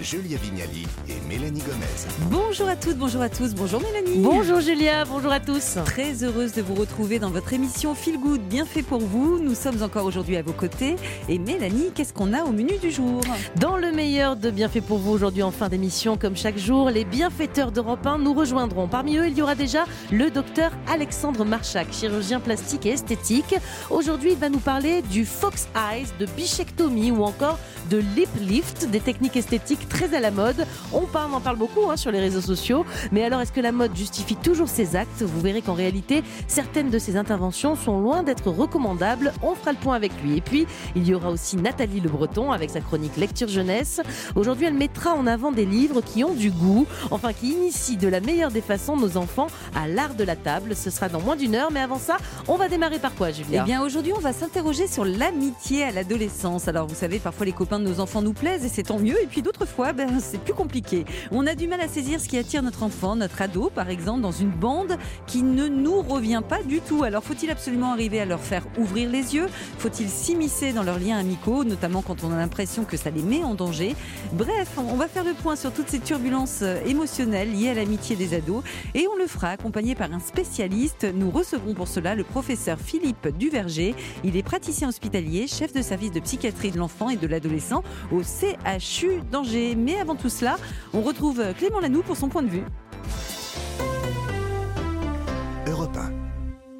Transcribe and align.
Julia 0.00 0.38
Vignali 0.38 0.86
et 1.08 1.14
Mélanie 1.28 1.60
Gomez. 1.60 2.30
Bonjour 2.30 2.68
à 2.68 2.76
toutes, 2.76 2.98
bonjour 2.98 3.20
à 3.20 3.28
tous, 3.28 3.52
bonjour 3.54 3.82
Mélanie. 3.82 4.22
Bonjour 4.22 4.60
Julia, 4.60 5.04
bonjour 5.04 5.32
à 5.32 5.40
tous. 5.40 5.76
Très 5.86 6.22
heureuse 6.22 6.52
de 6.52 6.62
vous 6.62 6.74
retrouver 6.74 7.18
dans 7.18 7.30
votre 7.30 7.52
émission 7.52 7.96
Feel 7.96 8.18
Good, 8.20 8.40
bien 8.42 8.64
fait 8.64 8.82
pour 8.82 9.00
vous. 9.00 9.40
Nous 9.40 9.56
sommes 9.56 9.82
encore 9.82 10.04
aujourd'hui 10.04 10.36
à 10.36 10.42
vos 10.42 10.52
côtés. 10.52 10.94
Et 11.28 11.40
Mélanie, 11.40 11.90
qu'est-ce 11.94 12.12
qu'on 12.12 12.32
a 12.32 12.44
au 12.44 12.52
menu 12.52 12.78
du 12.80 12.92
jour? 12.92 13.22
Dans 13.56 13.76
le 13.76 13.90
meilleur 13.90 14.36
de 14.36 14.50
Bienfait 14.50 14.80
pour 14.80 14.98
vous 14.98 15.10
aujourd'hui 15.10 15.42
en 15.42 15.50
fin 15.50 15.68
d'émission, 15.68 16.16
comme 16.16 16.36
chaque 16.36 16.58
jour, 16.58 16.90
les 16.90 17.04
bienfaiteurs 17.04 17.72
d'Europe 17.72 18.06
1 18.06 18.18
nous 18.18 18.34
rejoindront. 18.34 18.86
Parmi 18.86 19.16
eux, 19.16 19.26
il 19.26 19.36
y 19.36 19.42
aura 19.42 19.56
déjà 19.56 19.84
le 20.12 20.30
docteur 20.30 20.70
Alexandre 20.86 21.44
Marchak, 21.44 21.92
chirurgien 21.92 22.38
plastique 22.38 22.86
et 22.86 22.90
esthétique. 22.90 23.56
Aujourd'hui, 23.90 24.32
il 24.32 24.38
va 24.38 24.48
nous 24.48 24.60
parler 24.60 25.02
du 25.02 25.26
Fox 25.26 25.66
Eyes, 25.74 26.06
de 26.20 26.26
bichectomie 26.26 27.10
ou 27.10 27.24
encore 27.24 27.58
de 27.90 27.98
lip 28.14 28.28
lift, 28.40 28.88
des 28.90 29.00
techniques 29.00 29.36
esthétiques 29.36 29.87
très 29.88 30.14
à 30.14 30.20
la 30.20 30.30
mode. 30.30 30.66
On 30.92 31.02
parle, 31.02 31.30
on 31.32 31.36
en 31.36 31.40
parle 31.40 31.56
beaucoup 31.56 31.90
hein, 31.90 31.96
sur 31.96 32.10
les 32.10 32.20
réseaux 32.20 32.40
sociaux. 32.40 32.84
Mais 33.12 33.24
alors, 33.24 33.40
est-ce 33.40 33.52
que 33.52 33.60
la 33.60 33.72
mode 33.72 33.96
justifie 33.96 34.36
toujours 34.36 34.68
ses 34.68 34.96
actes? 34.96 35.22
Vous 35.22 35.40
verrez 35.40 35.62
qu'en 35.62 35.74
réalité, 35.74 36.22
certaines 36.46 36.90
de 36.90 36.98
ces 36.98 37.16
interventions 37.16 37.76
sont 37.76 37.98
loin 38.00 38.22
d'être 38.22 38.50
recommandables. 38.50 39.32
On 39.42 39.54
fera 39.54 39.72
le 39.72 39.78
point 39.78 39.96
avec 39.96 40.12
lui. 40.22 40.36
Et 40.36 40.40
puis, 40.40 40.66
il 40.94 41.06
y 41.06 41.14
aura 41.14 41.30
aussi 41.30 41.56
Nathalie 41.56 42.00
Le 42.00 42.08
Breton 42.08 42.52
avec 42.52 42.70
sa 42.70 42.80
chronique 42.80 43.16
Lecture 43.16 43.48
Jeunesse. 43.48 44.00
Aujourd'hui, 44.34 44.66
elle 44.66 44.74
mettra 44.74 45.14
en 45.14 45.26
avant 45.26 45.52
des 45.52 45.66
livres 45.66 46.00
qui 46.00 46.24
ont 46.24 46.34
du 46.34 46.50
goût, 46.50 46.86
enfin 47.10 47.32
qui 47.32 47.52
initient 47.52 47.96
de 47.96 48.08
la 48.08 48.20
meilleure 48.20 48.50
des 48.50 48.60
façons 48.60 48.96
nos 48.96 49.16
enfants 49.16 49.48
à 49.74 49.88
l'art 49.88 50.14
de 50.14 50.24
la 50.24 50.36
table. 50.36 50.74
Ce 50.76 50.90
sera 50.90 51.08
dans 51.08 51.20
moins 51.20 51.36
d'une 51.36 51.54
heure. 51.54 51.70
Mais 51.72 51.80
avant 51.80 51.98
ça, 51.98 52.16
on 52.46 52.56
va 52.56 52.68
démarrer 52.68 52.98
par 52.98 53.14
quoi, 53.14 53.30
Julia? 53.30 53.62
Eh 53.62 53.64
bien, 53.64 53.82
aujourd'hui, 53.82 54.12
on 54.16 54.20
va 54.20 54.32
s'interroger 54.32 54.86
sur 54.86 55.04
l'amitié 55.04 55.84
à 55.84 55.92
l'adolescence. 55.92 56.68
Alors, 56.68 56.86
vous 56.86 56.94
savez, 56.94 57.18
parfois 57.18 57.46
les 57.46 57.52
copains 57.52 57.78
de 57.78 57.88
nos 57.88 58.00
enfants 58.00 58.22
nous 58.22 58.32
plaisent 58.32 58.64
et 58.64 58.68
c'est 58.68 58.84
tant 58.84 58.98
mieux. 58.98 59.20
Et 59.22 59.26
puis 59.26 59.42
d'autres 59.42 59.66
fois, 59.66 59.77
ben, 59.78 60.08
c'est 60.20 60.40
plus 60.40 60.54
compliqué. 60.54 61.04
On 61.30 61.46
a 61.46 61.54
du 61.54 61.68
mal 61.68 61.80
à 61.80 61.88
saisir 61.88 62.20
ce 62.20 62.28
qui 62.28 62.36
attire 62.36 62.62
notre 62.62 62.82
enfant, 62.82 63.16
notre 63.16 63.40
ado, 63.40 63.70
par 63.74 63.88
exemple, 63.88 64.20
dans 64.20 64.32
une 64.32 64.50
bande 64.50 64.96
qui 65.26 65.42
ne 65.42 65.68
nous 65.68 66.02
revient 66.02 66.42
pas 66.46 66.62
du 66.62 66.80
tout. 66.80 67.04
Alors, 67.04 67.22
faut-il 67.22 67.50
absolument 67.50 67.92
arriver 67.92 68.20
à 68.20 68.24
leur 68.24 68.40
faire 68.40 68.64
ouvrir 68.76 69.08
les 69.08 69.34
yeux? 69.34 69.46
Faut-il 69.78 70.08
s'immiscer 70.08 70.72
dans 70.72 70.82
leurs 70.82 70.98
liens 70.98 71.18
amicaux, 71.18 71.64
notamment 71.64 72.02
quand 72.02 72.24
on 72.24 72.32
a 72.32 72.36
l'impression 72.36 72.84
que 72.84 72.96
ça 72.96 73.10
les 73.10 73.22
met 73.22 73.44
en 73.44 73.54
danger? 73.54 73.94
Bref, 74.32 74.72
on 74.78 74.96
va 74.96 75.08
faire 75.08 75.24
le 75.24 75.34
point 75.34 75.56
sur 75.56 75.72
toutes 75.72 75.88
ces 75.88 76.00
turbulences 76.00 76.60
euh, 76.62 76.82
émotionnelles 76.84 77.52
liées 77.52 77.70
à 77.70 77.74
l'amitié 77.74 78.16
des 78.16 78.34
ados 78.34 78.62
et 78.94 79.06
on 79.06 79.16
le 79.16 79.26
fera 79.26 79.50
accompagné 79.50 79.94
par 79.94 80.12
un 80.12 80.20
spécialiste. 80.20 81.06
Nous 81.14 81.30
recevrons 81.30 81.74
pour 81.74 81.88
cela 81.88 82.14
le 82.14 82.24
professeur 82.24 82.78
Philippe 82.78 83.28
Duverger. 83.38 83.94
Il 84.24 84.36
est 84.36 84.42
praticien 84.42 84.88
hospitalier, 84.88 85.46
chef 85.46 85.72
de 85.72 85.82
service 85.82 86.12
de 86.12 86.20
psychiatrie 86.20 86.70
de 86.70 86.78
l'enfant 86.78 87.10
et 87.10 87.16
de 87.16 87.26
l'adolescent 87.26 87.82
au 88.12 88.22
CHU 88.22 89.20
d'Angers. 89.30 89.67
Mais 89.76 89.98
avant 89.98 90.14
tout 90.14 90.28
cela, 90.28 90.56
on 90.92 91.00
retrouve 91.00 91.42
Clément 91.56 91.80
Lanoux 91.80 92.02
pour 92.02 92.16
son 92.16 92.28
point 92.28 92.42
de 92.42 92.48
vue. 92.48 92.64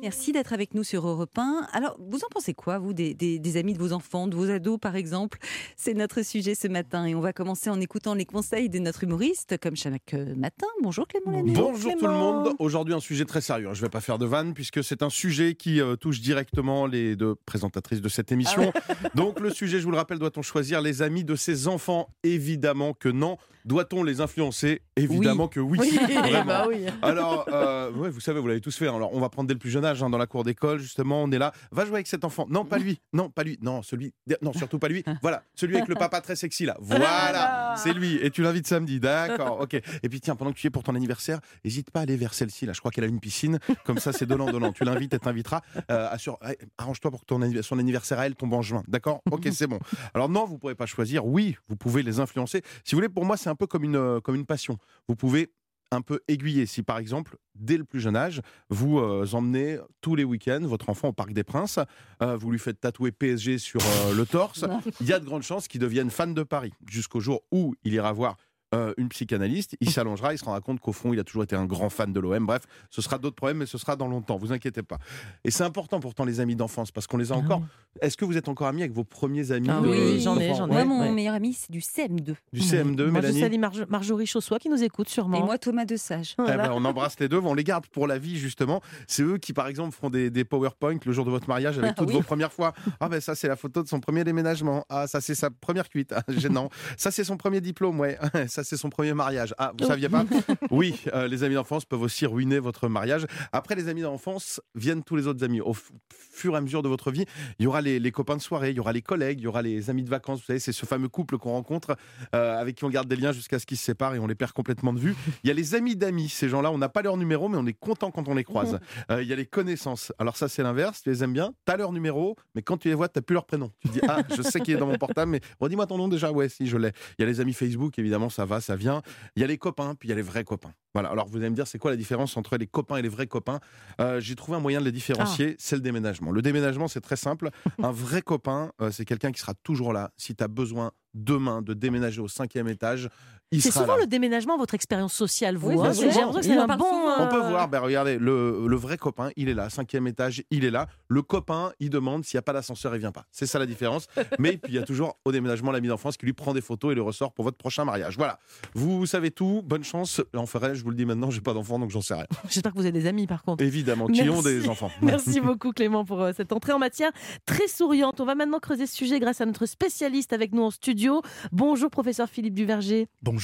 Merci 0.00 0.30
d'être 0.32 0.52
avec 0.52 0.74
nous 0.74 0.84
sur 0.84 1.06
Europe 1.08 1.36
1. 1.36 1.66
Alors, 1.72 1.96
vous 1.98 2.18
en 2.18 2.28
pensez 2.30 2.54
quoi, 2.54 2.78
vous, 2.78 2.92
des, 2.92 3.14
des- 3.14 3.38
des 3.40 3.56
amis 3.56 3.72
de 3.72 3.78
vos 3.78 3.92
enfants, 3.92 4.28
de 4.28 4.36
vos 4.36 4.48
ados, 4.48 4.78
par 4.78 4.94
exemple? 4.94 5.38
C'est 5.76 5.92
notre 5.94 6.22
sujet 6.22 6.54
ce 6.54 6.68
matin 6.68 7.04
et 7.06 7.14
on 7.16 7.20
va 7.20 7.32
commencer 7.32 7.68
en 7.68 7.80
écoutant 7.80 8.14
les 8.14 8.24
conseils 8.24 8.68
de 8.68 8.78
notre 8.78 9.02
humoriste, 9.02 9.56
comme 9.60 9.74
chaque 9.76 10.14
euh, 10.14 10.34
matin. 10.36 10.66
Bonjour 10.82 11.06
Clément. 11.08 11.42
Bonjour 11.42 11.96
tout 11.98 12.06
le 12.06 12.12
monde. 12.12 12.50
Aujourd'hui, 12.60 12.94
un 12.94 13.00
sujet 13.00 13.24
très 13.24 13.40
sérieux. 13.40 13.70
Je 13.72 13.80
ne 13.80 13.86
vais 13.86 13.90
pas 13.90 14.00
faire 14.00 14.18
de 14.18 14.26
vanne 14.26 14.54
puisque 14.54 14.84
c'est 14.84 15.02
un 15.02 15.10
sujet 15.10 15.54
qui 15.54 15.80
euh, 15.80 15.96
touche 15.96 16.20
directement 16.20 16.86
les 16.86 17.16
deux 17.16 17.34
présentatrices 17.34 18.00
de 18.00 18.08
cette 18.08 18.30
émission. 18.30 18.72
Donc, 19.16 19.40
le 19.40 19.50
sujet, 19.50 19.80
je 19.80 19.84
vous 19.84 19.90
le 19.90 19.96
rappelle, 19.96 20.18
doit-on 20.20 20.42
choisir 20.42 20.80
les 20.80 21.02
amis 21.02 21.24
de 21.24 21.34
ses 21.34 21.66
enfants? 21.66 22.08
Évidemment 22.22 22.92
que 22.94 23.08
non. 23.08 23.36
Doit-on 23.64 24.02
les 24.02 24.20
influencer? 24.22 24.80
Évidemment 24.96 25.46
que 25.48 25.60
oui. 25.60 25.78
Vraiment. 26.18 26.44
bah 26.46 26.64
oui. 26.68 26.86
Alors, 27.02 27.46
euh, 27.52 27.90
ouais, 27.92 28.08
vous 28.08 28.20
savez, 28.20 28.40
vous 28.40 28.46
l'avez 28.46 28.60
tous 28.62 28.74
fait. 28.74 28.86
Alors, 28.86 29.12
on 29.12 29.20
va 29.20 29.28
prendre 29.28 29.46
dès 29.48 29.52
le 29.54 29.58
plus 29.58 29.68
jeune 29.68 29.84
âge 29.84 29.87
hein, 30.02 30.10
dans 30.10 30.18
la 30.18 30.26
cour 30.26 30.44
d'école. 30.44 30.78
Justement, 30.78 31.22
on 31.22 31.30
est 31.30 31.38
là. 31.38 31.52
Va 31.70 31.84
jouer 31.84 31.94
avec 31.96 32.06
cet 32.06 32.24
enfant. 32.24 32.46
Non, 32.48 32.64
pas 32.64 32.78
lui. 32.78 33.00
Non, 33.12 33.30
pas 33.30 33.42
lui. 33.42 33.58
Non, 33.62 33.82
celui. 33.82 34.12
Non, 34.42 34.52
surtout 34.52 34.78
pas 34.78 34.88
lui. 34.88 35.04
Voilà, 35.22 35.42
celui 35.54 35.76
avec 35.76 35.88
le 35.88 35.94
papa 35.94 36.20
très 36.20 36.36
sexy 36.36 36.64
là. 36.64 36.76
Voilà, 36.80 37.74
c'est 37.76 37.92
lui. 37.92 38.16
Et 38.22 38.30
tu 38.30 38.42
l'invites 38.42 38.66
samedi. 38.66 39.00
D'accord. 39.00 39.60
Ok. 39.60 39.74
Et 39.74 40.08
puis 40.08 40.20
tiens, 40.20 40.36
pendant 40.36 40.52
que 40.52 40.58
tu 40.58 40.66
y 40.66 40.68
es 40.68 40.70
pour 40.70 40.82
ton 40.82 40.94
anniversaire, 40.94 41.40
n'hésite 41.64 41.90
pas 41.90 42.00
à 42.00 42.02
aller 42.04 42.16
vers 42.16 42.34
celle-ci 42.34 42.66
là. 42.66 42.72
Je 42.72 42.80
crois 42.80 42.90
qu'elle 42.90 43.04
a 43.04 43.08
une 43.08 43.20
piscine. 43.20 43.58
Comme 43.84 43.98
ça, 43.98 44.12
c'est 44.12 44.26
donnant 44.26 44.46
donnant. 44.50 44.72
Tu 44.72 44.84
l'invites, 44.84 45.12
elle 45.14 45.20
t'invitera. 45.20 45.62
Euh, 45.90 46.08
assure- 46.10 46.38
Arrange-toi 46.78 47.10
pour 47.10 47.20
que 47.20 47.26
ton 47.26 47.40
son 47.62 47.78
anniversaire 47.78 48.18
à 48.18 48.26
elle 48.26 48.34
tombe 48.34 48.52
en 48.54 48.62
juin. 48.62 48.82
D'accord? 48.88 49.22
Ok, 49.30 49.48
c'est 49.52 49.66
bon. 49.66 49.78
Alors 50.14 50.28
non, 50.28 50.44
vous 50.44 50.58
pouvez 50.58 50.74
pas 50.74 50.86
choisir. 50.86 51.26
Oui, 51.26 51.56
vous 51.68 51.76
pouvez 51.76 52.02
les 52.02 52.20
influencer. 52.20 52.62
Si 52.84 52.94
vous 52.94 52.98
voulez, 52.98 53.08
pour 53.08 53.24
moi, 53.24 53.36
c'est 53.36 53.48
un 53.50 53.54
peu 53.54 53.66
comme 53.66 53.84
une 53.84 53.96
euh, 53.96 54.20
comme 54.20 54.34
une 54.34 54.46
passion. 54.46 54.78
Vous 55.08 55.16
pouvez 55.16 55.50
un 55.90 56.00
peu 56.00 56.20
aiguiller. 56.28 56.66
Si 56.66 56.82
par 56.82 56.98
exemple, 56.98 57.36
dès 57.54 57.76
le 57.76 57.84
plus 57.84 58.00
jeune 58.00 58.16
âge, 58.16 58.42
vous 58.68 58.98
euh, 58.98 59.26
emmenez 59.32 59.78
tous 60.00 60.14
les 60.14 60.24
week-ends 60.24 60.60
votre 60.62 60.88
enfant 60.88 61.08
au 61.08 61.12
Parc 61.12 61.32
des 61.32 61.44
Princes, 61.44 61.78
euh, 62.22 62.36
vous 62.36 62.50
lui 62.50 62.58
faites 62.58 62.80
tatouer 62.80 63.12
PSG 63.12 63.58
sur 63.58 63.80
euh, 63.80 64.14
le 64.14 64.26
torse, 64.26 64.64
il 65.00 65.06
y 65.06 65.12
a 65.12 65.18
de 65.18 65.24
grandes 65.24 65.42
chances 65.42 65.68
qu'il 65.68 65.80
devienne 65.80 66.10
fan 66.10 66.34
de 66.34 66.42
Paris. 66.42 66.72
Jusqu'au 66.88 67.20
jour 67.20 67.42
où 67.50 67.74
il 67.84 67.94
ira 67.94 68.12
voir 68.12 68.36
euh, 68.74 68.92
une 68.98 69.08
psychanalyste, 69.08 69.76
il 69.80 69.90
s'allongera, 69.90 70.34
il 70.34 70.38
se 70.38 70.44
rendra 70.44 70.60
compte 70.60 70.80
qu'au 70.80 70.92
fond, 70.92 71.12
il 71.12 71.18
a 71.20 71.24
toujours 71.24 71.42
été 71.44 71.56
un 71.56 71.64
grand 71.64 71.88
fan 71.88 72.12
de 72.12 72.20
l'OM. 72.20 72.44
Bref, 72.46 72.62
ce 72.90 73.00
sera 73.02 73.18
d'autres 73.18 73.36
problèmes, 73.36 73.58
mais 73.58 73.66
ce 73.66 73.78
sera 73.78 73.96
dans 73.96 74.08
longtemps, 74.08 74.36
vous 74.36 74.52
inquiétez 74.52 74.82
pas. 74.82 74.98
Et 75.44 75.50
c'est 75.50 75.64
important 75.64 76.00
pourtant, 76.00 76.24
les 76.24 76.40
amis 76.40 76.56
d'enfance, 76.56 76.90
parce 76.90 77.06
qu'on 77.06 77.16
les 77.16 77.32
a 77.32 77.36
encore. 77.36 77.62
Est-ce 78.00 78.16
que 78.16 78.24
vous 78.24 78.36
êtes 78.36 78.48
encore 78.48 78.66
amis 78.68 78.82
avec 78.82 78.92
vos 78.92 79.04
premiers 79.04 79.50
amis 79.52 79.68
Ah 79.70 79.80
de- 79.80 79.88
oui, 79.88 80.20
j'en 80.20 80.38
ai, 80.38 80.54
j'en 80.54 80.68
ai. 80.68 80.72
Moi, 80.72 80.84
mon 80.84 81.00
ouais. 81.00 81.10
meilleur 81.12 81.34
ami, 81.34 81.54
c'est 81.54 81.70
du 81.72 81.80
CM2. 81.80 82.34
Du 82.52 82.60
CM2, 82.60 83.06
Moi, 83.10 83.20
je 83.22 83.26
Mélanie 83.26 83.40
salue 83.40 83.58
Marjo- 83.58 83.86
Marjorie 83.88 84.26
Chaussois 84.26 84.58
qui 84.58 84.68
nous 84.68 84.82
écoute 84.84 85.08
sûrement. 85.08 85.38
Et 85.38 85.42
moi, 85.42 85.58
Thomas 85.58 85.84
de 85.84 85.96
Sage. 85.96 86.34
Eh 86.38 86.42
Voilà. 86.42 86.68
ben, 86.68 86.72
on 86.74 86.84
embrasse 86.84 87.18
les 87.18 87.28
deux, 87.28 87.38
on 87.38 87.54
les 87.54 87.64
garde 87.64 87.86
pour 87.86 88.06
la 88.06 88.18
vie 88.18 88.36
justement. 88.38 88.80
C'est 89.06 89.22
eux 89.22 89.38
qui, 89.38 89.52
par 89.52 89.66
exemple, 89.66 89.94
feront 89.96 90.10
des, 90.10 90.30
des 90.30 90.44
PowerPoint 90.44 90.98
le 91.04 91.12
jour 91.12 91.24
de 91.24 91.30
votre 91.30 91.48
mariage 91.48 91.78
avec 91.78 91.92
Ah 91.92 91.94
toutes 91.94 92.08
oui. 92.08 92.14
vos 92.14 92.22
premières 92.22 92.52
fois. 92.52 92.72
Ah 93.00 93.08
ben 93.08 93.20
ça 93.20 93.34
c'est 93.34 93.48
la 93.48 93.56
photo 93.56 93.82
de 93.82 93.88
son 93.88 93.98
premier 94.00 94.22
déménagement. 94.24 94.84
Ah 94.88 95.06
ça 95.06 95.20
c'est 95.20 95.34
sa 95.34 95.50
première 95.50 95.88
cuite. 95.88 96.12
Ah, 96.14 96.22
gênant. 96.28 96.68
Ça 96.96 97.10
c'est 97.10 97.24
son 97.24 97.36
premier 97.36 97.60
diplôme, 97.60 97.98
ouais. 97.98 98.18
Ça 98.58 98.64
c'est 98.64 98.76
son 98.76 98.90
premier 98.90 99.14
mariage. 99.14 99.54
Ah 99.56 99.72
vous 99.78 99.86
saviez 99.86 100.08
pas 100.08 100.24
Oui, 100.72 101.00
euh, 101.14 101.28
les 101.28 101.44
amis 101.44 101.54
d'enfance 101.54 101.84
peuvent 101.84 102.02
aussi 102.02 102.26
ruiner 102.26 102.58
votre 102.58 102.88
mariage. 102.88 103.24
Après 103.52 103.76
les 103.76 103.86
amis 103.86 104.02
d'enfance 104.02 104.60
viennent 104.74 105.04
tous 105.04 105.14
les 105.14 105.28
autres 105.28 105.44
amis. 105.44 105.60
Au 105.60 105.74
fur 106.10 106.54
et 106.54 106.56
à 106.56 106.60
mesure 106.60 106.82
de 106.82 106.88
votre 106.88 107.12
vie, 107.12 107.24
il 107.60 107.62
y 107.62 107.66
aura 107.68 107.82
les, 107.82 108.00
les 108.00 108.10
copains 108.10 108.36
de 108.36 108.42
soirée, 108.42 108.70
il 108.70 108.76
y 108.76 108.80
aura 108.80 108.92
les 108.92 109.00
collègues, 109.00 109.38
il 109.38 109.44
y 109.44 109.46
aura 109.46 109.62
les 109.62 109.90
amis 109.90 110.02
de 110.02 110.08
vacances. 110.08 110.40
Vous 110.40 110.46
savez, 110.46 110.58
c'est 110.58 110.72
ce 110.72 110.86
fameux 110.86 111.08
couple 111.08 111.38
qu'on 111.38 111.52
rencontre 111.52 111.96
euh, 112.34 112.60
avec 112.60 112.74
qui 112.74 112.84
on 112.84 112.90
garde 112.90 113.06
des 113.06 113.14
liens 113.14 113.30
jusqu'à 113.30 113.60
ce 113.60 113.66
qu'ils 113.66 113.76
se 113.76 113.84
séparent 113.84 114.16
et 114.16 114.18
on 114.18 114.26
les 114.26 114.34
perd 114.34 114.50
complètement 114.50 114.92
de 114.92 114.98
vue. 114.98 115.14
Il 115.44 115.48
y 115.48 115.52
a 115.52 115.54
les 115.54 115.76
amis 115.76 115.94
d'amis. 115.94 116.28
Ces 116.28 116.48
gens-là, 116.48 116.72
on 116.72 116.78
n'a 116.78 116.88
pas 116.88 117.02
leur 117.02 117.16
numéro, 117.16 117.48
mais 117.48 117.58
on 117.58 117.66
est 117.66 117.78
content 117.78 118.10
quand 118.10 118.26
on 118.26 118.34
les 118.34 118.42
croise. 118.42 118.80
Euh, 119.10 119.22
il 119.22 119.28
y 119.28 119.32
a 119.32 119.36
les 119.36 119.46
connaissances. 119.46 120.12
Alors 120.18 120.36
ça, 120.36 120.48
c'est 120.48 120.62
l'inverse. 120.62 121.02
Tu 121.02 121.10
les 121.10 121.22
aimes 121.22 121.32
bien, 121.32 121.52
tu 121.66 121.72
as 121.72 121.76
leur 121.76 121.92
numéro, 121.92 122.36
mais 122.54 122.62
quand 122.62 122.78
tu 122.78 122.88
les 122.88 122.94
vois, 122.94 123.08
tu 123.08 123.18
n'as 123.18 123.22
plus 123.22 123.34
leur 123.34 123.46
prénom. 123.46 123.70
Tu 123.80 123.88
te 123.88 123.92
dis, 123.94 124.00
ah, 124.08 124.22
je 124.34 124.42
sais 124.42 124.60
qu'il 124.60 124.74
est 124.74 124.78
dans 124.78 124.86
mon 124.86 124.98
portable, 124.98 125.30
mais 125.30 125.40
redis-moi 125.60 125.86
ton 125.86 125.98
nom 125.98 126.08
déjà. 126.08 126.32
Ouais, 126.32 126.48
si, 126.48 126.66
je 126.66 126.76
l'ai. 126.76 126.92
Il 127.18 127.22
y 127.22 127.24
a 127.24 127.26
les 127.26 127.40
amis 127.40 127.52
Facebook, 127.52 127.98
évidemment, 127.98 128.28
ça 128.28 128.44
va, 128.48 128.60
ça 128.60 128.74
vient. 128.74 129.02
Il 129.36 129.40
y 129.40 129.44
a 129.44 129.46
les 129.46 129.58
copains, 129.58 129.94
puis 129.94 130.08
il 130.08 130.10
y 130.10 130.12
a 130.12 130.16
les 130.16 130.22
vrais 130.22 130.42
copains. 130.42 130.72
Voilà. 130.94 131.10
Alors 131.10 131.28
vous 131.28 131.36
allez 131.36 131.50
me 131.50 131.54
dire, 131.54 131.66
c'est 131.66 131.78
quoi 131.78 131.92
la 131.92 131.96
différence 131.96 132.36
entre 132.36 132.56
les 132.56 132.66
copains 132.66 132.96
et 132.96 133.02
les 133.02 133.08
vrais 133.08 133.28
copains? 133.28 133.60
Euh, 134.00 134.20
J'ai 134.20 134.34
trouvé 134.34 134.56
un 134.56 134.60
moyen 134.60 134.80
de 134.80 134.84
les 134.86 134.92
différencier, 134.92 135.54
c'est 135.58 135.76
le 135.76 135.82
déménagement. 135.82 136.32
Le 136.32 136.42
déménagement, 136.42 136.88
c'est 136.88 137.00
très 137.00 137.16
simple. 137.16 137.50
Un 137.82 137.92
vrai 137.92 138.22
copain, 138.22 138.72
euh, 138.80 138.90
c'est 138.90 139.04
quelqu'un 139.04 139.30
qui 139.30 139.40
sera 139.40 139.54
toujours 139.54 139.92
là. 139.92 140.10
Si 140.16 140.34
tu 140.34 140.42
as 140.42 140.48
besoin 140.48 140.90
demain 141.14 141.62
de 141.62 141.74
déménager 141.74 142.20
au 142.20 142.28
cinquième 142.28 142.68
étage, 142.68 143.08
C'est 143.52 143.70
souvent 143.70 143.96
là. 143.96 144.00
le 144.02 144.06
déménagement, 144.06 144.58
votre 144.58 144.74
expérience 144.74 145.14
sociale, 145.14 145.56
vous. 145.56 145.70
Oui, 145.70 145.86
hein. 145.86 145.92
c'est 145.94 146.10
un 146.18 146.66
bon. 146.66 146.84
souvent. 146.84 147.14
On 147.18 147.28
peut 147.28 147.48
voir, 147.48 147.68
ben 147.68 147.80
regardez, 147.80 148.18
le, 148.18 148.66
le 148.66 148.76
vrai 148.76 148.98
copain, 148.98 149.30
il 149.36 149.48
est 149.48 149.54
là, 149.54 149.70
cinquième 149.70 150.06
étage, 150.06 150.42
il 150.50 150.66
est 150.66 150.70
là. 150.70 150.86
Le 151.08 151.22
copain, 151.22 151.72
il 151.80 151.88
demande 151.88 152.24
s'il 152.24 152.36
n'y 152.36 152.40
a 152.40 152.42
pas 152.42 152.52
d'ascenseur, 152.52 152.94
il 152.94 152.98
vient 152.98 153.12
pas. 153.12 153.24
C'est 153.32 153.46
ça 153.46 153.58
la 153.58 153.64
différence. 153.64 154.06
Mais 154.38 154.58
puis 154.58 154.72
il 154.72 154.74
y 154.74 154.78
a 154.78 154.82
toujours 154.82 155.18
au 155.24 155.32
déménagement 155.32 155.72
l'ami 155.72 155.88
d'enfance 155.88 156.18
qui 156.18 156.26
lui 156.26 156.34
prend 156.34 156.52
des 156.52 156.60
photos 156.60 156.92
et 156.92 156.94
le 156.94 157.00
ressort 157.00 157.32
pour 157.32 157.44
votre 157.44 157.56
prochain 157.56 157.86
mariage. 157.86 158.18
Voilà. 158.18 158.38
Vous 158.74 159.06
savez 159.06 159.30
tout, 159.30 159.62
bonne 159.64 159.84
chance. 159.84 160.20
En 160.36 160.44
ferai, 160.44 160.74
je 160.74 160.84
vous 160.84 160.90
le 160.90 160.96
dis 160.96 161.06
maintenant, 161.06 161.30
j'ai 161.30 161.40
pas 161.40 161.54
d'enfant 161.54 161.78
donc 161.78 161.90
j'en 161.90 162.02
sais 162.02 162.14
rien. 162.14 162.26
J'espère 162.50 162.72
que 162.72 162.78
vous 162.78 162.84
avez 162.84 162.92
des 162.92 163.06
amis, 163.06 163.26
par 163.26 163.42
contre. 163.42 163.64
Évidemment, 163.64 164.08
qui 164.08 164.28
ont 164.28 164.42
des 164.42 164.68
enfants. 164.68 164.90
Merci 165.02 165.40
beaucoup 165.40 165.72
Clément 165.72 166.04
pour 166.04 166.20
euh, 166.20 166.32
cette 166.36 166.52
entrée 166.52 166.72
en 166.72 166.78
matière 166.78 167.12
très 167.46 167.66
souriante. 167.66 168.20
On 168.20 168.26
va 168.26 168.34
maintenant 168.34 168.58
creuser 168.58 168.86
ce 168.86 168.94
sujet 168.94 169.20
grâce 169.20 169.40
à 169.40 169.46
notre 169.46 169.64
spécialiste 169.64 170.34
avec 170.34 170.52
nous 170.52 170.62
en 170.62 170.70
studio. 170.70 171.22
Bonjour 171.50 171.88
professeur 171.90 172.28
Philippe 172.28 172.54
Duverger. 172.54 173.08
bonjour. 173.22 173.37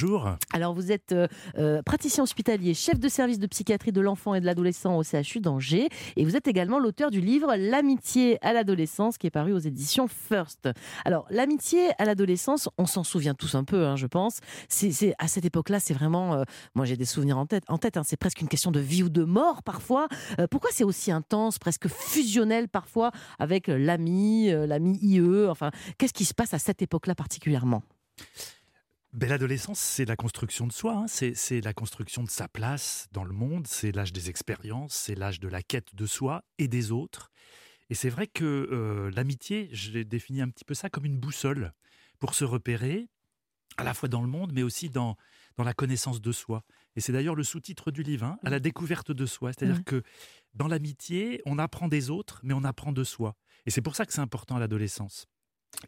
Alors 0.52 0.75
vous 0.75 0.91
êtes 0.91 1.12
euh, 1.12 1.29
euh, 1.56 1.82
praticien 1.82 2.25
hospitalier, 2.25 2.75
chef 2.75 2.99
de 2.99 3.08
service 3.08 3.38
de 3.38 3.46
psychiatrie 3.46 3.93
de 3.93 4.00
l'enfant 4.00 4.35
et 4.35 4.41
de 4.41 4.46
l'adolescent 4.46 4.96
au 4.96 5.02
CHU 5.05 5.41
d'Angers 5.41 5.88
et 6.17 6.25
vous 6.25 6.37
êtes 6.37 6.49
également 6.49 6.81
l'auteur 6.81 7.11
du 7.11 7.20
livre 7.20 7.55
L'amitié 7.56 8.44
à 8.44 8.52
l'adolescence 8.52 9.19
qui 9.19 9.29
est 9.29 9.31
paru 9.31 9.52
aux 9.52 9.58
éditions 9.58 10.08
First. 10.08 10.69
Alors 11.05 11.26
l'amitié 11.31 11.91
à 11.99 12.05
l'adolescence, 12.05 12.69
on 12.76 12.87
s'en 12.87 13.05
souvient 13.05 13.35
tous 13.35 13.55
un 13.55 13.62
peu, 13.62 13.87
hein, 13.87 13.96
je 13.96 14.06
pense. 14.06 14.41
C'est 14.69 15.14
à 15.19 15.29
cette 15.29 15.44
époque-là, 15.44 15.79
c'est 15.79 15.94
vraiment, 15.94 16.35
euh, 16.35 16.43
moi 16.75 16.85
j'ai 16.85 16.96
des 16.96 17.05
souvenirs 17.05 17.38
en 17.38 17.46
tête. 17.46 17.62
En 17.69 17.79
tête, 17.79 17.96
hein, 17.96 18.02
c'est 18.05 18.17
presque 18.17 18.41
une 18.41 18.49
question 18.49 18.73
de 18.73 18.81
vie 18.81 19.05
ou 19.05 19.08
de 19.08 19.23
mort 19.23 19.62
parfois. 19.62 20.08
Pourquoi 20.50 20.70
c'est 20.73 20.85
aussi 20.85 21.12
intense, 21.12 21.58
presque 21.58 21.88
fusionnel 21.88 22.69
parfois 22.69 23.12
avec 23.38 23.69
l'ami, 23.69 24.50
l'ami 24.50 24.99
IE 25.02 25.20
Enfin, 25.49 25.70
qu'est-ce 25.99 26.12
qui 26.12 26.25
se 26.25 26.35
passe 26.35 26.55
à 26.55 26.58
cette 26.58 26.82
époque-là 26.82 27.14
particulièrement? 27.14 27.82
Ben, 29.15 29.29
L'adolescence, 29.29 29.79
c'est 29.79 30.05
la 30.05 30.17
construction 30.17 30.67
de 30.67 30.73
soi, 30.73 30.97
hein. 30.97 31.07
c'est 31.07 31.61
la 31.61 31.73
construction 31.73 32.25
de 32.25 32.31
sa 32.31 32.49
place 32.49 33.07
dans 33.13 33.23
le 33.25 33.33
monde, 33.33 33.67
c'est 33.69 33.93
l'âge 33.93 34.13
des 34.13 34.29
expériences, 34.29 34.93
c'est 34.95 35.15
l'âge 35.15 35.39
de 35.39 35.47
la 35.47 35.63
quête 35.63 35.95
de 35.95 36.05
soi 36.05 36.43
et 36.59 36.67
des 36.67 36.91
autres. 36.91 37.31
Et 37.91 37.95
c'est 37.95 38.09
vrai 38.09 38.27
que 38.27 38.45
euh, 38.45 39.11
l'amitié, 39.13 39.69
je 39.73 40.01
défini 40.01 40.41
un 40.43 40.49
petit 40.49 40.65
peu 40.65 40.75
ça 40.75 40.91
comme 40.91 41.05
une 41.05 41.19
boussole 41.19 41.73
pour 42.19 42.35
se 42.35 42.45
repérer, 42.45 43.09
à 43.77 43.85
la 43.85 43.95
fois 43.95 44.09
dans 44.09 44.21
le 44.21 44.27
monde, 44.27 44.53
mais 44.53 44.65
aussi 44.65 44.91
dans, 44.91 45.17
dans 45.57 45.65
la 45.65 45.75
connaissance 45.75 46.21
de 46.21 46.33
soi. 46.33 46.65
Et 46.97 47.01
c'est 47.01 47.13
d'ailleurs 47.13 47.35
le 47.37 47.45
sous-titre 47.45 47.93
du 47.93 48.03
livre, 48.03 48.25
hein, 48.27 48.39
à 48.43 48.51
la 48.51 48.59
découverte 48.59 49.13
de 49.13 49.27
soi. 49.27 49.53
C'est-à-dire 49.53 49.77
Ouais. 49.77 49.85
que 49.85 50.03
dans 50.55 50.67
l'amitié, 50.67 51.41
on 51.47 51.59
apprend 51.61 51.87
des 51.87 52.11
autres, 52.11 52.41
mais 52.43 52.55
on 52.55 52.65
apprend 52.65 52.91
de 52.93 53.05
soi. 53.05 53.37
Et 53.67 53.71
c'est 53.71 53.83
pour 53.83 53.95
ça 53.95 54.07
que 54.07 54.13
c'est 54.13 54.21
important 54.21 54.57
à 54.57 54.61
l'adolescence. 54.61 55.27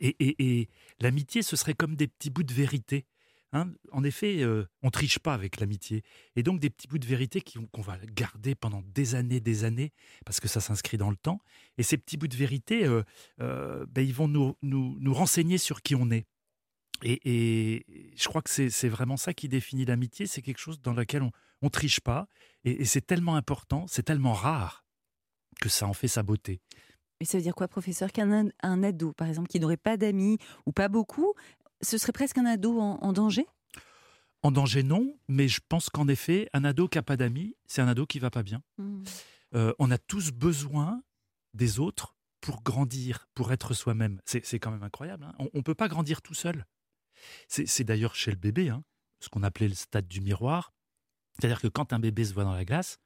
Et, 0.00 0.14
et- 0.20 0.60
et 0.60 0.68
l'amitié, 1.00 1.42
ce 1.42 1.56
serait 1.56 1.74
comme 1.74 1.96
des 1.96 2.06
petits 2.08 2.30
bouts 2.30 2.42
de 2.44 2.52
vérité. 2.54 3.04
Hein. 3.52 3.70
En 3.92 4.04
effet, 4.04 4.42
euh, 4.42 4.66
on 4.82 4.90
triche 4.90 5.18
pas 5.18 5.34
avec 5.34 5.60
l'amitié. 5.60 6.02
Et 6.34 6.42
donc 6.42 6.60
des 6.60 6.70
petits 6.70 6.88
bouts 6.88 6.98
de 6.98 7.06
vérité 7.06 7.40
qu'on 7.40 7.80
va 7.80 7.98
garder 7.98 8.54
pendant 8.54 8.82
des 8.94 9.14
années, 9.14 9.40
des 9.40 9.64
années, 9.64 9.92
parce 10.24 10.40
que 10.40 10.48
ça 10.48 10.60
s'inscrit 10.60 10.96
dans 10.96 11.10
le 11.10 11.16
temps. 11.16 11.40
Et 11.78 11.82
ces 11.82 11.98
petits 11.98 12.16
bouts 12.16 12.28
de 12.28 12.36
vérité, 12.36 12.84
euh, 12.84 13.02
euh, 13.40 13.86
ben, 13.88 14.06
ils 14.06 14.14
vont 14.14 14.28
nous, 14.28 14.56
nous, 14.62 14.96
nous 15.00 15.14
renseigner 15.14 15.58
sur 15.58 15.82
qui 15.82 15.94
on 15.94 16.10
est. 16.10 16.26
Et, 17.02 17.20
et 17.24 17.86
je 18.16 18.28
crois 18.28 18.40
que 18.40 18.50
c'est 18.50 18.88
vraiment 18.88 19.18
ça 19.18 19.34
qui 19.34 19.48
définit 19.48 19.84
l'amitié. 19.84 20.26
C'est 20.26 20.40
quelque 20.40 20.60
chose 20.60 20.80
dans 20.80 20.94
lequel 20.94 21.22
on 21.22 21.32
ne 21.62 21.68
triche 21.68 22.00
pas. 22.00 22.26
Et, 22.64 22.84
c'est 22.84 23.06
tellement 23.06 23.36
important, 23.36 23.86
c'est 23.86 24.02
tellement 24.02 24.32
rare 24.32 24.84
que 25.60 25.68
ça 25.68 25.86
en 25.86 25.92
fait 25.92 26.08
sa 26.08 26.22
beauté. 26.22 26.60
Mais 27.20 27.26
ça 27.26 27.38
veut 27.38 27.42
dire 27.42 27.54
quoi, 27.54 27.68
professeur? 27.68 28.12
Qu'un 28.12 28.50
un 28.62 28.82
ado, 28.82 29.12
par 29.12 29.28
exemple, 29.28 29.48
qui 29.48 29.58
n'aurait 29.58 29.78
pas 29.78 29.96
d'amis 29.96 30.38
ou 30.66 30.72
pas 30.72 30.88
beaucoup, 30.88 31.32
ce 31.82 31.98
serait 31.98 32.12
presque 32.12 32.38
un 32.38 32.46
ado 32.46 32.80
en, 32.80 32.98
en 33.02 33.12
danger? 33.12 33.46
En 34.42 34.50
danger, 34.52 34.82
non, 34.82 35.18
mais 35.28 35.48
je 35.48 35.60
pense 35.68 35.88
qu'en 35.90 36.06
effet, 36.08 36.48
un 36.52 36.64
ado 36.64 36.88
qui 36.88 36.98
n'a 36.98 37.02
pas 37.02 37.16
d'amis, 37.16 37.56
c'est 37.66 37.80
un 37.82 37.88
ado 37.88 38.06
qui 38.06 38.18
va 38.18 38.30
pas 38.30 38.42
bien. 38.42 38.62
Euh, 39.54 39.72
on 39.78 39.90
a 39.90 39.98
tous 39.98 40.30
besoin 40.32 41.02
des 41.54 41.80
autres 41.80 42.14
pour 42.40 42.62
grandir, 42.62 43.28
pour 43.34 43.50
être 43.52 43.74
soi-même. 43.74 44.20
C'est 44.24 44.58
quand 44.60 44.70
même 44.70 44.82
incroyable. 44.82 45.24
hein. 45.24 45.34
On 45.38 45.58
ne 45.58 45.62
peut 45.62 45.74
pas 45.74 45.88
grandir 45.88 46.22
tout 46.22 46.34
seul. 46.34 46.66
C'est 47.48 47.84
d'ailleurs 47.84 48.14
chez 48.14 48.30
le 48.30 48.36
bébé, 48.36 48.68
hein, 48.68 48.84
ce 49.20 49.28
qu'on 49.28 49.42
appelait 49.42 49.68
le 49.68 49.74
stade 49.74 50.06
du 50.06 50.20
miroir. 50.20 50.72
C'est-à-dire 51.38 51.60
que 51.60 51.68
quand 51.68 51.92
un 51.92 51.98
bébé 51.98 52.24
se 52.24 52.34
voit 52.34 52.44
dans 52.44 52.52
la 52.54 52.64
glace, 52.64 52.98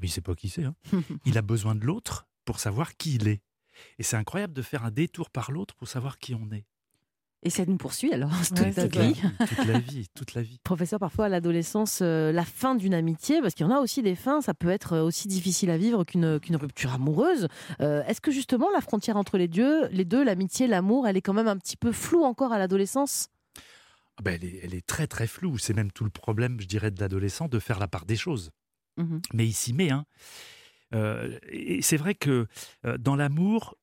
mais 0.00 0.06
il 0.06 0.10
ne 0.10 0.14
sait 0.14 0.20
pas 0.20 0.34
qui 0.34 0.48
c'est. 0.48 0.64
hein. 0.64 0.76
il 1.26 1.36
a 1.36 1.42
besoin 1.42 1.74
de 1.74 1.84
l'autre 1.84 2.26
pour 2.44 2.60
savoir 2.60 2.96
qui 2.96 3.16
il 3.16 3.28
est. 3.28 3.42
Et 3.98 4.02
c'est 4.02 4.16
incroyable 4.16 4.54
de 4.54 4.62
faire 4.62 4.84
un 4.84 4.90
détour 4.90 5.30
par 5.30 5.50
l'autre 5.50 5.74
pour 5.74 5.88
savoir 5.88 6.18
qui 6.18 6.34
on 6.34 6.50
est. 6.52 6.64
Et 7.42 7.50
ça 7.50 7.64
nous 7.66 7.76
poursuit 7.76 8.12
alors 8.12 8.30
toute 8.48 8.58
Ouais, 8.60 8.88
clair. 8.88 9.08
vie. 9.08 9.20
Toute 9.48 9.66
la 9.66 9.78
vie, 9.78 10.06
toute 10.14 10.34
la 10.34 10.42
vie. 10.42 10.58
Professeur, 10.64 10.98
parfois 10.98 11.26
à 11.26 11.28
l'adolescence, 11.28 12.00
euh, 12.02 12.32
la 12.32 12.44
fin 12.44 12.74
d'une 12.74 12.94
amitié, 12.94 13.40
parce 13.40 13.54
qu'il 13.54 13.64
y 13.66 13.68
en 13.68 13.72
a 13.72 13.78
aussi 13.80 14.02
des 14.02 14.14
fins, 14.16 14.40
ça 14.40 14.54
peut 14.54 14.70
être 14.70 14.98
aussi 14.98 15.28
difficile 15.28 15.70
à 15.70 15.76
vivre 15.78 16.02
qu'une 16.04 16.40
qu'une 16.40 16.56
rupture 16.56 16.92
amoureuse. 16.94 17.46
Euh, 17.80 18.02
Est-ce 18.04 18.20
que 18.20 18.30
justement 18.32 18.68
la 18.70 18.80
frontière 18.80 19.16
entre 19.16 19.38
les 19.38 19.48
deux, 19.48 19.86
les 19.88 20.04
deux, 20.04 20.24
l'amitié, 20.24 20.66
l'amour, 20.66 21.06
elle 21.06 21.16
est 21.16 21.22
quand 21.22 21.34
même 21.34 21.46
un 21.48 21.56
petit 21.58 21.76
peu 21.76 21.92
floue 21.92 22.24
encore 22.24 22.52
à 22.52 22.58
l'adolescence? 22.58 23.28
Ah 24.18 24.22
ben, 24.22 24.32
elle, 24.40 24.44
est, 24.48 24.60
elle 24.64 24.74
est 24.74 24.86
très 24.86 25.06
très 25.06 25.26
floue. 25.26 25.58
C'est 25.58 25.74
même 25.74 25.92
tout 25.92 26.04
le 26.04 26.10
problème, 26.10 26.58
je 26.60 26.66
dirais, 26.66 26.90
de 26.90 26.98
l'adolescent 27.00 27.48
de 27.48 27.58
faire 27.58 27.78
la 27.78 27.86
part 27.86 28.06
des 28.06 28.16
choses. 28.16 28.50
Mhm. 28.98 29.20
mais 29.34 29.46
il 29.46 29.52
s'y 29.52 29.74
met. 29.74 29.90
Hein. 29.90 30.06
Euh, 30.94 31.38
et 31.50 31.82
c'est 31.82 31.98
vrai 31.98 32.14
que 32.14 32.46
euh, 32.86 32.96
dans 32.96 33.14
l'amour, 33.14 33.76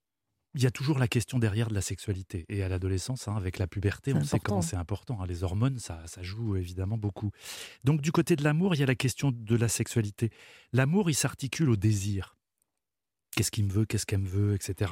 il 0.56 0.62
y 0.62 0.68
a 0.68 0.72
toujours 0.72 1.00
la 1.00 1.08
question 1.08 1.40
derrière 1.40 1.68
de 1.68 1.74
la 1.74 1.82
sexualité. 1.82 2.46
Et 2.50 2.64
à 2.64 2.70
l'adolescence, 2.70 3.28
hein, 3.28 3.36
avec 3.36 3.58
la 3.58 3.68
puberté, 3.68 4.14
on 4.14 4.24
sait 4.24 4.40
comment 4.40 4.62
c'est 4.62 4.76
important. 4.76 5.22
hein. 5.22 5.26
Les 5.28 5.44
hormones, 5.44 5.80
ça, 5.80 6.02
ça 6.06 6.22
joue 6.22 6.56
évidemment 6.56 6.98
beaucoup. 6.98 7.32
Donc 7.84 8.02
du 8.02 8.12
côté 8.12 8.36
de 8.36 8.44
l'amour, 8.44 8.76
il 8.76 8.80
y 8.80 8.84
a 8.84 8.88
la 8.88 8.96
question 8.96 9.32
de 9.32 9.56
la 9.56 9.68
sexualité. 9.68 10.30
L'amour, 10.72 11.10
il 11.10 11.16
s'articule 11.16 11.70
au 11.70 11.76
désir. 11.76 12.36
Qu'est-ce 13.36 13.50
qu'il 13.50 13.66
me 13.66 13.72
veut, 13.72 13.86
qu'est-ce 13.86 14.06
qu'elle 14.06 14.20
me 14.20 14.28
veut, 14.28 14.54
etc. 14.54 14.92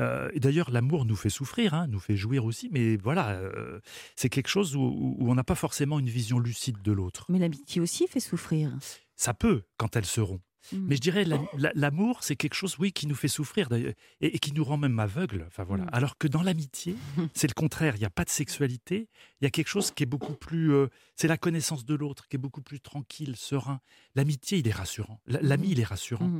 Euh, 0.00 0.30
et 0.34 0.40
d'ailleurs, 0.40 0.70
l'amour 0.70 1.06
nous 1.06 1.16
fait 1.16 1.30
souffrir, 1.30 1.72
hein, 1.72 1.86
nous 1.86 1.98
fait 1.98 2.16
jouir 2.16 2.44
aussi, 2.44 2.68
mais 2.70 2.98
voilà, 2.98 3.30
euh, 3.30 3.80
c'est 4.16 4.28
quelque 4.28 4.48
chose 4.48 4.76
où, 4.76 5.16
on 5.18 5.34
n'a 5.34 5.44
pas 5.44 5.54
forcément 5.54 5.98
une 5.98 6.10
vision 6.10 6.38
lucide 6.38 6.82
de 6.82 6.92
l'autre. 6.92 7.24
Mais 7.30 7.38
l'amitié 7.38 7.80
aussi 7.80 8.06
fait 8.06 8.20
souffrir. 8.20 8.76
Ça 9.16 9.32
peut 9.32 9.62
quand 9.78 9.96
elles 9.96 10.04
seront. 10.04 10.40
Mhm. 10.72 10.86
Mais 10.88 10.96
je 10.96 11.00
dirais, 11.00 11.24
la- 11.24 11.72
l'amour, 11.74 12.22
c'est 12.22 12.36
quelque 12.36 12.54
chose, 12.54 12.76
oui, 12.78 12.92
qui 12.92 13.06
nous 13.06 13.14
fait 13.14 13.28
souffrir 13.28 13.68
d'ailleurs, 13.68 13.94
et, 14.20 14.34
et 14.36 14.38
qui 14.38 14.52
nous 14.52 14.62
rend 14.64 14.76
même 14.76 14.98
aveugle. 14.98 15.44
Enfin 15.46 15.64
voilà. 15.64 15.84
Mm. 15.84 15.90
Alors 15.92 16.18
que 16.18 16.28
dans 16.28 16.42
l'amitié, 16.42 16.96
c'est 17.34 17.48
le 17.48 17.54
contraire. 17.54 17.96
Il 17.96 18.00
n'y 18.00 18.04
a 18.04 18.10
pas 18.10 18.24
de 18.24 18.30
sexualité. 18.30 19.08
Il 19.40 19.44
y 19.44 19.46
a 19.46 19.50
quelque 19.50 19.68
chose 19.68 19.90
qui 19.90 20.02
est 20.02 20.06
beaucoup 20.06 20.34
plus. 20.34 20.72
euh, 20.72 20.88
c'est 21.16 21.28
la 21.28 21.36
connaissance 21.38 21.84
de 21.84 21.94
l'autre, 21.94 22.28
qui 22.28 22.36
est 22.36 22.38
beaucoup 22.38 22.62
plus 22.62 22.80
tranquille, 22.80 23.36
serein. 23.36 23.80
L'amitié, 24.14 24.58
il 24.58 24.68
est 24.68 24.72
rassurant. 24.72 25.20
L'ami, 25.26 25.68
il 25.70 25.80
est 25.80 25.84
rassurant. 25.84 26.30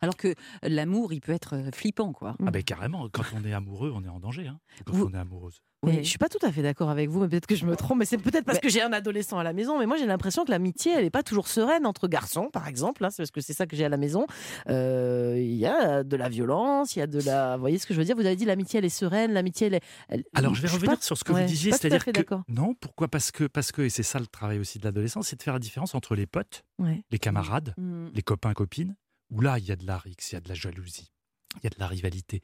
Alors 0.00 0.16
que 0.16 0.34
l'amour, 0.62 1.12
il 1.12 1.20
peut 1.20 1.32
être 1.32 1.54
euh, 1.56 1.70
flippant, 1.72 2.12
quoi. 2.12 2.36
Ah 2.44 2.50
ben 2.50 2.62
carrément. 2.62 3.08
Quand 3.08 3.24
on 3.34 3.44
est 3.44 3.52
amoureux, 3.52 3.92
on 3.94 4.02
est 4.04 4.08
en 4.08 4.20
danger. 4.20 4.46
hein, 4.48 4.58
quand 4.84 4.92
Vous- 4.94 5.06
on 5.06 5.14
est 5.14 5.18
amoureuse. 5.18 5.62
Ouais. 5.82 6.04
Je 6.04 6.08
suis 6.10 6.18
pas 6.18 6.28
tout 6.28 6.38
à 6.44 6.52
fait 6.52 6.60
d'accord 6.60 6.90
avec 6.90 7.08
vous, 7.08 7.20
mais 7.20 7.28
peut-être 7.28 7.46
que 7.46 7.56
je 7.56 7.64
me 7.64 7.74
trompe. 7.74 7.98
Mais 8.00 8.04
c'est 8.04 8.18
peut-être 8.18 8.44
parce 8.44 8.56
Mais- 8.58 8.60
que 8.60 8.68
j'ai 8.68 8.82
un 8.82 8.92
adolescent 8.92 9.38
à 9.38 9.42
la 9.42 9.54
maison. 9.54 9.78
Mais 9.78 9.86
moi, 9.86 9.96
j'ai 9.96 10.04
l'impression 10.04 10.44
que 10.44 10.50
l'amitié, 10.50 10.92
elle 10.92 11.04
n'est 11.04 11.10
pas 11.10 11.22
toujours 11.22 11.48
sereine 11.48 11.86
entre 11.86 12.06
garçons, 12.06 12.50
par 12.52 12.68
exemple. 12.68 13.02
hein, 13.02 13.08
c'est 13.10 13.22
parce 13.22 13.30
que 13.30 13.40
c'est 13.40 13.54
ça 13.54 13.66
que 13.66 13.74
j'ai 13.76 13.86
à 13.86 13.88
la 13.88 13.96
maison. 13.96 14.26
Euh, 14.68 15.36
Il 15.38 15.54
y 15.56 15.64
a 15.66 16.02
de 16.04 16.16
la 16.16 16.28
violence, 16.28 16.96
il 16.96 16.98
y 16.98 17.02
a 17.02 17.06
de 17.06 17.20
la. 17.22 17.56
Vous 17.56 17.60
voyez 17.60 17.78
ce 17.78 17.86
que 17.86 17.94
je 17.94 17.98
veux 17.98 18.04
dire? 18.04 18.14
Vous 18.16 18.26
avez 18.26 18.36
dit 18.36 18.44
l'amitié, 18.44 18.78
elle 18.78 18.84
est 18.84 18.88
sereine, 18.90 19.32
l'amitié, 19.32 19.68
elle 19.68 19.74
est. 19.74 19.82
elle- 20.08 20.24
Alors 20.34 20.54
je 20.54 20.62
vais 20.62 20.68
revenir 20.68 20.96
pas- 20.96 21.02
sur 21.02 21.16
ce 21.16 21.24
que 21.24 21.32
ouais, 21.32 21.42
vous 21.42 21.48
je 21.48 21.54
suis 21.54 21.56
disiez, 21.56 21.70
pas 21.70 21.78
tout 21.78 21.86
à 21.86 21.90
c'est-à-dire 21.90 22.02
fait 22.04 22.12
que 22.12 22.18
d'accord. 22.18 22.42
non, 22.48 22.74
pourquoi? 22.74 23.08
Parce 23.08 23.30
que 23.30 23.44
parce 23.44 23.72
que 23.72 23.82
et 23.82 23.90
c'est 23.90 24.02
ça 24.02 24.18
le 24.18 24.26
travail 24.26 24.58
aussi 24.58 24.78
de 24.78 24.84
l'adolescence, 24.84 25.28
c'est 25.28 25.36
de 25.36 25.42
faire 25.42 25.54
la 25.54 25.58
différence 25.60 25.94
entre 25.94 26.14
les 26.14 26.26
potes, 26.26 26.62
Ouais. 26.78 27.02
les 27.10 27.18
camarades, 27.18 27.74
Mhm. 27.78 28.10
les 28.14 28.22
copains, 28.22 28.52
copines, 28.52 28.96
où 29.30 29.40
là, 29.40 29.58
il 29.58 29.64
y 29.66 29.72
a 29.72 29.76
de 29.76 29.86
la 29.86 29.96
rixe, 29.96 30.32
il 30.32 30.34
y 30.34 30.38
a 30.38 30.40
de 30.40 30.48
la 30.48 30.54
jalousie, 30.54 31.10
il 31.56 31.64
y 31.64 31.66
a 31.68 31.70
de 31.70 31.78
la 31.78 31.86
rivalité. 31.86 32.42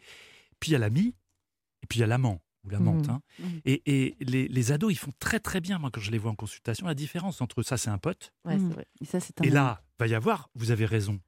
Puis 0.60 0.70
il 0.70 0.72
y 0.72 0.76
a 0.76 0.78
l'ami, 0.78 1.14
et 1.82 1.86
puis 1.86 1.98
il 1.98 2.00
y 2.00 2.04
a 2.04 2.06
l'amant 2.06 2.40
ou 2.66 2.70
l'amante. 2.70 3.06
Mhm. 3.06 3.10
hein. 3.14 3.22
Mhm. 3.38 3.60
Et, 3.64 3.82
et 4.04 4.16
les, 4.20 4.48
les 4.48 4.72
ados, 4.72 4.92
ils 4.92 4.96
font 4.98 5.12
très 5.18 5.40
très 5.40 5.60
bien, 5.60 5.78
moi, 5.78 5.90
quand 5.92 6.00
je 6.00 6.10
les 6.10 6.18
vois 6.18 6.30
en 6.30 6.34
consultation, 6.34 6.86
la 6.86 6.94
différence 6.94 7.40
entre 7.40 7.62
ça, 7.62 7.76
c'est 7.76 7.90
un 7.90 7.98
pote, 7.98 8.32
Ouais, 8.44 8.58
c'est 8.58 8.74
vrai. 8.74 8.86
Et 9.00 9.04
ça, 9.04 9.20
c'est 9.20 9.40
un 9.40 9.44
et 9.44 9.50
là, 9.50 9.82
va 9.98 10.06
y 10.06 10.14
avoir, 10.14 10.50
vous 10.54 10.70
avez 10.70 10.84
raison, 10.86 11.20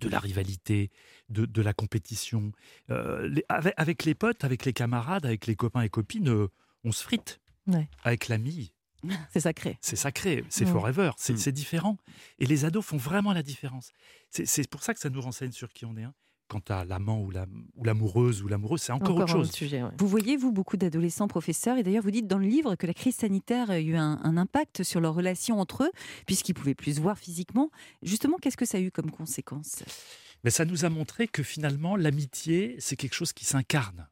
de 0.00 0.08
la 0.08 0.18
rivalité, 0.20 0.90
de, 1.28 1.44
de 1.46 1.62
la 1.62 1.72
compétition. 1.72 2.52
Euh, 2.90 3.26
les- 3.28 3.44
avec, 3.48 3.74
avec 3.76 4.04
les 4.04 4.14
potes, 4.14 4.44
avec 4.44 4.64
les 4.64 4.72
camarades, 4.72 5.26
avec 5.26 5.46
les 5.46 5.56
copains 5.56 5.80
et 5.82 5.88
copines, 5.88 6.28
euh, 6.28 6.48
on 6.84 6.92
se 6.92 7.02
frite. 7.02 7.40
Ouais. 7.66 7.88
Avec 8.04 8.28
l'ami, 8.28 8.72
C'est 9.32 9.40
sacré. 9.40 9.78
c'est 9.80 9.96
sacré, 9.96 10.44
c'est 10.48 10.66
forever, 10.66 11.10
c'est 11.16 11.38
c'est 11.38 11.52
différent. 11.52 11.96
Et 12.38 12.46
les 12.46 12.64
ados 12.64 12.84
font 12.84 12.96
vraiment 12.96 13.32
la 13.32 13.42
différence. 13.42 13.92
C'est- 14.30 14.44
C'est 14.46 14.68
pour 14.68 14.82
ça 14.82 14.92
que 14.94 15.00
ça 15.00 15.08
nous 15.10 15.20
renseigne 15.20 15.52
sur 15.52 15.72
qui 15.72 15.84
on 15.84 15.96
est. 15.96 16.02
hein. 16.04 16.14
Quant 16.48 16.62
à 16.70 16.84
l'amant 16.86 17.20
ou 17.22 17.30
la- 17.30 17.44
ou 17.76 17.84
l'amoureuse 17.84 18.42
ou 18.42 18.48
l'amoureuse, 18.48 18.80
c'est 18.80 18.92
encore, 18.92 19.16
autre 19.16 19.28
chose. 19.28 19.48
autre 19.48 19.56
sujet. 19.56 19.82
ouais. 19.82 19.90
Vous 19.98 20.08
voyez, 20.08 20.36
vous, 20.38 20.50
beaucoup 20.50 20.78
d'adolescents 20.78 21.28
professeurs, 21.28 21.76
et 21.76 21.82
d'ailleurs 21.82 22.02
vous 22.02 22.10
dites 22.10 22.26
dans 22.26 22.38
le 22.38 22.46
livre 22.46 22.74
que 22.74 22.86
la 22.86 22.94
crise 22.94 23.16
sanitaire 23.16 23.70
a 23.70 23.78
eu 23.80 23.96
un, 23.96 24.18
un 24.24 24.36
impact 24.38 24.82
sur 24.82 25.00
leur 25.00 25.14
relation 25.14 25.60
entre 25.60 25.84
eux, 25.84 25.90
puisqu'ils 26.26 26.54
pouvaient 26.54 26.74
plus 26.74 26.96
se 26.96 27.00
voir 27.02 27.18
physiquement. 27.18 27.70
Justement, 28.02 28.38
qu'est-ce 28.38 28.56
que 28.56 28.64
ça 28.64 28.78
a 28.78 28.80
eu 28.80 28.90
comme 28.90 29.10
conséquence? 29.10 29.82
Mais 30.42 30.50
ça 30.50 30.64
nous 30.64 30.86
a 30.86 30.88
montré 30.88 31.28
que 31.28 31.42
finalement, 31.42 31.96
l'amitié, 31.96 32.76
c'est 32.78 32.96
quelque 32.96 33.14
chose 33.14 33.34
qui 33.34 33.44
s'incarne. 33.44 34.08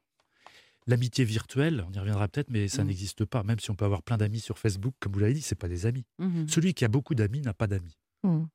L'amitié 0.89 1.25
virtuelle, 1.25 1.85
on 1.89 1.93
y 1.93 1.99
reviendra 1.99 2.29
peut-être, 2.29 2.51
mais 2.51 2.69
ça 2.69 2.85
Mm. 2.85 2.87
n'existe 2.89 3.25
pas. 3.25 3.43
Même 3.43 3.59
si 3.59 3.71
on 3.71 3.75
peut 3.75 3.85
avoir 3.87 4.03
plein 4.03 4.19
d'amis 4.19 4.41
sur 4.41 4.59
Facebook, 4.59 4.95
comme 5.01 5.13
vous 5.13 5.19
l'avez 5.21 5.33
dit, 5.35 5.43
c'est 5.43 5.55
pas 5.57 5.69
des 5.69 5.87
amis. 5.87 6.05
Mhm. 6.19 6.49
Celui 6.49 6.75
qui 6.75 6.85
a 6.85 6.89
beaucoup 6.89 7.15
d'amis 7.15 7.41
n'a 7.41 7.55
pas 7.55 7.67
d'amis. 7.67 7.97
Mhm. 8.23 8.47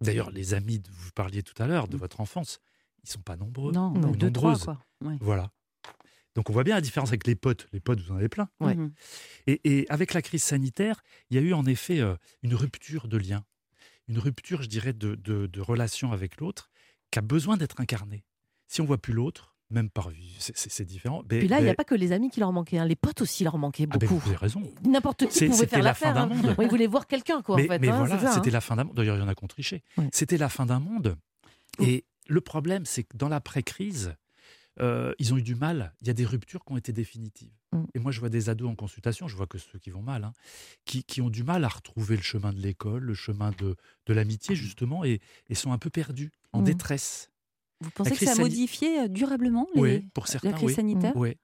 D'ailleurs, 0.00 0.30
les 0.30 0.52
amis, 0.54 0.82
vous 0.90 1.10
parliez 1.14 1.42
tout 1.42 1.60
à 1.62 1.66
l'heure 1.66 1.86
de 1.88 1.96
Mm. 1.96 2.00
votre 2.00 2.20
enfance, 2.20 2.58
ils 3.06 3.12
sont 3.12 3.20
pas 3.20 3.36
nombreux. 3.36 3.72
Non, 3.72 3.90
deux, 3.90 4.30
trois, 4.30 4.50
nombreuses. 4.52 4.64
quoi. 4.64 4.78
Ouais. 5.04 5.16
Voilà. 5.20 5.50
Donc 6.34 6.50
on 6.50 6.52
voit 6.52 6.64
bien 6.64 6.74
la 6.74 6.80
différence 6.82 7.08
avec 7.08 7.26
les 7.26 7.34
potes. 7.34 7.66
Les 7.72 7.80
potes, 7.80 8.00
vous 8.00 8.12
en 8.12 8.16
avez 8.16 8.28
plein. 8.28 8.48
Ouais. 8.60 8.74
Mhm. 8.74 8.92
Et, 9.46 9.60
et 9.64 9.86
avec 9.90 10.12
la 10.12 10.20
crise 10.22 10.42
sanitaire, 10.42 11.02
il 11.30 11.36
y 11.36 11.38
a 11.38 11.42
eu 11.42 11.54
en 11.54 11.64
effet 11.64 12.00
euh, 12.00 12.14
une 12.42 12.54
rupture 12.54 13.08
de 13.08 13.16
lien, 13.16 13.44
une 14.08 14.18
rupture, 14.18 14.62
je 14.62 14.68
dirais, 14.68 14.92
de, 14.92 15.14
de, 15.14 15.46
de 15.46 15.60
relation 15.60 16.12
avec 16.12 16.38
l'autre 16.38 16.70
qui 17.10 17.18
a 17.18 17.22
besoin 17.22 17.56
d'être 17.56 17.80
incarnée. 17.80 18.24
Si 18.68 18.80
on 18.80 18.84
voit 18.84 18.98
plus 18.98 19.14
l'autre, 19.14 19.54
même 19.70 19.88
par 19.90 20.10
vie, 20.10 20.36
c'est- 20.38 20.84
différent. 20.84 21.22
Mais- 21.30 21.38
Puis 21.40 21.48
là, 21.48 21.58
il 21.60 21.64
n'y 21.64 21.70
a 21.70 21.74
pas 21.74 21.84
que 21.84 21.94
les 21.94 22.12
amis 22.12 22.28
qui 22.30 22.38
leur 22.40 22.52
manquaient, 22.52 22.78
hein. 22.78 22.84
les 22.84 22.94
potes 22.96 23.20
aussi 23.22 23.42
leur 23.42 23.56
manquaient 23.58 23.86
Ah 23.90 23.96
ben, 23.96 24.06
beaucoup. 24.06 24.20
vous 24.20 24.28
avez 24.28 24.36
raison. 24.36 24.62
N'importe 24.84 25.26
qui 25.28 25.46
pouvait 25.46 25.52
c'était 25.56 25.76
faire 25.76 25.82
la 25.82 25.94
fin 25.94 26.12
l'affaire. 26.12 26.28
d'un 26.28 26.50
hein. 26.50 26.56
Ils 26.62 26.68
voulaient 26.68 26.86
voir 26.86 27.06
quelqu'un, 27.06 27.40
quoi, 27.42 27.56
mais, 27.56 27.64
en 27.64 27.68
fait. 27.68 27.78
mais 27.78 27.88
hein, 27.88 27.98
voilà, 27.98 28.18
ça, 28.20 28.32
c'était 28.32 28.50
hein. 28.50 28.52
la 28.52 28.60
fin 28.60 28.76
d'un 28.76 28.84
monde. 28.84 28.94
D'ailleurs, 28.94 29.16
il 29.16 29.20
y 29.20 29.22
en 29.22 29.28
a 29.28 29.34
qui 29.34 29.42
ont 29.42 29.48
triché. 29.48 29.82
Ouais. 29.96 30.08
C'était 30.12 30.36
la 30.36 30.48
fin 30.50 30.66
d'un 30.66 30.80
monde. 30.80 31.16
Et 31.80 32.04
le 32.28 32.40
problème, 32.40 32.84
c'est 32.84 33.04
que 33.04 33.16
dans 33.16 33.28
l'après-crise, 33.28 34.14
euh, 34.80 35.14
ils 35.18 35.32
ont 35.32 35.38
eu 35.38 35.42
du 35.42 35.54
mal. 35.54 35.94
Il 36.02 36.06
y 36.06 36.10
a 36.10 36.12
des 36.12 36.26
ruptures 36.26 36.64
qui 36.64 36.72
ont 36.72 36.76
été 36.76 36.92
définitives. 36.92 37.52
Mm. 37.72 37.84
Et 37.94 37.98
moi, 37.98 38.12
je 38.12 38.20
vois 38.20 38.28
des 38.28 38.48
ados 38.50 38.68
en 38.68 38.74
consultation, 38.74 39.26
je 39.26 39.34
vois 39.36 39.46
que 39.46 39.56
ceux 39.58 39.78
qui 39.78 39.90
vont 39.90 40.02
mal, 40.02 40.24
hein, 40.24 40.32
qui, 40.84 41.02
qui 41.02 41.22
ont 41.22 41.30
du 41.30 41.44
mal 41.44 41.64
à 41.64 41.68
retrouver 41.68 42.16
le 42.16 42.22
chemin 42.22 42.52
de 42.52 42.58
l'école, 42.60 43.02
le 43.04 43.14
chemin 43.14 43.52
de, 43.52 43.76
de 44.06 44.12
l'amitié, 44.12 44.54
justement, 44.54 45.02
et, 45.04 45.20
et 45.48 45.54
sont 45.54 45.72
un 45.72 45.78
peu 45.78 45.88
perdus, 45.90 46.30
en 46.52 46.60
Mm. 46.60 46.64
détresse. 46.64 47.30
Vous 47.80 47.90
pensez 47.90 48.16
que 48.16 48.24
ça 48.24 48.32
a 48.32 48.34
modifié 48.36 49.00
euh, 49.00 49.08
durablement 49.08 49.66
les- 49.74 49.80
Oui, 49.80 50.08
pour 50.14 50.24
la 50.42 50.52
crise 50.52 50.64
oui. 50.68 50.74
sanitaire? 50.74 51.16
Ouais. 51.16 51.36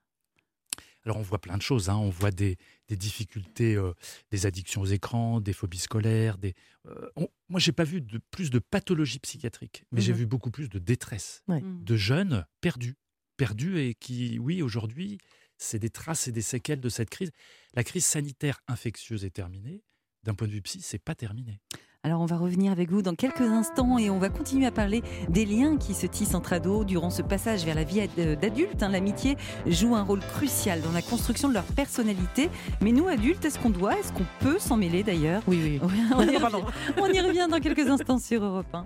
Alors 1.04 1.16
on 1.16 1.22
voit 1.22 1.40
plein 1.40 1.56
de 1.56 1.62
choses, 1.62 1.88
hein. 1.88 1.96
on 1.96 2.10
voit 2.10 2.30
des, 2.30 2.56
des 2.88 2.96
difficultés, 2.96 3.74
euh, 3.74 3.92
des 4.30 4.46
addictions 4.46 4.82
aux 4.82 4.86
écrans, 4.86 5.40
des 5.40 5.52
phobies 5.52 5.78
scolaires. 5.78 6.38
Des, 6.38 6.54
euh, 6.86 7.10
on- 7.16 7.28
moi, 7.48 7.58
j'ai 7.60 7.72
pas 7.72 7.84
vu 7.84 8.00
de, 8.00 8.18
plus 8.30 8.50
de 8.50 8.58
pathologies 8.60 9.18
psychiatriques, 9.18 9.84
mais 9.90 10.00
j'ai 10.00 10.12
Mhm. 10.12 10.18
vu 10.18 10.26
beaucoup 10.26 10.50
plus 10.50 10.68
de 10.68 10.78
détresse, 10.78 11.42
Ouais. 11.48 11.60
Mm. 11.60 11.84
de 11.84 11.96
jeunes 11.96 12.46
perdus, 12.60 12.94
perdus 13.36 13.78
et 13.80 13.94
qui, 13.94 14.38
oui, 14.38 14.62
aujourd'hui, 14.62 15.18
c'est 15.58 15.78
des 15.80 15.90
traces 15.90 16.28
et 16.28 16.32
des 16.32 16.42
séquelles 16.42 16.80
de 16.80 16.88
cette 16.88 17.10
crise. 17.10 17.30
La 17.74 17.82
crise 17.84 18.04
sanitaire 18.06 18.60
infectieuse 18.68 19.24
est 19.24 19.30
terminée. 19.30 19.82
D'un 20.24 20.34
point 20.34 20.46
de 20.46 20.52
vue 20.52 20.62
psy, 20.62 20.80
c'est 20.82 20.98
pas 21.02 21.16
terminé. 21.16 21.60
Alors 22.04 22.20
on 22.20 22.26
va 22.26 22.36
revenir 22.36 22.72
avec 22.72 22.90
vous 22.90 23.00
dans 23.00 23.14
quelques 23.14 23.42
instants 23.42 23.96
et 23.96 24.10
on 24.10 24.18
va 24.18 24.28
continuer 24.28 24.66
à 24.66 24.72
parler 24.72 25.04
des 25.28 25.44
liens 25.44 25.76
qui 25.76 25.94
se 25.94 26.04
tissent 26.08 26.34
entre 26.34 26.52
ados 26.52 26.84
durant 26.84 27.10
ce 27.10 27.22
passage 27.22 27.64
vers 27.64 27.76
la 27.76 27.84
vie 27.84 28.00
ad- 28.00 28.40
d'adulte. 28.40 28.82
hein. 28.82 28.88
L'amitié 28.88 29.36
joue 29.66 29.94
un 29.94 30.02
rôle 30.02 30.18
crucial 30.18 30.80
dans 30.80 30.90
la 30.90 31.00
construction 31.00 31.48
de 31.48 31.54
leur 31.54 31.62
personnalité. 31.62 32.50
Mais 32.80 32.90
nous, 32.90 33.06
adultes, 33.06 33.44
est-ce 33.44 33.56
qu'on 33.60 33.70
doit, 33.70 33.96
est-ce 34.00 34.12
qu'on 34.12 34.26
peut 34.40 34.58
s'en 34.58 34.76
mêler 34.76 35.04
d'ailleurs? 35.04 35.42
Oui, 35.46 35.60
oui. 35.62 35.80
On, 36.12 36.22
y 36.22 36.36
revient, 36.38 36.64
on 37.00 37.06
y 37.06 37.20
revient 37.20 37.46
dans 37.48 37.60
quelques 37.60 37.88
instants 37.88 38.18
sur 38.18 38.42
Europe 38.42 38.66
1. 38.74 38.84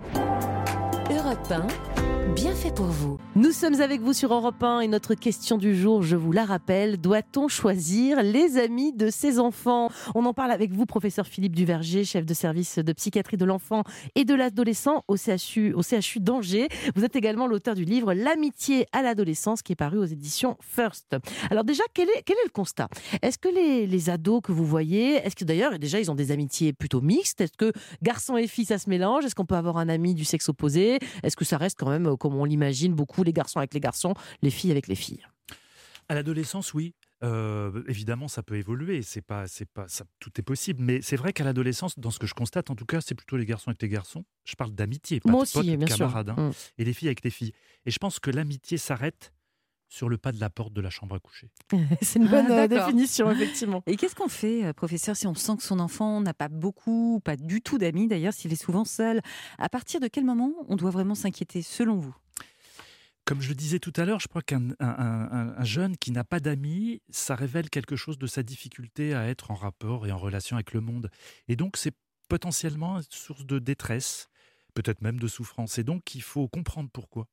Europe 1.17 1.51
1, 1.51 2.33
bien 2.33 2.53
fait 2.53 2.73
pour 2.73 2.85
vous. 2.85 3.17
Nous 3.35 3.51
sommes 3.51 3.81
avec 3.81 4.01
vous 4.01 4.13
sur 4.13 4.33
Europe 4.33 4.61
1 4.61 4.81
et 4.81 4.87
notre 4.87 5.15
question 5.15 5.57
du 5.57 5.75
jour, 5.75 6.03
je 6.03 6.15
vous 6.15 6.31
la 6.31 6.45
rappelle, 6.45 6.99
doit-on 6.99 7.47
choisir 7.47 8.21
les 8.21 8.57
amis 8.57 8.93
de 8.93 9.09
ses 9.09 9.39
enfants? 9.39 9.89
On 10.13 10.25
en 10.25 10.33
parle 10.33 10.51
avec 10.51 10.71
vous, 10.71 10.85
professeur 10.85 11.25
Philippe 11.25 11.55
Duverger, 11.55 12.03
chef 12.03 12.25
de 12.25 12.33
service 12.33 12.77
de 12.77 12.93
psychiatrie 12.93 13.37
de 13.37 13.45
l'enfant 13.45 13.83
et 14.15 14.25
de 14.25 14.35
l'adolescent 14.35 15.03
au 15.07 15.17
CHU, 15.17 15.73
au 15.73 15.81
CHU 15.81 16.19
d'Angers. 16.19 16.67
Vous 16.95 17.03
êtes 17.03 17.15
également 17.15 17.47
l'auteur 17.47 17.73
du 17.73 17.85
livre 17.85 18.13
L'amitié 18.13 18.85
à 18.91 19.01
l'adolescence 19.01 19.61
qui 19.61 19.73
est 19.73 19.77
paru 19.77 19.97
aux 19.97 20.05
éditions 20.05 20.57
First. 20.61 21.15
Alors 21.49 21.63
déjà, 21.63 21.83
quel 21.93 22.09
est, 22.09 22.29
le 22.43 22.51
constat? 22.51 22.89
Est-ce 23.23 23.37
que 23.37 23.49
les, 23.49 23.87
les 23.87 24.09
ados 24.09 24.41
que 24.43 24.51
vous 24.51 24.65
voyez, 24.65 25.15
est-ce 25.15 25.35
que 25.35 25.45
d'ailleurs, 25.45 25.79
déjà, 25.79 25.99
ils 25.99 26.11
ont 26.11 26.15
des 26.15 26.31
amitiés 26.31 26.73
plutôt 26.73 27.01
mixtes? 27.01 27.41
Est-ce 27.41 27.57
que 27.57 27.71
garçons 28.03 28.37
et 28.37 28.47
filles, 28.47 28.65
ça 28.65 28.77
se 28.77 28.89
mélange? 28.89 29.25
Est-ce 29.25 29.35
qu'on 29.35 29.45
peut 29.45 29.55
avoir 29.55 29.77
un 29.77 29.89
ami 29.89 30.13
du 30.13 30.25
sexe 30.25 30.49
opposé? 30.49 30.99
Est-ce 31.23 31.35
que 31.35 31.45
ça 31.45 31.57
reste 31.57 31.77
quand 31.79 31.89
même, 31.89 32.07
euh, 32.07 32.15
comme 32.15 32.35
on 32.35 32.45
l'imagine, 32.45 32.93
beaucoup 32.93 33.23
les 33.23 33.33
garçons 33.33 33.59
avec 33.59 33.73
les 33.73 33.79
garçons, 33.79 34.13
les 34.41 34.49
filles 34.49 34.71
avec 34.71 34.87
les 34.87 34.95
filles? 34.95 35.25
À 36.09 36.15
l'adolescence, 36.15 36.73
oui. 36.73 36.93
Euh, 37.23 37.83
évidemment, 37.87 38.27
ça 38.27 38.43
peut 38.43 38.55
évoluer. 38.55 39.01
C'est 39.01 39.21
pas, 39.21 39.47
c'est 39.47 39.65
pas, 39.65 39.87
ça, 39.87 40.05
tout 40.19 40.31
est 40.37 40.43
possible. 40.43 40.81
Mais 40.81 41.01
c'est 41.01 41.17
vrai 41.17 41.33
qu'à 41.33 41.43
l'adolescence, 41.43 41.97
dans 41.99 42.11
ce 42.11 42.19
que 42.19 42.27
je 42.27 42.33
constate, 42.33 42.69
en 42.69 42.75
tout 42.75 42.85
cas, 42.85 43.01
c'est 43.01 43.15
plutôt 43.15 43.37
les 43.37 43.45
garçons 43.45 43.69
avec 43.69 43.81
les 43.81 43.89
garçons. 43.89 44.23
Je 44.45 44.55
parle 44.55 44.71
d'amitié, 44.71 45.19
pas 45.19 45.29
Moi 45.29 45.39
de 45.39 45.43
aussi, 45.43 45.53
potes, 45.53 45.79
de 45.79 45.87
sûr. 45.87 45.97
camarades, 45.97 46.29
hein. 46.29 46.49
Mm. 46.49 46.51
et 46.77 46.85
les 46.85 46.93
filles 46.93 47.09
avec 47.09 47.23
les 47.23 47.29
filles. 47.29 47.51
Et 47.85 47.91
je 47.91 47.97
pense 47.97 48.19
que 48.19 48.31
l'amitié 48.31 48.77
s'arrête 48.77 49.33
sur 49.89 50.09
le 50.09 50.17
pas 50.17 50.31
de 50.31 50.39
la 50.39 50.49
porte 50.49 50.73
de 50.73 50.81
la 50.81 50.89
chambre 50.89 51.15
à 51.15 51.19
coucher. 51.19 51.49
C'est 52.01 52.19
une 52.19 52.27
Ah, 52.27 52.31
bonne 52.43 52.51
euh, 52.51 52.67
définition, 52.67 53.31
effectivement. 53.31 53.83
Et 53.87 53.95
qu'est-ce 53.95 54.15
qu'on 54.15 54.27
fait, 54.27 54.65
euh, 54.65 54.73
professeur, 54.73 55.15
si 55.15 55.27
on 55.27 55.35
sent 55.35 55.57
que 55.57 55.63
son 55.63 55.79
enfant 55.79 56.19
n'a 56.21 56.33
pas 56.33 56.49
beaucoup, 56.49 57.15
ou 57.15 57.19
pas 57.19 57.35
du 57.37 57.61
tout 57.61 57.77
d'amis 57.77 58.07
d'ailleurs, 58.07 58.33
s'il 58.33 58.51
est 58.51 58.61
souvent 58.61 58.85
seul 58.85 59.21
À 59.57 59.69
partir 59.69 59.99
de 59.99 60.07
quel 60.07 60.25
moment 60.25 60.53
on 60.67 60.75
doit 60.75 60.91
vraiment 60.91 61.15
s'inquiéter, 61.15 61.61
selon 61.61 61.95
vous? 61.97 62.15
Comme 63.25 63.41
je 63.41 63.49
le 63.49 63.55
disais 63.55 63.79
tout 63.79 63.91
à 63.97 64.05
l'heure, 64.05 64.21
je 64.21 64.27
crois 64.29 64.41
qu'un 64.41 64.69
un- 64.79 64.85
un- 64.87 65.53
un 65.57 65.63
jeune 65.65 65.97
qui 65.97 66.11
n'a 66.11 66.23
pas 66.23 66.39
d'amis, 66.39 67.01
ça 67.09 67.35
révèle 67.35 67.69
quelque 67.69 67.97
chose 67.97 68.17
de 68.17 68.25
sa 68.27 68.41
difficulté 68.41 69.13
à 69.13 69.27
être 69.27 69.51
en 69.51 69.55
rapport 69.55 70.07
et 70.07 70.11
en 70.13 70.17
relation 70.17 70.55
avec 70.55 70.71
le 70.73 70.79
monde. 70.79 71.09
Et 71.49 71.57
donc, 71.57 71.75
c'est 71.75 71.93
potentiellement 72.29 72.97
une 72.97 73.03
source 73.09 73.45
de 73.45 73.59
détresse, 73.59 74.29
peut-être 74.73 75.01
même 75.01 75.19
de 75.19 75.27
souffrance. 75.27 75.77
Et 75.77 75.83
donc, 75.83 76.15
il 76.15 76.21
faut 76.21 76.47
comprendre 76.47 76.89
pourquoi. 76.91 77.27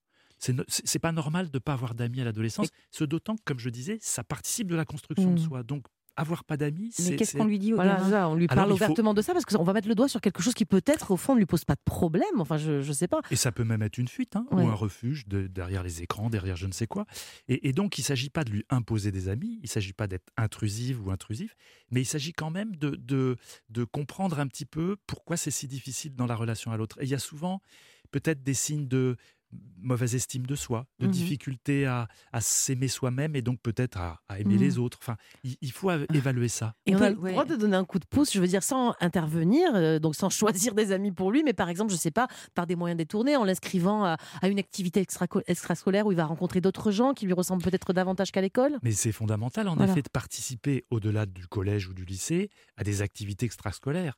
C'est 0.68 0.98
pas 0.98 1.12
normal 1.12 1.50
de 1.50 1.56
ne 1.56 1.60
pas 1.60 1.72
avoir 1.72 1.94
d'amis 1.94 2.20
à 2.20 2.24
l'adolescence, 2.24 2.68
ce 2.90 3.04
d'autant 3.04 3.36
que, 3.36 3.42
comme 3.44 3.58
je 3.58 3.70
disais, 3.70 3.98
ça 4.00 4.24
participe 4.24 4.68
de 4.68 4.76
la 4.76 4.84
construction 4.84 5.30
de 5.32 5.40
Mm. 5.40 5.44
soi. 5.44 5.62
Donc, 5.62 5.84
avoir 6.16 6.44
pas 6.44 6.56
d'amis, 6.56 6.92
Mais 7.00 7.04
c'est. 7.04 7.16
qu'est-ce 7.16 7.32
c'est- 7.32 7.38
qu'on 7.38 7.44
lui 7.44 7.58
dit 7.58 7.72
au 7.72 7.76
Voilà, 7.76 7.98
ça, 8.08 8.28
on 8.28 8.36
lui 8.36 8.44
Alors, 8.48 8.54
parle 8.54 8.68
faut- 8.70 8.76
ouvertement 8.76 9.14
de 9.14 9.20
ça 9.20 9.32
parce 9.32 9.44
qu'on 9.44 9.64
va 9.64 9.72
mettre 9.72 9.88
le 9.88 9.96
doigt 9.96 10.06
sur 10.08 10.20
quelque 10.20 10.42
chose 10.44 10.54
qui 10.54 10.64
peut-être, 10.64 11.10
au 11.10 11.16
fond, 11.16 11.34
ne 11.34 11.40
lui 11.40 11.46
pose 11.46 11.64
pas 11.64 11.74
de 11.74 11.80
problème. 11.84 12.22
Enfin, 12.38 12.56
je 12.56 12.86
ne 12.86 12.92
sais 12.92 13.08
pas. 13.08 13.20
Et 13.32 13.36
ça 13.36 13.50
peut 13.50 13.64
même 13.64 13.82
être 13.82 13.98
une 13.98 14.06
fuite, 14.06 14.36
hein, 14.36 14.46
Ouais. 14.52 14.62
ou 14.62 14.68
un 14.68 14.74
refuge 14.74 15.26
de- 15.26 15.48
derrière 15.48 15.82
les 15.82 16.02
écrans, 16.02 16.30
derrière 16.30 16.54
je 16.54 16.68
ne 16.68 16.72
sais 16.72 16.86
quoi. 16.86 17.04
Et, 17.48 17.68
et 17.68 17.72
donc, 17.72 17.98
il 17.98 18.02
ne 18.02 18.06
s'agit 18.06 18.30
pas 18.30 18.44
de 18.44 18.50
lui 18.50 18.64
imposer 18.70 19.10
des 19.10 19.28
amis, 19.28 19.54
il 19.58 19.64
ne 19.64 19.68
s'agit 19.68 19.92
pas 19.92 20.06
d'être 20.06 20.30
intrusive 20.36 21.04
ou 21.04 21.10
intrusif, 21.10 21.56
mais 21.90 22.02
il 22.02 22.06
s'agit 22.06 22.32
quand 22.32 22.50
même 22.50 22.76
de, 22.76 22.90
de, 22.90 23.36
de 23.70 23.82
comprendre 23.82 24.38
un 24.38 24.46
petit 24.46 24.66
peu 24.66 24.96
pourquoi 25.08 25.36
c'est 25.36 25.50
si 25.50 25.66
difficile 25.66 26.14
dans 26.14 26.26
la 26.26 26.36
relation 26.36 26.70
à 26.70 26.76
l'autre. 26.76 26.96
Et 27.00 27.06
il 27.06 27.10
y 27.10 27.14
a 27.14 27.18
souvent 27.18 27.60
peut-être 28.12 28.44
des 28.44 28.54
signes 28.54 28.86
de 28.86 29.16
mauvaise 29.76 30.14
estime 30.14 30.46
de 30.46 30.54
soi, 30.54 30.86
de 30.98 31.04
Mhm. 31.06 31.12
difficulté 31.12 31.84
à, 31.84 32.08
à 32.32 32.40
s'aimer 32.40 32.88
soi-même 32.88 33.36
et 33.36 33.42
donc 33.42 33.60
peut-être 33.60 33.98
à, 33.98 34.18
à 34.30 34.40
aimer 34.40 34.56
les 34.56 34.78
autres. 34.78 34.98
Enfin, 35.02 35.16
il, 35.42 35.56
il 35.60 35.72
faut 35.72 35.90
av- 35.90 36.06
évaluer 36.14 36.48
ça. 36.48 36.72
Et 36.86 36.94
On 36.96 37.02
a 37.02 37.10
le 37.10 37.18
ouais. 37.18 37.32
droit 37.32 37.44
de 37.44 37.54
donner 37.54 37.76
un 37.76 37.84
coup 37.84 37.98
de 37.98 38.06
pouce, 38.06 38.32
je 38.32 38.40
veux 38.40 38.46
dire, 38.46 38.62
sans 38.62 38.94
intervenir, 39.00 39.74
euh, 39.74 39.98
donc 39.98 40.14
sans 40.14 40.30
choisir 40.70 40.74
des 40.74 40.90
amis 40.90 41.12
pour 41.12 41.30
lui, 41.30 41.42
mais 41.42 41.52
par 41.52 41.68
exemple, 41.68 41.92
je 41.92 41.96
sais 41.98 42.10
pas, 42.10 42.28
par 42.54 42.66
des 42.66 42.76
moyens 42.76 42.96
détournés, 42.96 43.36
en 43.36 43.44
l'inscrivant 43.44 44.04
à, 44.04 44.16
à 44.40 44.48
une 44.48 44.58
activité 44.58 45.00
extra- 45.02 45.26
extrascolaire 45.46 46.06
où 46.06 46.12
il 46.12 46.16
va 46.16 46.24
rencontrer 46.24 46.62
d'autres 46.62 46.90
gens 46.90 47.12
qui 47.12 47.26
lui 47.26 47.34
ressemblent 47.34 47.62
peut-être 47.62 47.92
davantage 47.92 48.32
qu'à 48.32 48.40
l'école? 48.40 48.78
Mais 48.82 48.92
c'est 48.92 49.12
fondamental, 49.12 49.68
en 49.68 49.76
Voilà. 49.76 49.92
effet, 49.92 50.00
de 50.00 50.08
participer, 50.08 50.86
au-delà 50.90 51.26
du 51.26 51.46
collège 51.46 51.88
ou 51.88 51.92
du 51.92 52.06
lycée, 52.06 52.48
à 52.78 52.84
des 52.84 53.02
activités 53.02 53.44
extrascolaires, 53.44 54.14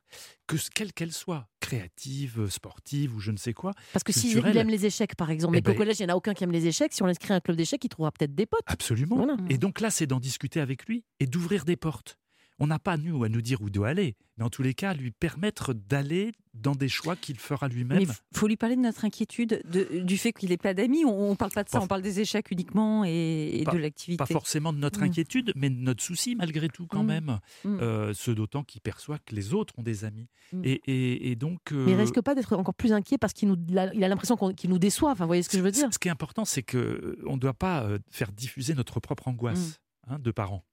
que, 0.47 0.55
ce- 0.55 0.69
quelles 0.73 0.93
qu'elles 0.93 1.11
soient, 1.11 1.49
créatives, 1.59 2.47
sportives 2.49 3.13
ou 3.15 3.19
je 3.19 3.31
ne 3.31 3.37
sais 3.37 3.53
quoi. 3.53 3.73
Parce 3.91 4.03
que 4.03 4.13
s'il 4.13 4.37
il 4.37 4.57
aime 4.57 4.69
les 4.69 4.85
échecs, 4.85 5.15
par 5.15 5.26
exemple, 5.29 5.55
Eh 5.55 5.57
mais 5.57 5.61
qu'au 5.61 5.71
ben- 5.71 5.77
collège, 5.77 5.99
il 5.99 6.05
n'y 6.05 6.11
en 6.11 6.13
a 6.13 6.17
aucun 6.17 6.33
qui 6.33 6.43
aime 6.43 6.51
les 6.51 6.67
échecs, 6.67 6.93
si 6.93 7.03
on 7.03 7.05
l'inscrit 7.05 7.33
à 7.33 7.37
un 7.37 7.39
club 7.39 7.57
d'échecs, 7.57 7.83
il 7.83 7.89
trouvera 7.89 8.11
peut-être 8.11 8.35
des 8.35 8.45
potes. 8.45 8.61
Absolument. 8.65 9.15
Voilà. 9.17 9.37
Et 9.49 9.57
donc 9.57 9.79
là, 9.81 9.89
c'est 9.89 10.07
d'en 10.07 10.19
discuter 10.19 10.59
avec 10.59 10.85
lui 10.87 11.03
et 11.19 11.25
d'ouvrir 11.27 11.65
des 11.65 11.75
portes. 11.75 12.17
On 12.59 12.67
n'a 12.67 12.79
pas, 12.79 12.97
nous, 12.97 13.23
à 13.23 13.29
nous 13.29 13.41
dire 13.41 13.61
où 13.61 13.67
il 13.67 13.71
doit 13.71 13.89
aller, 13.89 14.15
mais 14.37 14.43
en 14.43 14.49
tous 14.49 14.63
les 14.63 14.73
cas, 14.73 14.93
lui 14.95 15.11
permettre 15.11 15.73
d'aller 15.73 16.31
dans 16.55 16.73
des 16.73 16.89
choix 16.89 17.15
qu'il 17.15 17.37
fera 17.37 17.67
lui-même. 17.67 18.01
Il 18.01 18.07
faut 18.33 18.47
lui 18.47 18.57
parler 18.57 18.75
de 18.75 18.81
notre 18.81 19.05
inquiétude, 19.05 19.61
de- 19.71 19.99
du 20.01 20.17
fait 20.17 20.33
qu'il 20.33 20.49
n'ait 20.49 20.57
pas 20.57 20.73
d'amis. 20.73 21.05
On 21.05 21.29
ne 21.29 21.35
parle 21.35 21.51
pas 21.51 21.63
de 21.63 21.69
ça, 21.69 21.77
Pas- 21.77 21.83
on 21.83 21.87
parle 21.87 22.01
des 22.01 22.19
échecs 22.19 22.49
uniquement 22.49 23.05
et, 23.05 23.59
et 23.59 23.63
Pas- 23.63 23.73
de 23.73 23.77
l'activité. 23.77 24.17
Pas 24.17 24.25
forcément 24.25 24.73
de 24.73 24.79
notre 24.79 25.01
Mm. 25.01 25.03
inquiétude, 25.03 25.51
mais 25.55 25.69
de 25.69 25.75
notre 25.75 26.01
souci 26.03 26.35
malgré 26.35 26.67
tout 26.67 26.87
quand 26.87 27.03
Mm. 27.03 27.07
même. 27.07 27.39
Mm. 27.63 27.77
Euh, 27.79 28.13
ce 28.15 28.31
d'autant 28.31 28.63
qu'il 28.63 28.81
perçoit 28.81 29.19
que 29.19 29.35
les 29.35 29.53
autres 29.53 29.75
ont 29.77 29.83
des 29.83 30.03
amis. 30.03 30.27
Mm. 30.51 30.61
Et, 30.63 30.81
et- 30.87 31.29
et 31.31 31.35
donc... 31.35 31.59
Mais 31.71 31.91
il 31.91 31.93
euh, 31.93 31.97
risque 31.97 32.21
pas 32.21 32.33
d'être 32.33 32.55
encore 32.55 32.73
plus 32.73 32.91
inquiet 32.91 33.19
parce 33.19 33.33
qu'il 33.33 33.49
nous, 33.49 33.57
il 33.69 33.77
a 33.77 34.07
l'impression 34.07 34.35
qu'on- 34.35 34.51
qu'il 34.53 34.71
nous 34.71 34.79
déçoit. 34.79 35.11
Enfin, 35.11 35.25
vous 35.25 35.29
voyez 35.29 35.43
ce 35.43 35.49
que 35.49 35.57
je 35.59 35.63
veux 35.63 35.69
dire? 35.71 35.89
Ce 35.93 35.99
qui 35.99 36.07
est 36.07 36.11
important, 36.11 36.43
c'est 36.43 36.63
que 36.63 37.19
on 37.27 37.35
ne 37.35 37.39
doit 37.39 37.53
pas 37.53 37.83
euh, 37.83 37.99
faire 38.09 38.31
diffuser 38.31 38.73
notre 38.73 38.99
propre 38.99 39.27
angoisse 39.27 39.79
hein, 40.07 40.17
de 40.17 40.31
parents. 40.31 40.63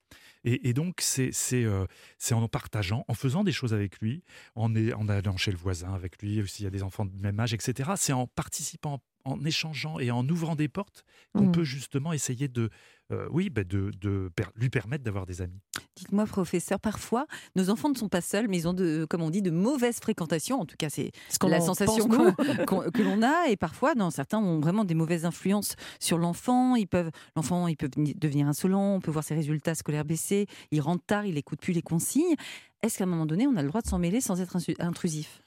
Et, 0.45 0.73
donc, 0.73 1.01
c'est 1.01 1.31
euh, 1.53 1.87
en 2.31 2.47
partageant, 2.47 3.03
en 3.07 3.15
faisant 3.15 3.43
des 3.43 3.51
choses 3.51 3.73
avec 3.73 3.99
lui, 3.99 4.23
en, 4.55 4.73
en 4.75 5.09
allant 5.09 5.37
chez 5.37 5.51
le 5.51 5.57
voisin 5.57 5.93
avec 5.93 6.21
lui, 6.21 6.47
s'il 6.47 6.65
y 6.65 6.67
a 6.67 6.71
des 6.71 6.83
enfants 6.83 7.05
de 7.05 7.19
même 7.19 7.39
âge, 7.39 7.53
etc. 7.55 7.91
C'est 7.95 8.13
en 8.13 8.27
participant, 8.27 9.01
en 9.25 9.43
échangeant 9.43 9.99
et 9.99 10.11
en 10.11 10.27
ouvrant 10.29 10.55
des 10.55 10.67
portes 10.67 11.03
qu'on 11.35 11.47
Mm. 11.47 11.51
peut 11.51 11.63
justement 11.63 12.13
essayer 12.13 12.47
de, 12.47 12.69
euh, 13.11 13.27
oui, 13.31 13.49
bah, 13.49 13.63
de, 13.63 13.91
de 13.99 14.29
per- 14.35 14.45
lui 14.55 14.69
permettre 14.69 15.03
d'avoir 15.03 15.25
des 15.25 15.41
amis. 15.41 15.59
Dites-moi, 15.95 16.25
professeur, 16.25 16.79
parfois, 16.79 17.25
nos 17.55 17.69
enfants 17.69 17.89
ne 17.89 17.95
sont 17.95 18.09
pas 18.09 18.21
seuls, 18.21 18.47
mais 18.47 18.57
ils 18.57 18.67
ont, 18.67 18.73
de, 18.73 19.05
comme 19.09 19.21
on 19.21 19.29
dit, 19.29 19.41
de 19.41 19.51
mauvaises 19.51 19.99
fréquentations. 19.99 20.59
En 20.59 20.65
tout 20.65 20.75
cas, 20.77 20.89
c'est 20.89 21.11
Ce 21.29 21.39
qu'on 21.39 21.47
la 21.47 21.57
en 21.57 21.65
sensation 21.65 22.07
que 22.93 23.01
l'on 23.01 23.21
a. 23.23 23.47
Et 23.49 23.57
parfois, 23.57 23.95
non, 23.95 24.09
certains 24.09 24.37
ont 24.39 24.59
vraiment 24.59 24.83
des 24.85 24.95
mauvaises 24.95 25.25
influences 25.25 25.75
sur 25.99 26.17
l'enfant. 26.17 26.75
Ils 26.75 26.87
peuvent, 26.87 27.11
l'enfant, 27.35 27.67
il 27.67 27.77
peut 27.77 27.89
veni- 27.95 28.13
devenir 28.15 28.47
insolent. 28.47 28.95
On 28.95 28.99
peut 28.99 29.11
voir 29.11 29.23
ses 29.23 29.35
résultats 29.35 29.75
scolaires 29.75 30.05
baisser. 30.05 30.47
Il 30.71 30.81
rentre 30.81 31.03
tard, 31.05 31.25
il 31.25 31.35
n'écoute 31.35 31.59
plus 31.61 31.73
les 31.73 31.81
consignes. 31.81 32.35
Est-ce 32.81 32.97
qu'à 32.97 33.05
un 33.05 33.07
moment 33.07 33.25
donné, 33.25 33.47
on 33.47 33.55
a 33.55 33.61
le 33.61 33.69
droit 33.69 33.81
de 33.81 33.87
s'en 33.87 33.97
mêler 33.99 34.21
sans 34.21 34.41
être 34.41 34.57
intrusif? 34.79 35.41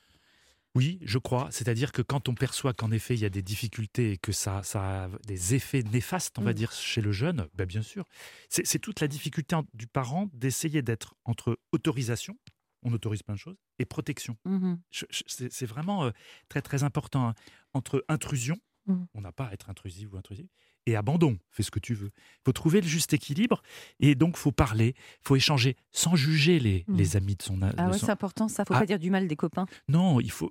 Oui, 0.79 0.99
je 1.03 1.19
crois. 1.19 1.49
C'est-à-dire 1.51 1.91
que 1.91 2.03
quand 2.03 2.29
on 2.29 2.35
perçoit 2.35 2.73
qu'en 2.73 2.91
effet 2.93 3.15
il 3.15 3.21
y 3.21 3.25
a 3.25 3.31
des 3.31 3.43
difficultés 3.43 4.13
et 4.13 4.17
que 4.17 4.31
ça, 4.33 4.63
ça 4.63 5.05
a 5.05 5.09
des 5.27 5.55
effets 5.55 5.83
néfastes, 5.83 6.39
on 6.39 6.43
va 6.43 6.53
Mm. 6.53 6.55
dire, 6.55 6.73
chez 6.73 7.01
le 7.01 7.11
jeune, 7.13 7.49
ben 7.55 7.67
bien 7.67 7.83
sûr. 7.83 8.05
C'est 8.49 8.79
toute 8.79 9.01
la 9.01 9.09
difficulté 9.09 9.57
du 9.75 9.87
parent 9.89 10.29
d'essayer 10.33 10.81
d'être 10.83 11.15
entre 11.25 11.59
autorisation, 11.73 12.39
on 12.83 12.93
autorise 12.93 13.23
plein 13.25 13.35
de 13.35 13.41
choses, 13.41 13.57
et 13.81 13.85
protection. 13.85 14.37
Mhm. 14.45 14.81
C'est 14.91 15.53
c'est 15.53 15.67
vraiment 15.67 16.05
euh, 16.05 16.11
très 16.49 16.63
très 16.63 16.85
important. 16.85 17.29
hein. 17.29 17.35
Entre 17.75 18.05
intrusion, 18.09 18.57
Mm. 18.87 19.05
On 19.13 19.21
n'a 19.21 19.33
pas 19.33 19.45
à 19.49 19.53
être 19.53 19.69
intrusif 19.69 20.09
ou 20.13 20.17
intrusif. 20.17 20.47
Et 20.89 20.97
abandon, 20.97 21.37
fais 21.51 21.63
ce 21.63 21.71
que 21.71 21.79
tu 21.81 21.93
veux. 21.93 22.11
Il 22.17 22.41
faut 22.47 22.53
trouver 22.53 22.81
le 22.81 22.87
juste 22.87 23.13
équilibre 23.13 23.63
et 24.01 24.15
donc 24.15 24.39
faut 24.39 24.53
parler, 24.53 24.95
faut 25.23 25.37
échanger 25.37 25.77
sans 25.93 26.17
juger 26.17 26.59
les, 26.59 26.85
Mm. 26.89 26.97
les 26.97 27.17
amis 27.19 27.35
de 27.37 27.43
son. 27.43 27.61
Ah 27.61 27.73
de 27.73 27.93
ouais, 27.93 27.99
son- 27.99 28.07
c'est 28.07 28.13
important 28.13 28.49
ça. 28.49 28.65
Faut 28.65 28.73
Ah. 28.75 28.79
pas 28.81 28.87
dire 28.87 28.99
du 28.99 29.11
mal 29.11 29.29
des 29.29 29.37
copains. 29.37 29.67
Non, 29.89 30.19
il 30.21 30.31
faut. 30.31 30.51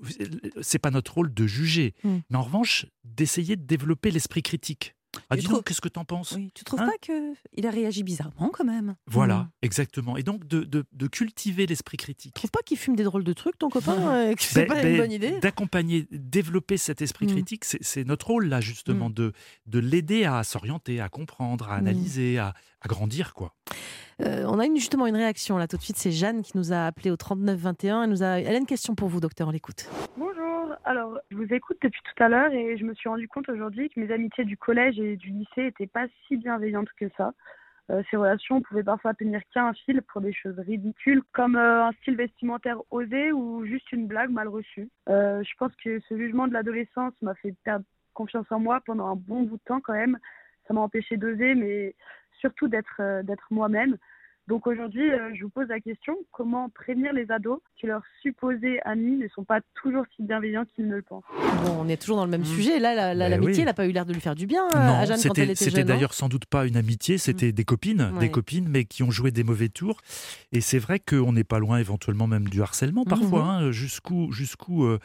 C'est 0.62 0.78
pas 0.80 0.92
notre 0.92 1.16
rôle 1.16 1.34
de 1.34 1.48
juger, 1.48 1.96
Mm. 2.04 2.18
mais 2.30 2.38
en 2.38 2.44
revanche 2.44 2.86
d'essayer 3.04 3.56
de 3.56 3.64
développer 3.66 4.12
l'esprit 4.12 4.44
critique. 4.44 4.94
Ah, 5.30 5.36
Tu 5.36 5.40
dis 5.42 5.46
trouves- 5.46 5.58
donc, 5.58 5.66
qu'est-ce 5.66 5.82
que 5.82 5.88
t'en 5.90 6.06
penses 6.06 6.32
Oui, 6.34 6.52
tu 6.54 6.64
trouves 6.64 6.80
Hein 6.82 6.88
pas 6.88 6.98
que 7.02 7.34
il 7.56 7.66
a 7.68 7.72
réagi 7.72 8.04
bizarrement 8.04 8.50
quand 8.54 8.64
même 8.66 8.96
Voilà, 9.08 9.36
Mm. 9.38 9.50
exactement. 9.64 10.18
Et 10.18 10.24
donc 10.24 10.46
de, 10.48 10.64
de- 10.64 10.86
de 10.92 11.08
cultiver 11.08 11.66
l'esprit 11.66 11.98
Tu 11.98 12.04
critique. 12.04 12.34
trouves 12.34 12.52
pas 12.52 12.62
qu'il 12.66 12.78
fume 12.78 12.96
des 12.96 13.04
drôles 13.04 13.24
de 13.24 13.34
trucs, 13.34 13.58
ton 13.58 13.70
copain 13.70 13.98
euh, 13.98 14.34
que 14.36 14.42
C'est 14.44 14.62
Ben- 14.62 14.68
pas 14.68 14.82
ben, 14.82 14.92
une 14.94 14.98
bonne 14.98 15.12
idée 15.12 15.40
D'accompagner, 15.40 16.08
développer 16.12 16.78
cet 16.78 17.02
esprit 17.02 17.26
Mm. 17.28 17.32
critique, 17.32 17.66
c'est- 17.66 18.04
notre 18.06 18.28
rôle 18.28 18.48
là 18.48 18.62
justement 18.62 19.10
de, 19.10 19.34
de 19.66 19.80
l'aider 19.80 20.26
à 20.26 20.44
s'orienter, 20.44 21.02
à 21.02 21.10
comprendre, 21.10 21.70
à 21.70 21.76
analyser, 21.76 22.38
à, 22.38 22.54
à 22.82 22.88
grandir 22.88 23.34
quoi. 23.34 23.54
Euh, 24.22 24.46
On 24.48 24.58
a 24.60 24.66
une, 24.66 24.78
justement 24.78 25.06
une 25.08 25.16
réaction 25.16 25.58
là 25.58 25.68
tout 25.68 25.78
de 25.78 25.82
suite. 25.84 25.98
C'est 25.98 26.12
Jeanne 26.12 26.42
qui 26.42 26.58
nous 26.58 26.74
a 26.74 26.86
appelé 26.88 27.12
au 27.12 27.18
39 27.18 27.60
21. 27.60 28.04
Elle, 28.04 28.10
nous 28.10 28.24
a... 28.24 28.40
Elle 28.40 28.56
a 28.56 28.58
une 28.58 28.66
question 28.66 28.96
pour 28.96 29.10
vous, 29.10 29.20
docteur. 29.20 29.48
On 29.48 29.52
l'écoute. 29.52 29.86
Bonjour, 30.18 30.34
alors 30.86 31.20
je 31.32 31.38
vous 31.38 31.54
écoute 31.54 31.78
depuis 31.82 32.02
tout 32.04 32.24
à 32.24 32.30
l'heure 32.30 32.52
et 32.52 32.78
je 32.78 32.84
me 32.84 32.94
suis 32.94 33.10
rendu 33.10 33.28
compte 33.28 33.50
aujourd'hui 33.50 33.90
que 33.90 34.00
mes 34.00 34.12
amitiés 34.12 34.46
du 34.46 34.58
collège 34.58 35.00
et 35.00 35.16
du 35.16 35.30
lycée 35.30 35.64
n'étaient 35.64 35.88
pas 35.88 36.08
si 36.28 36.38
bienveillantes 36.38 36.92
que 37.00 37.10
ça. 37.18 37.34
Euh, 37.90 38.04
ces 38.10 38.18
relations 38.18 38.62
pouvaient 38.62 38.84
parfois 38.84 39.14
tenir 39.14 39.42
qu'à 39.54 39.66
un 39.66 39.74
fil 39.74 40.02
pour 40.02 40.20
des 40.20 40.34
choses 40.34 40.60
ridicules 40.60 41.24
comme 41.32 41.56
euh, 41.56 41.86
un 41.86 41.92
style 41.94 42.18
vestimentaire 42.18 42.80
osé 42.92 43.32
ou 43.32 43.66
juste 43.66 43.92
une 43.94 44.08
blague 44.08 44.30
mal 44.30 44.50
reçue. 44.50 44.90
Euh, 45.10 45.42
je 45.44 45.52
pense 45.58 45.72
que 45.84 46.00
ce 46.02 46.18
jugement 46.18 46.48
de 46.48 46.54
l'adolescence 46.54 47.14
m'a 47.22 47.36
fait 47.36 47.56
perdre 47.64 47.86
confiance 48.14 48.48
en 48.52 48.60
moi 48.60 48.82
pendant 48.86 49.08
un 49.08 49.16
bon 49.16 49.44
bout 49.44 49.58
de 49.58 49.64
temps 49.64 49.80
quand 49.80 49.94
même. 49.94 50.18
Ça 50.68 50.74
m'a 50.74 50.82
empêché 50.82 51.16
d'oser 51.16 51.56
mais 51.56 51.96
surtout 52.40 52.68
d'être 52.68 53.02
moi-même. 53.52 53.98
Donc 54.48 54.66
aujourd'hui, 54.66 55.12
euh, 55.12 55.36
je 55.38 55.44
vous 55.44 55.50
pose 55.50 55.68
la 55.68 55.82
question, 55.82 56.16
comment 56.32 56.70
prévenir 56.70 57.12
les 57.12 57.30
ados 57.32 57.60
que 57.82 57.86
leurs 57.88 58.04
supposés 58.22 58.80
amis 58.86 59.18
ne 59.18 59.28
sont 59.30 59.44
pas 59.44 59.60
toujours 59.82 60.06
si 60.16 60.24
bienveillants 60.24 60.64
qu'ils 60.74 60.88
ne 60.88 60.96
le 60.96 61.02
pensent? 61.02 61.26
Bon, 61.66 61.80
on 61.82 61.90
est 61.90 61.98
toujours 62.02 62.16
dans 62.16 62.24
le 62.24 62.32
même 62.32 62.42
Mm. 62.42 62.46
sujet. 62.46 62.80
Là, 62.80 62.96
la- 62.96 63.14
la- 63.14 63.26
Ben 63.30 63.32
l'amitié, 63.42 63.64
oui. 63.64 63.66
n'a 63.66 63.74
pas 63.74 63.86
eu 63.86 63.92
l'air 63.92 64.06
de 64.06 64.14
lui 64.14 64.22
faire 64.22 64.36
du 64.36 64.48
bien 64.48 64.64
euh, 64.68 64.70
à 64.74 64.88
non, 65.02 65.06
Jeanne 65.06 65.08
quand 65.08 65.14
elle 65.14 65.20
c'était 65.20 65.44
était 65.44 65.56
c'était 65.56 65.72
jeune. 65.72 65.88
non 65.88 65.94
d'ailleurs 65.96 66.14
sans 66.14 66.30
doute 66.30 66.46
pas 66.46 66.66
une 66.66 66.78
amitié, 66.78 67.18
c'était 67.18 67.52
des 67.52 67.66
copines, 67.66 68.10
Ouais. 68.14 68.20
des 68.20 68.32
copines, 68.32 68.70
mais 68.70 68.86
qui 68.86 69.04
ont 69.04 69.12
joué 69.12 69.32
des 69.32 69.44
mauvais 69.44 69.68
tours. 69.68 70.00
Et 70.54 70.62
c'est 70.62 70.80
vrai 70.80 71.00
qu'on 71.02 71.34
n'est 71.34 71.44
pas 71.44 71.60
loin 71.60 71.80
éventuellement 71.80 72.28
même 72.28 72.48
du 72.48 72.62
harcèlement 72.62 73.04
parfois, 73.04 73.44
Mhm. 73.44 73.50
hein, 73.50 73.72
jusqu'où, 73.72 74.32
jusqu'où, 74.32 74.86
euh, 74.86 74.98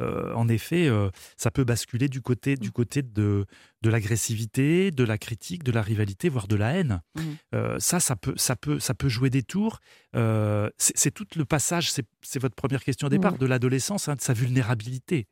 euh, 0.00 0.32
en 0.34 0.46
effet, 0.48 0.86
euh, 0.86 1.10
ça 1.36 1.50
peut 1.50 1.64
basculer 1.64 2.08
du 2.08 2.20
côté, 2.20 2.54
du 2.54 2.70
côté 2.70 3.02
de, 3.02 3.44
de 3.84 3.90
l'agressivité, 3.90 4.90
de 4.90 5.04
la 5.04 5.18
critique, 5.18 5.62
de 5.62 5.70
la 5.70 5.82
rivalité, 5.82 6.28
voire 6.30 6.48
de 6.48 6.56
la 6.56 6.70
haine. 6.72 7.02
Mhm. 7.16 7.22
Euh, 7.54 7.76
ça, 7.78 8.00
ça 8.00 8.16
peut, 8.16 8.32
ça 8.36 8.56
peut, 8.56 8.78
ça 8.80 8.94
peut 8.94 9.10
jouer 9.10 9.28
des 9.30 9.42
tours. 9.42 9.78
Euh, 10.16 10.70
c'est 10.78 11.10
tout 11.12 11.26
le 11.36 11.44
passage. 11.44 11.90
C'est 11.90 12.38
votre 12.40 12.54
première 12.56 12.82
question 12.82 13.06
au 13.06 13.10
départ 13.10 13.32
Mhm. 13.32 13.38
de 13.38 13.46
l'adolescence, 13.46 14.08
hein, 14.08 14.14
de 14.16 14.22
sa 14.22 14.32
vulnérabilité. 14.32 15.26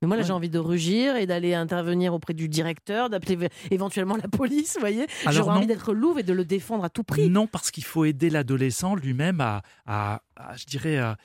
Mais 0.00 0.06
moi, 0.06 0.14
là, 0.16 0.22
Ouais. 0.22 0.26
j'ai 0.28 0.32
envie 0.32 0.50
de 0.50 0.58
rugir 0.60 1.16
et 1.16 1.26
d'aller 1.26 1.52
intervenir 1.54 2.14
auprès 2.14 2.32
du 2.34 2.48
directeur, 2.48 3.10
d'appeler 3.10 3.48
éventuellement 3.72 4.16
la 4.16 4.28
police, 4.28 4.74
vous 4.74 4.80
voyez. 4.80 5.06
J'aurais 5.30 5.50
envie 5.56 5.66
d'être 5.66 5.92
louve 5.94 6.20
et 6.20 6.22
de 6.22 6.32
le 6.32 6.44
défendre 6.44 6.84
à 6.84 6.90
tout 6.90 7.02
prix. 7.02 7.28
Non, 7.28 7.48
parce 7.48 7.72
qu'il 7.72 7.82
faut 7.84 8.04
aider 8.04 8.30
l'adolescent 8.30 8.94
lui-même 8.94 9.40
à, 9.40 9.62
à- 9.86 10.22
à, 10.36 10.56
je 10.56 10.64
dirais, 10.66 10.98
à, 10.98 11.16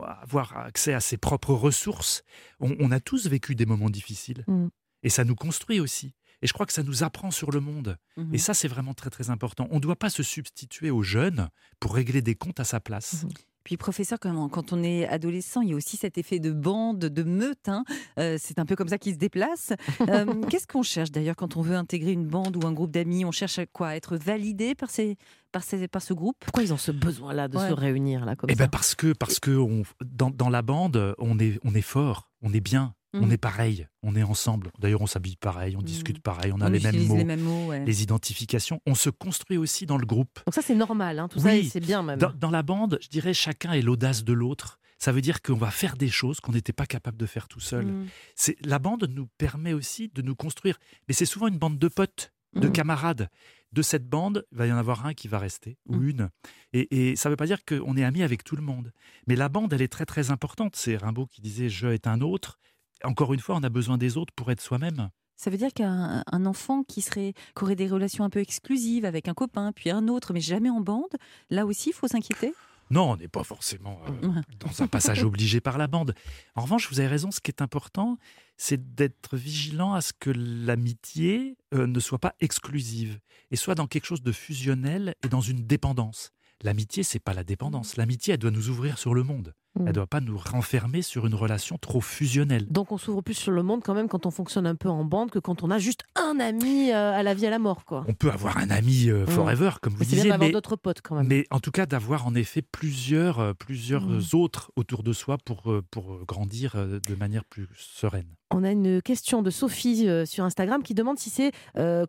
à 0.00 0.22
avoir 0.22 0.56
accès 0.58 0.94
à 0.94 1.00
ses 1.00 1.16
propres 1.16 1.54
ressources. 1.54 2.22
On, 2.60 2.76
on 2.78 2.92
a 2.92 3.00
tous 3.00 3.26
vécu 3.26 3.56
des 3.56 3.66
moments 3.66 3.90
difficiles. 3.90 4.44
Mm. 4.46 4.68
Et 5.02 5.08
ça 5.08 5.24
nous 5.24 5.34
construit 5.34 5.80
aussi. 5.80 6.14
Et 6.42 6.46
je 6.48 6.52
crois 6.52 6.66
que 6.66 6.72
ça 6.72 6.82
nous 6.82 7.02
apprend 7.04 7.30
sur 7.30 7.50
le 7.52 7.60
monde. 7.60 7.96
Et 8.32 8.38
ça, 8.38 8.52
c'est 8.52 8.66
vraiment 8.68 8.94
très, 8.94 9.10
très 9.10 9.30
important. 9.30 9.68
On 9.70 9.76
ne 9.76 9.80
doit 9.80 9.94
pas 9.96 10.10
se 10.10 10.22
substituer 10.24 10.90
aux 10.90 11.02
jeunes 11.02 11.48
pour 11.78 11.94
régler 11.94 12.20
des 12.20 12.34
comptes 12.34 12.58
à 12.60 12.64
sa 12.64 12.80
place. 12.80 13.22
Mhm. 13.24 13.30
Puis 13.64 13.76
professeur, 13.76 14.18
quand, 14.18 14.72
on 14.72 14.82
est 14.82 15.06
adolescent, 15.06 15.60
il 15.60 15.68
y 15.70 15.72
a 15.72 15.76
aussi 15.76 15.96
cet 15.96 16.18
effet 16.18 16.40
de 16.40 16.50
bande, 16.50 16.98
de 16.98 17.22
meute. 17.22 17.68
hein. 17.68 17.84
Euh, 18.18 18.36
c'est 18.40 18.58
un 18.58 18.66
peu 18.66 18.74
comme 18.74 18.88
ça 18.88 18.98
qu'il 18.98 19.12
se 19.12 19.18
déplace. 19.18 19.72
Euh, 20.08 20.42
Qu'est-ce 20.50 20.66
qu'on 20.66 20.82
cherche 20.82 21.12
d'ailleurs 21.12 21.36
quand 21.36 21.56
on 21.56 21.62
veut 21.62 21.76
intégrer 21.76 22.10
une 22.10 22.26
bande 22.26 22.56
ou 22.56 22.66
un 22.66 22.72
groupe 22.72 22.90
d'amis? 22.90 23.24
On 23.24 23.30
cherche 23.30 23.60
à 23.60 23.66
quoi? 23.66 23.94
Être 23.94 24.16
validé 24.16 24.74
par, 24.74 24.90
ces, 24.90 25.16
par, 25.52 25.62
ces, 25.62 25.86
par 25.86 26.02
ce 26.02 26.12
groupe? 26.12 26.36
Pourquoi 26.40 26.64
ils 26.64 26.72
ont 26.72 26.76
ce 26.76 26.90
besoin-là 26.90 27.46
de 27.46 27.56
Ouais. 27.56 27.68
se 27.68 27.72
réunir 27.72 28.24
là 28.24 28.34
comme 28.34 28.50
Eh 28.50 28.54
ça? 28.54 28.64
ben 28.64 28.68
parce 28.68 28.96
que, 28.96 29.12
parce 29.12 29.38
que 29.38 29.52
on- 29.56 29.84
dans, 30.04 30.30
dans 30.30 30.50
la 30.50 30.62
bande, 30.62 31.14
on 31.18 31.38
est, 31.38 31.60
on 31.62 31.72
est 31.72 31.82
fort, 31.82 32.32
on 32.40 32.52
est 32.52 32.60
bien, 32.60 32.94
on 33.14 33.26
Mhm. 33.26 33.32
est 33.32 33.36
pareil, 33.38 33.86
on 34.02 34.16
est 34.16 34.22
ensemble. 34.22 34.70
D'ailleurs, 34.78 35.02
on 35.02 35.06
s'habille 35.06 35.36
pareil, 35.36 35.76
on 35.76 35.80
Mhm. 35.80 35.84
discute 35.84 36.18
pareil, 36.22 36.52
on 36.54 36.60
a 36.60 36.66
On 36.66 36.70
les 36.70 36.80
mêmes 36.80 37.06
mots, 37.06 37.16
les 37.16 37.24
mêmes 37.24 37.40
mots. 37.42 37.66
ouais. 37.68 37.84
les 37.84 38.02
identifications. 38.02 38.80
On 38.86 38.94
se 38.94 39.10
construit 39.10 39.56
aussi 39.58 39.86
dans 39.86 39.98
le 39.98 40.06
groupe. 40.06 40.40
Donc 40.46 40.54
ça, 40.54 40.62
c'est 40.62 40.74
normal, 40.74 41.18
hein, 41.18 41.28
tout 41.28 41.38
ça, 41.38 41.50
Oui. 41.50 41.68
c'est 41.70 41.80
bien 41.80 42.02
même. 42.02 42.18
Dans, 42.18 42.32
dans 42.32 42.50
la 42.50 42.62
bande, 42.62 42.98
je 43.02 43.08
dirais 43.08 43.34
chacun 43.34 43.72
est 43.72 43.82
l'audace 43.82 44.24
de 44.24 44.32
l'autre. 44.32 44.78
Ça 44.98 45.10
veut 45.12 45.20
dire 45.20 45.42
qu'on 45.42 45.56
va 45.56 45.70
faire 45.72 45.96
des 45.96 46.08
choses 46.08 46.38
qu'on 46.40 46.52
n'était 46.52 46.72
pas 46.72 46.86
capable 46.86 47.16
de 47.18 47.26
faire 47.26 47.48
tout 47.48 47.58
seul. 47.60 47.86
Mm. 47.86 48.06
C'est 48.36 48.56
la 48.64 48.78
bande 48.78 49.04
nous 49.10 49.26
permet 49.36 49.72
aussi 49.72 50.08
de 50.14 50.22
nous 50.22 50.36
construire. 50.36 50.78
Mais 51.08 51.14
c'est 51.14 51.26
souvent 51.26 51.48
une 51.48 51.58
bande 51.58 51.78
de 51.78 51.88
potes, 51.88 52.32
de 52.54 52.68
camarades. 52.68 53.28
De 53.72 53.80
cette 53.82 54.06
bande, 54.06 54.44
il 54.52 54.58
va 54.58 54.66
y 54.66 54.72
en 54.72 54.76
avoir 54.76 55.06
un 55.06 55.14
qui 55.14 55.26
va 55.28 55.38
rester 55.38 55.78
ou 55.88 56.02
une. 56.02 56.28
Et, 56.74 57.10
et 57.10 57.16
ça 57.16 57.28
ne 57.28 57.32
veut 57.32 57.36
pas 57.38 57.46
dire 57.46 57.64
qu'on 57.64 57.96
est 57.96 58.04
amis 58.04 58.22
avec 58.22 58.44
tout 58.44 58.54
le 58.54 58.62
monde. 58.62 58.92
Mais 59.26 59.34
la 59.34 59.48
bande, 59.48 59.72
elle 59.72 59.80
est 59.82 59.88
très 59.88 60.04
très 60.06 60.30
importante. 60.30 60.76
C'est 60.76 60.96
Rimbaud 60.98 61.26
qui 61.26 61.40
disait 61.40 61.68
je 61.70 61.88
est 61.88 62.06
un 62.06 62.20
autre. 62.20 62.58
Encore 63.04 63.32
une 63.32 63.40
fois, 63.40 63.56
on 63.56 63.62
a 63.62 63.68
besoin 63.68 63.98
des 63.98 64.16
autres 64.16 64.32
pour 64.34 64.50
être 64.50 64.60
soi-même. 64.60 65.10
Ça 65.36 65.50
veut 65.50 65.56
dire 65.56 65.72
qu'un 65.72 66.22
un 66.30 66.46
enfant 66.46 66.84
qui, 66.84 67.02
serait, 67.02 67.34
qui 67.56 67.64
aurait 67.64 67.74
des 67.74 67.88
relations 67.88 68.24
un 68.24 68.30
peu 68.30 68.40
exclusives 68.40 69.04
avec 69.04 69.28
un 69.28 69.34
copain, 69.34 69.72
puis 69.72 69.90
un 69.90 70.06
autre, 70.08 70.32
mais 70.32 70.40
jamais 70.40 70.70
en 70.70 70.80
bande, 70.80 71.16
là 71.50 71.66
aussi, 71.66 71.90
il 71.90 71.92
faut 71.94 72.06
s'inquiéter? 72.06 72.54
Non, 72.90 73.12
on 73.12 73.16
n'est 73.16 73.28
pas 73.28 73.42
forcément 73.42 74.00
euh, 74.06 74.28
dans 74.60 74.82
un 74.82 74.86
passage 74.86 75.24
obligé 75.24 75.60
par 75.60 75.78
la 75.78 75.86
bande. 75.86 76.14
En 76.54 76.62
revanche, 76.62 76.90
vous 76.90 77.00
avez 77.00 77.08
raison, 77.08 77.30
ce 77.30 77.40
qui 77.40 77.50
est 77.50 77.62
important, 77.62 78.18
c'est 78.56 78.94
d'être 78.94 79.36
vigilant 79.36 79.94
à 79.94 80.02
ce 80.02 80.12
que 80.12 80.30
l'amitié 80.30 81.56
euh, 81.74 81.86
ne 81.86 82.00
soit 82.00 82.18
pas 82.18 82.34
exclusive 82.40 83.18
et 83.50 83.56
soit 83.56 83.74
dans 83.74 83.86
quelque 83.86 84.04
chose 84.04 84.22
de 84.22 84.32
fusionnel 84.32 85.14
et 85.24 85.28
dans 85.28 85.40
une 85.40 85.66
dépendance. 85.66 86.32
L'amitié, 86.62 87.02
c'est 87.02 87.18
pas 87.18 87.34
la 87.34 87.44
dépendance. 87.44 87.96
L'amitié, 87.96 88.34
elle 88.34 88.38
doit 88.38 88.50
nous 88.50 88.68
ouvrir 88.68 88.98
sur 88.98 89.14
le 89.14 89.22
monde. 89.24 89.54
Mm. 89.74 89.80
Elle 89.80 89.86
ne 89.86 89.92
doit 89.92 90.06
pas 90.06 90.20
nous 90.20 90.36
renfermer 90.36 91.00
sur 91.02 91.26
une 91.26 91.34
relation 91.34 91.78
trop 91.78 92.00
fusionnelle. 92.00 92.66
Donc 92.70 92.92
on 92.92 92.98
s'ouvre 92.98 93.22
plus 93.22 93.34
sur 93.34 93.52
le 93.52 93.62
monde 93.62 93.82
quand 93.82 93.94
même 93.94 94.08
quand 94.08 94.26
on 94.26 94.30
fonctionne 94.30 94.66
un 94.66 94.74
peu 94.74 94.88
en 94.90 95.04
bande 95.04 95.30
que 95.30 95.38
quand 95.38 95.62
on 95.62 95.70
a 95.70 95.78
juste 95.78 96.02
un 96.14 96.38
ami 96.40 96.90
euh, 96.92 97.12
à 97.12 97.22
la 97.22 97.32
vie 97.34 97.46
à 97.46 97.50
la 97.50 97.58
mort, 97.58 97.84
quoi. 97.86 98.04
On 98.06 98.12
peut 98.12 98.30
avoir 98.30 98.58
un 98.58 98.68
ami 98.70 99.08
euh, 99.08 99.24
forever, 99.26 99.70
comme 99.80 99.94
vous 99.94 100.00
Mais 100.00 100.04
c'est 100.04 100.10
bien 100.10 100.16
disiez, 100.24 100.30
d'avoir 100.30 100.48
mais, 100.48 100.52
d'autres 100.52 100.76
potes 100.76 101.00
quand 101.00 101.16
même. 101.16 101.26
mais 101.26 101.46
en 101.50 101.58
tout 101.60 101.70
cas 101.70 101.86
d'avoir 101.86 102.26
en 102.26 102.34
effet 102.34 102.60
plusieurs, 102.62 103.38
euh, 103.40 103.52
plusieurs 103.54 104.02
Mm. 104.06 104.20
autres 104.34 104.70
autour 104.76 105.02
de 105.02 105.12
soi 105.12 105.38
pour, 105.38 105.62
pour 105.90 106.18
grandir 106.26 106.74
de 106.76 107.14
manière 107.14 107.44
plus 107.44 107.68
sereine. 107.76 108.26
On 108.50 108.64
a 108.64 108.70
une 108.70 109.00
question 109.00 109.40
de 109.42 109.50
Sophie 109.50 110.06
sur 110.26 110.44
Instagram 110.44 110.82
qui 110.82 110.92
demande 110.94 111.18
si 111.18 111.30
c'est 111.30 111.52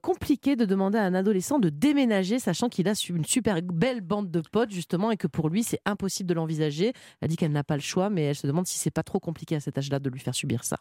compliqué 0.02 0.56
de 0.56 0.66
demander 0.66 0.98
à 0.98 1.04
un 1.04 1.14
adolescent 1.14 1.60
de 1.60 1.70
déménager, 1.70 2.40
sachant 2.40 2.68
qu'il 2.70 2.88
a 2.90 2.94
une 3.10 3.26
super 3.26 3.62
belle 3.62 4.02
bande 4.02 4.30
de 4.32 4.42
potes 4.42 4.72
justement 4.72 5.12
et 5.12 5.18
que 5.18 5.28
pour 5.28 5.50
lui 5.50 5.64
c'est 5.64 5.80
impossible 5.86 6.28
de 6.28 6.34
l'envisager. 6.34 6.94
Elle 7.22 7.30
dit 7.30 7.38
qu'elle 7.38 7.53
n'a 7.54 7.64
pas 7.64 7.76
le 7.76 7.82
choix, 7.82 8.10
mais 8.10 8.24
elle 8.24 8.36
se 8.36 8.48
demande 8.48 8.68
si 8.68 8.78
c'est 8.78 8.92
pas 8.92 9.04
trop 9.04 9.20
compliqué 9.20 9.56
à 9.56 9.60
cet 9.60 9.78
âge-là 9.78 10.00
de 10.00 10.10
lui 10.10 10.20
faire 10.20 10.36
subir 10.36 10.64
ça. 10.64 10.80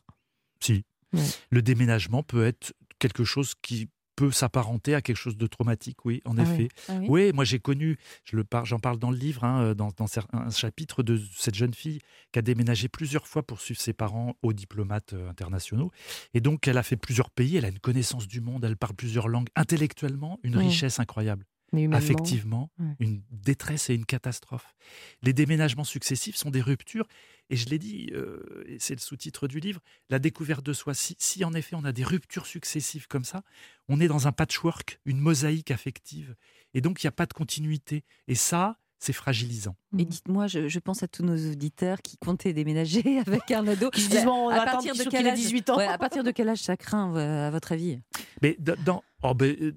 Si. 0.60 0.84
Ouais. 1.12 1.20
Le 1.50 1.62
déménagement 1.62 2.22
peut 2.22 2.44
être 2.46 2.72
quelque 2.98 3.24
chose 3.24 3.54
qui 3.60 3.88
peut 4.14 4.30
s'apparenter 4.30 4.94
à 4.94 5.00
quelque 5.00 5.16
chose 5.16 5.38
de 5.38 5.46
traumatique, 5.46 6.04
oui, 6.04 6.20
en 6.26 6.36
Ah 6.36 6.42
effet. 6.42 6.62
oui. 6.64 6.68
Ah 6.88 6.92
oui 7.00 7.06
Oui, 7.08 7.32
moi 7.32 7.44
j'ai 7.44 7.58
connu, 7.58 7.96
je 8.24 8.36
le 8.36 8.44
par- 8.44 8.66
j'en 8.66 8.78
parle 8.78 8.98
dans 8.98 9.10
le 9.10 9.16
livre, 9.16 9.42
hein, 9.42 9.74
dans, 9.74 9.88
dans 9.96 10.06
un 10.34 10.50
chapitre 10.50 11.02
de 11.02 11.18
cette 11.34 11.54
jeune 11.54 11.72
fille 11.72 11.98
qui 12.30 12.38
a 12.38 12.42
déménagé 12.42 12.88
plusieurs 12.88 13.26
fois 13.26 13.42
pour 13.42 13.60
suivre 13.62 13.80
ses 13.80 13.94
parents 13.94 14.34
aux 14.42 14.52
diplomates 14.52 15.14
euh, 15.14 15.30
internationaux. 15.30 15.90
Et 16.34 16.40
donc 16.42 16.68
elle 16.68 16.76
a 16.76 16.82
fait 16.82 16.96
plusieurs 16.96 17.30
pays, 17.30 17.56
elle 17.56 17.64
a 17.64 17.68
une 17.68 17.78
connaissance 17.78 18.28
du 18.28 18.42
monde, 18.42 18.64
elle 18.66 18.76
parle 18.76 18.94
plusieurs 18.94 19.28
langues, 19.28 19.48
intellectuellement, 19.56 20.38
une 20.42 20.58
richesse 20.58 21.00
incroyable. 21.00 21.46
Affectivement, 21.92 22.70
ouais. 22.78 22.96
une 23.00 23.22
détresse 23.30 23.88
et 23.88 23.94
une 23.94 24.04
catastrophe. 24.04 24.74
Les 25.22 25.32
déménagements 25.32 25.84
successifs 25.84 26.36
sont 26.36 26.50
des 26.50 26.60
ruptures, 26.60 27.08
et 27.48 27.56
je 27.56 27.68
l'ai 27.68 27.78
dit, 27.78 28.10
euh, 28.12 28.64
et 28.66 28.78
c'est 28.78 28.94
le 28.94 29.00
sous-titre 29.00 29.48
du 29.48 29.58
livre, 29.58 29.80
la 30.10 30.18
découverte 30.18 30.64
de 30.64 30.72
soi. 30.72 30.94
Si, 30.94 31.16
si 31.18 31.44
en 31.44 31.54
effet 31.54 31.74
on 31.74 31.84
a 31.84 31.92
des 31.92 32.04
ruptures 32.04 32.46
successives 32.46 33.08
comme 33.08 33.24
ça, 33.24 33.42
on 33.88 34.00
est 34.00 34.08
dans 34.08 34.26
un 34.26 34.32
patchwork, 34.32 35.00
une 35.04 35.18
mosaïque 35.18 35.70
affective, 35.70 36.34
et 36.74 36.80
donc 36.80 37.02
il 37.02 37.06
n'y 37.06 37.08
a 37.08 37.12
pas 37.12 37.26
de 37.26 37.32
continuité. 37.32 38.04
Et 38.28 38.34
ça, 38.34 38.78
c'est 39.02 39.12
fragilisant. 39.12 39.74
Et 39.98 40.04
dites-moi, 40.04 40.46
je, 40.46 40.68
je 40.68 40.78
pense 40.78 41.02
à 41.02 41.08
tous 41.08 41.24
nos 41.24 41.36
auditeurs 41.50 42.02
qui 42.02 42.16
comptaient 42.16 42.52
déménager 42.52 43.18
avec 43.26 43.50
un 43.50 43.66
ado. 43.66 43.90
Qui 43.90 44.02
se 44.02 44.10
disent, 44.10 44.24
bon, 44.24 44.46
on 44.46 44.48
va 44.48 44.62
à 44.62 44.64
partir 44.64 44.94
de 44.94 45.02
quel 45.02 45.26
âge 45.26 45.38
18 45.38 45.70
ans. 45.70 45.76
Ouais, 45.76 45.86
À 45.86 45.98
partir 45.98 46.22
de 46.22 46.30
quel 46.30 46.48
âge 46.48 46.60
ça 46.60 46.76
craint, 46.76 47.14
à 47.16 47.50
votre 47.50 47.72
avis? 47.72 47.98
Mais 48.42 48.56
dans, 48.60 49.02
oh, 49.24 49.34
ben, 49.34 49.56
euh, 49.60 49.72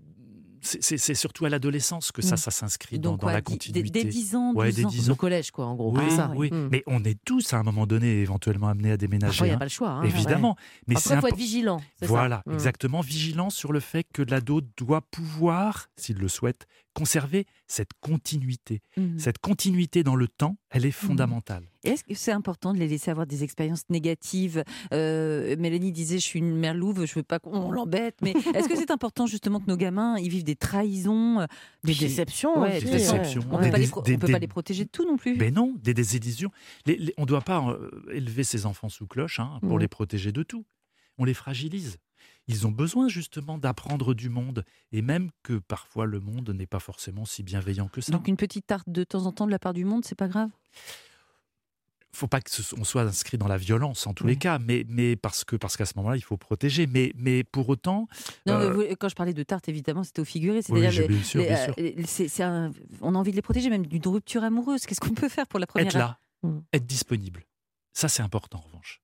c'est- 0.66 1.14
surtout 1.16 1.46
à 1.46 1.50
l'adolescence 1.50 2.12
que 2.12 2.22
ça, 2.22 2.36
Mm. 2.36 2.38
ça 2.38 2.52
s'inscrit 2.52 3.00
dans, 3.00 3.18
dans 3.18 3.28
la 3.30 3.42
continuité. 3.42 3.90
Dès 3.90 4.04
10 4.04 4.36
ans, 4.36 4.54
Ouais, 4.54 4.68
12 4.68 4.76
dès 4.76 4.86
ans. 4.86 4.90
10 4.90 5.08
Le 5.08 5.14
ans. 5.14 5.16
collège, 5.16 5.52
quoi, 5.52 5.66
en 5.66 5.76
gros. 5.76 5.92
Oui, 5.96 6.04
Ah, 6.12 6.16
ça, 6.16 6.32
oui. 6.36 6.50
Mm. 6.52 6.70
Mais 6.72 6.84
on 6.88 7.04
est 7.04 7.18
tous 7.26 7.54
à 7.54 7.58
un 7.58 7.64
moment 7.64 7.86
donné 7.88 8.22
éventuellement 8.22 8.68
amenés 8.68 8.92
à 8.92 8.98
déménager. 8.98 9.44
Il 9.44 9.48
n'y 9.48 9.52
a 9.52 9.56
hein. 9.56 9.58
pas 9.60 9.66
le 9.66 9.70
choix. 9.70 9.90
hein. 9.90 10.04
Évidemment. 10.04 10.56
Mais 10.88 10.96
c'est 10.96 11.14
Après, 11.14 11.16
il 11.16 11.22
faut 11.22 11.28
être 11.28 11.36
vigilant. 11.38 11.80
ça. 12.00 12.06
Voilà, 12.08 12.42
Mm. 12.46 12.54
exactement, 12.54 13.02
vigilant 13.02 13.50
sur 13.50 13.72
le 13.72 13.80
fait 13.80 14.06
que 14.14 14.22
l'ado 14.22 14.62
doit 14.78 15.02
pouvoir, 15.02 15.88
s'il 15.96 16.18
le 16.18 16.28
souhaite, 16.28 16.66
conserver 16.96 17.46
cette 17.68 17.92
continuité. 18.00 18.82
Mhm. 18.98 19.20
Cette 19.20 19.38
continuité 19.38 20.02
dans 20.02 20.16
le 20.16 20.28
temps, 20.28 20.58
elle 20.72 20.86
est 20.86 20.92
fondamentale. 20.92 21.64
Est-ce 21.84 22.04
que 22.04 22.16
c'est 22.16 22.32
important 22.32 22.74
de 22.74 22.80
les 22.80 22.88
laisser 22.88 23.12
avoir 23.12 23.28
des 23.28 23.44
expériences 23.44 23.84
négatives? 23.90 24.64
Euh, 24.94 25.56
Mélanie 25.60 25.92
disait, 25.92 26.16
je 26.18 26.24
suis 26.24 26.40
une 26.40 26.56
mère 26.56 26.74
louve, 26.74 27.06
je 27.06 27.14
veux 27.14 27.22
pas 27.24 27.38
qu'on 27.40 27.70
l'embête, 27.72 28.16
mais 28.24 28.32
est-ce 28.56 28.68
que 28.68 28.76
c'est 28.76 28.90
important 28.92 29.28
justement 29.28 29.60
que 29.60 29.68
nos 29.68 29.78
gamins 29.78 30.18
ils 30.18 30.30
vivent 30.30 30.44
des 30.46 30.56
trahisons 30.56 31.42
euh, 31.42 31.46
Des 31.84 31.92
puis- 31.92 32.00
déceptions. 32.00 32.60
Ouais, 32.62 32.80
On 32.80 33.60
des 33.60 33.66
peut 33.66 33.72
pas 33.72 33.78
les 33.78 33.84
dés- 33.86 33.90
pro- 33.92 34.02
des- 34.02 34.16
on 34.16 34.18
peut 34.18 34.28
des- 34.28 34.34
pas 34.34 34.40
les 34.40 34.48
protéger 34.48 34.86
de 34.86 34.90
tout 34.90 35.06
non 35.06 35.18
plus. 35.18 35.36
Mais 35.36 35.52
non, 35.52 35.76
des 35.84 35.94
désillusions. 35.94 36.50
Les- 36.88 36.98
les- 36.98 37.14
on 37.18 37.24
ne 37.24 37.28
doit 37.28 37.42
pas 37.42 37.62
euh, 37.70 37.92
élever 38.12 38.44
ses 38.44 38.66
enfants 38.66 38.90
sous 38.90 39.06
cloche 39.06 39.40
hein, 39.40 39.60
pour 39.62 39.74
Mhm. 39.74 39.80
les 39.80 39.88
protéger 39.88 40.32
de 40.32 40.42
tout. 40.44 40.66
On 41.18 41.26
les 41.26 41.34
fragilise. 41.34 41.98
Ils 42.48 42.68
ont 42.68 42.72
besoin 42.72 43.08
justement 43.08 43.58
d'apprendre 43.58 44.14
du 44.14 44.30
monde, 44.30 44.64
et 44.92 45.02
même 45.02 45.32
que 45.44 45.54
parfois 45.58 46.06
le 46.06 46.20
monde 46.20 46.50
n'est 46.52 46.68
pas 46.68 46.80
forcément 46.80 47.26
si 47.26 47.42
bienveillant 47.44 47.88
que 47.88 48.02
ça. 48.02 48.12
Donc 48.12 48.28
une 48.28 48.38
petite 48.38 48.68
tarte 48.68 48.88
de 48.90 49.04
temps 49.04 49.26
en 49.26 49.32
temps 49.32 49.46
de 49.48 49.52
la 49.52 49.60
part 49.60 49.74
du 49.74 49.84
monde, 49.86 50.06
c'est 50.06 50.16
pas 50.16 50.28
grave? 50.28 50.50
Faut 52.14 52.28
pas 52.28 52.40
que 52.40 52.50
ce- 52.50 52.76
on 52.80 52.86
soit 52.86 53.02
inscrit 53.02 53.38
dans 53.38 53.50
la 53.50 53.58
violence 53.58 54.08
en 54.08 54.14
tous 54.14 54.26
les 54.26 54.38
cas, 54.38 54.58
mais, 54.58 54.86
mais 54.88 55.18
parce 55.18 55.44
que 55.44 55.58
parce 55.58 55.76
qu'à 55.76 55.86
ce 55.86 55.94
moment-là, 55.98 56.16
il 56.16 56.22
faut 56.24 56.38
protéger. 56.38 56.88
Mais, 56.88 57.12
mais 57.18 57.44
pour 57.44 57.68
autant, 57.68 58.08
Non, 58.46 58.54
Euh, 58.54 58.70
mais 58.70 58.74
vous- 58.90 58.96
quand 58.98 59.10
je 59.10 59.16
parlais 59.16 59.34
de 59.34 59.44
tarte, 59.44 59.68
évidemment, 59.68 60.04
c'était 60.06 60.22
au 60.22 60.26
figuré. 60.26 60.62
C'est-à-dire 60.62 61.08
euh, 61.36 62.70
on 63.02 63.16
a 63.16 63.18
envie 63.18 63.32
de 63.32 63.36
les 63.36 63.42
protéger, 63.42 63.70
même 63.70 63.86
d'une 63.86 64.08
rupture 64.08 64.46
amoureuse. 64.46 64.86
Qu'est-ce 64.86 65.02
qu'on 65.02 65.14
peut 65.14 65.28
faire 65.28 65.46
pour 65.48 65.60
la 65.60 65.68
première 65.68 65.88
être 65.88 65.98
là, 65.98 66.20
Mm. 66.44 66.60
être 66.72 66.86
disponible. 66.86 67.44
Ça, 67.92 68.08
c'est 68.08 68.22
important 68.24 68.60
en 68.60 68.62
revanche. 68.62 69.02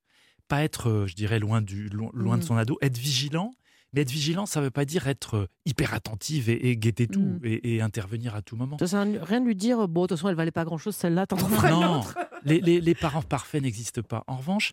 Pas 0.52 0.64
être, 0.64 0.90
euh, 0.90 1.08
je 1.08 1.16
dirais, 1.16 1.40
loin, 1.40 1.62
du, 1.62 1.88
lo- 1.90 2.12
loin 2.14 2.38
de 2.38 2.44
Mm. 2.44 2.46
son 2.46 2.58
ado. 2.58 2.78
Être 2.82 2.98
vigilant. 2.98 3.52
Mais 3.94 4.02
être 4.02 4.12
vigilant, 4.12 4.46
ça 4.46 4.62
ne 4.62 4.66
veut 4.66 4.72
pas 4.72 4.86
dire 4.86 5.08
être 5.08 5.36
euh, 5.36 5.46
hyper 5.66 5.94
attentive 5.94 6.50
et, 6.50 6.70
et 6.70 6.78
guetter 6.78 7.08
tout 7.08 7.20
Mm. 7.22 7.40
et, 7.44 7.76
et 7.76 7.82
intervenir 7.82 8.36
à 8.36 8.42
tout 8.42 8.56
moment. 8.56 8.78
Ça 8.80 8.88
sert 8.88 9.00
à 9.00 9.04
rien 9.04 9.42
de 9.42 9.46
lui 9.46 9.56
dire, 9.56 9.88
bon, 9.90 10.04
de 10.04 10.08
toute 10.08 10.18
façon, 10.18 10.30
elle 10.30 10.36
valait 10.36 10.52
pas 10.52 10.64
grand-chose, 10.66 10.96
celle-là, 10.96 11.26
t'en 11.28 11.36
une 11.38 11.70
Non, 11.70 12.02
les, 12.46 12.60
les- 12.62 12.80
les 12.82 12.96
parents 12.96 13.22
parfaits 13.22 13.62
n'existent 13.62 14.02
pas. 14.02 14.24
En 14.28 14.38
revanche, 14.38 14.72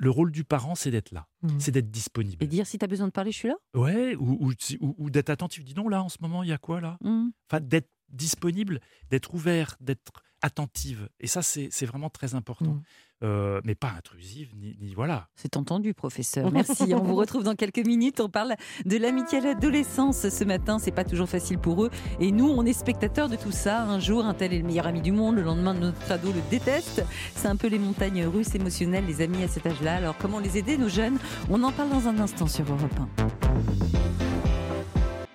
le 0.00 0.10
rôle 0.10 0.32
du 0.32 0.42
parent, 0.44 0.74
c'est 0.74 0.90
d'être 0.90 1.12
là, 1.12 1.26
Mm. 1.42 1.48
c'est 1.60 1.70
d'être 1.72 1.90
disponible. 1.92 2.42
Et 2.42 2.46
dire 2.48 2.66
si 2.66 2.76
tu 2.78 2.84
as 2.84 2.88
besoin 2.88 3.06
de 3.06 3.12
parler, 3.12 3.30
je 3.32 3.36
suis 3.38 3.48
là. 3.48 3.56
Ouais, 3.74 4.16
ou, 4.16 4.36
ou, 4.40 4.52
si- 4.58 4.78
ou- 4.80 4.94
ou 4.98 5.10
d'être 5.10 5.30
attentif. 5.30 5.64
Dis 5.64 5.74
non, 5.74 5.88
là, 5.88 6.02
en 6.02 6.08
ce 6.08 6.18
moment, 6.20 6.42
il 6.42 6.48
y 6.48 6.52
a 6.52 6.58
quoi 6.58 6.80
là? 6.80 6.98
Enfin, 7.04 7.60
d'être 7.60 7.88
disponible, 8.08 8.80
d'être 9.10 9.34
ouvert, 9.34 9.76
d'être 9.80 10.22
attentive. 10.42 11.08
Et 11.20 11.26
ça, 11.26 11.42
c'est 11.42 11.68
c'est 11.70 11.86
vraiment 11.86 12.10
très 12.10 12.34
important. 12.34 12.74
Mm. 12.74 12.82
Euh, 13.22 13.62
mais 13.64 13.74
pas 13.74 13.92
intrusive, 13.96 14.52
ni, 14.54 14.76
ni- 14.78 14.92
voilà. 14.92 15.28
C'est 15.36 15.56
entendu, 15.56 15.94
professeur. 15.94 16.50
Merci. 16.52 16.92
on 16.94 17.02
vous 17.02 17.14
retrouve 17.14 17.44
dans 17.44 17.54
quelques 17.54 17.84
minutes. 17.84 18.20
On 18.20 18.28
parle 18.28 18.56
de 18.84 18.96
l'amitié 18.98 19.38
à 19.38 19.40
l'adolescence 19.40 20.28
ce 20.28 20.44
matin. 20.44 20.78
C'est 20.78 20.90
pas 20.90 21.04
toujours 21.04 21.28
facile 21.28 21.56
pour 21.58 21.82
eux. 21.82 21.90
Et 22.20 22.30
nous, 22.30 22.46
on 22.46 22.66
est 22.66 22.74
spectateurs 22.74 23.30
de 23.30 23.36
tout 23.36 23.52
ça. 23.52 23.84
Un 23.84 24.00
jour, 24.00 24.26
un 24.26 24.34
tel 24.34 24.52
est 24.52 24.58
le 24.58 24.66
meilleur 24.66 24.86
ami 24.86 25.00
du 25.00 25.12
monde. 25.12 25.36
Le 25.36 25.42
lendemain, 25.42 25.72
notre 25.72 26.12
ado 26.12 26.30
le 26.30 26.42
déteste. 26.50 27.04
C'est 27.34 27.48
un 27.48 27.56
peu 27.56 27.68
les 27.68 27.78
montagnes 27.78 28.26
russes 28.26 28.54
émotionnelles, 28.54 29.06
les 29.06 29.22
amis 29.22 29.42
à 29.42 29.48
cet 29.48 29.64
âge-là. 29.64 29.96
Alors, 29.96 30.18
comment 30.18 30.38
les 30.38 30.58
aider, 30.58 30.76
nos 30.76 30.90
jeunes? 30.90 31.18
On 31.48 31.62
en 31.62 31.72
parle 31.72 31.88
dans 31.88 32.08
un 32.08 32.18
instant 32.18 32.46
sur 32.46 32.70
Europe 32.70 32.92
1. 33.18 33.85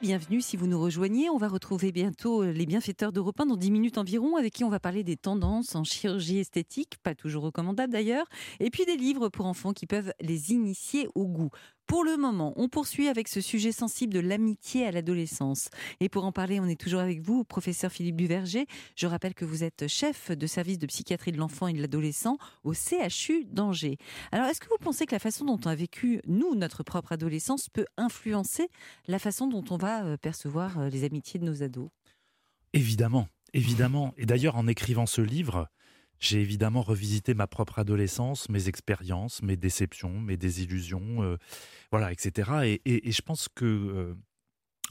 Bienvenue 0.01 0.41
si 0.41 0.57
vous 0.57 0.65
nous 0.65 0.81
rejoignez. 0.81 1.29
On 1.29 1.37
va 1.37 1.47
retrouver 1.47 1.91
bientôt 1.91 2.41
euh, 2.41 2.51
les 2.51 2.65
bienfaiteurs 2.65 3.11
d'Europe 3.11 3.39
1 3.39 3.45
dans 3.45 3.55
10 3.55 3.69
minutes 3.69 3.99
environ, 3.99 4.35
avec 4.35 4.51
qui 4.51 4.63
on 4.63 4.69
va 4.69 4.79
parler 4.79 5.03
des 5.03 5.15
tendances 5.15 5.75
en 5.75 5.83
chirurgie 5.83 6.39
esthétique, 6.39 6.97
pas 7.03 7.13
toujours 7.13 7.43
recommandables 7.43 7.93
d'ailleurs, 7.93 8.25
et 8.59 8.71
puis 8.71 8.83
des 8.85 8.97
livres 8.97 9.29
pour 9.29 9.45
enfants 9.45 9.73
qui 9.73 9.85
peuvent 9.85 10.11
les 10.19 10.53
initier 10.53 11.07
au 11.13 11.27
goût. 11.27 11.51
Pour 11.91 12.05
le 12.05 12.15
moment, 12.15 12.53
on 12.55 12.69
poursuit 12.69 13.09
avec 13.09 13.27
ce 13.27 13.41
sujet 13.41 13.73
sensible 13.73 14.13
de 14.13 14.21
l'amitié 14.21 14.85
à 14.85 14.91
l'adolescence. 14.91 15.67
Et 15.99 16.07
pour 16.07 16.23
en 16.23 16.31
parler, 16.31 16.61
on 16.61 16.65
est 16.67 16.79
toujours 16.79 17.01
avec 17.01 17.19
vous, 17.19 17.43
professeur 17.43 17.91
Philippe 17.91 18.15
Duverger. 18.15 18.65
Je 18.95 19.07
rappelle 19.07 19.33
que 19.33 19.43
vous 19.43 19.65
êtes 19.65 19.89
chef 19.89 20.31
de 20.31 20.47
service 20.47 20.79
de 20.79 20.85
psychiatrie 20.85 21.33
de 21.33 21.37
l'enfant 21.37 21.67
et 21.67 21.73
de 21.73 21.81
l'adolescent 21.81 22.37
au 22.63 22.71
CHU 22.73 23.43
d'Angers. 23.43 23.97
Alors, 24.31 24.47
est-ce 24.47 24.61
que 24.61 24.69
vous 24.69 24.77
pensez 24.79 25.05
que 25.05 25.13
la 25.13 25.19
façon 25.19 25.43
dont 25.43 25.59
on 25.65 25.67
a 25.67 25.75
vécu, 25.75 26.21
nous, 26.27 26.55
notre 26.55 26.81
propre 26.83 27.11
adolescence, 27.11 27.67
peut 27.67 27.87
influencer 27.97 28.69
la 29.09 29.19
façon 29.19 29.47
dont 29.47 29.65
on 29.69 29.75
va 29.75 30.05
euh, 30.05 30.15
percevoir 30.15 30.79
euh, 30.79 30.87
les 30.87 31.03
amitiés 31.03 31.41
de 31.41 31.45
nos 31.45 31.61
ados? 31.61 31.89
Évidemment, 32.71 33.27
évidemment. 33.53 34.13
Et 34.15 34.25
d'ailleurs, 34.25 34.55
en 34.55 34.65
écrivant 34.67 35.07
ce 35.07 35.19
livre, 35.19 35.67
j'ai 36.21 36.39
évidemment 36.39 36.81
revisité 36.83 37.33
ma 37.33 37.47
propre 37.47 37.79
adolescence, 37.79 38.47
mes 38.47 38.69
expériences, 38.69 39.41
mes 39.41 39.57
déceptions, 39.57 40.17
mes 40.21 40.37
désillusions, 40.37 41.23
euh, 41.23 41.35
voilà, 41.91 42.11
etc. 42.13 42.51
Et, 42.67 42.81
et- 42.85 43.09
et 43.09 43.11
je 43.11 43.21
pense 43.21 43.49
que, 43.53 43.65
euh, 43.65 44.15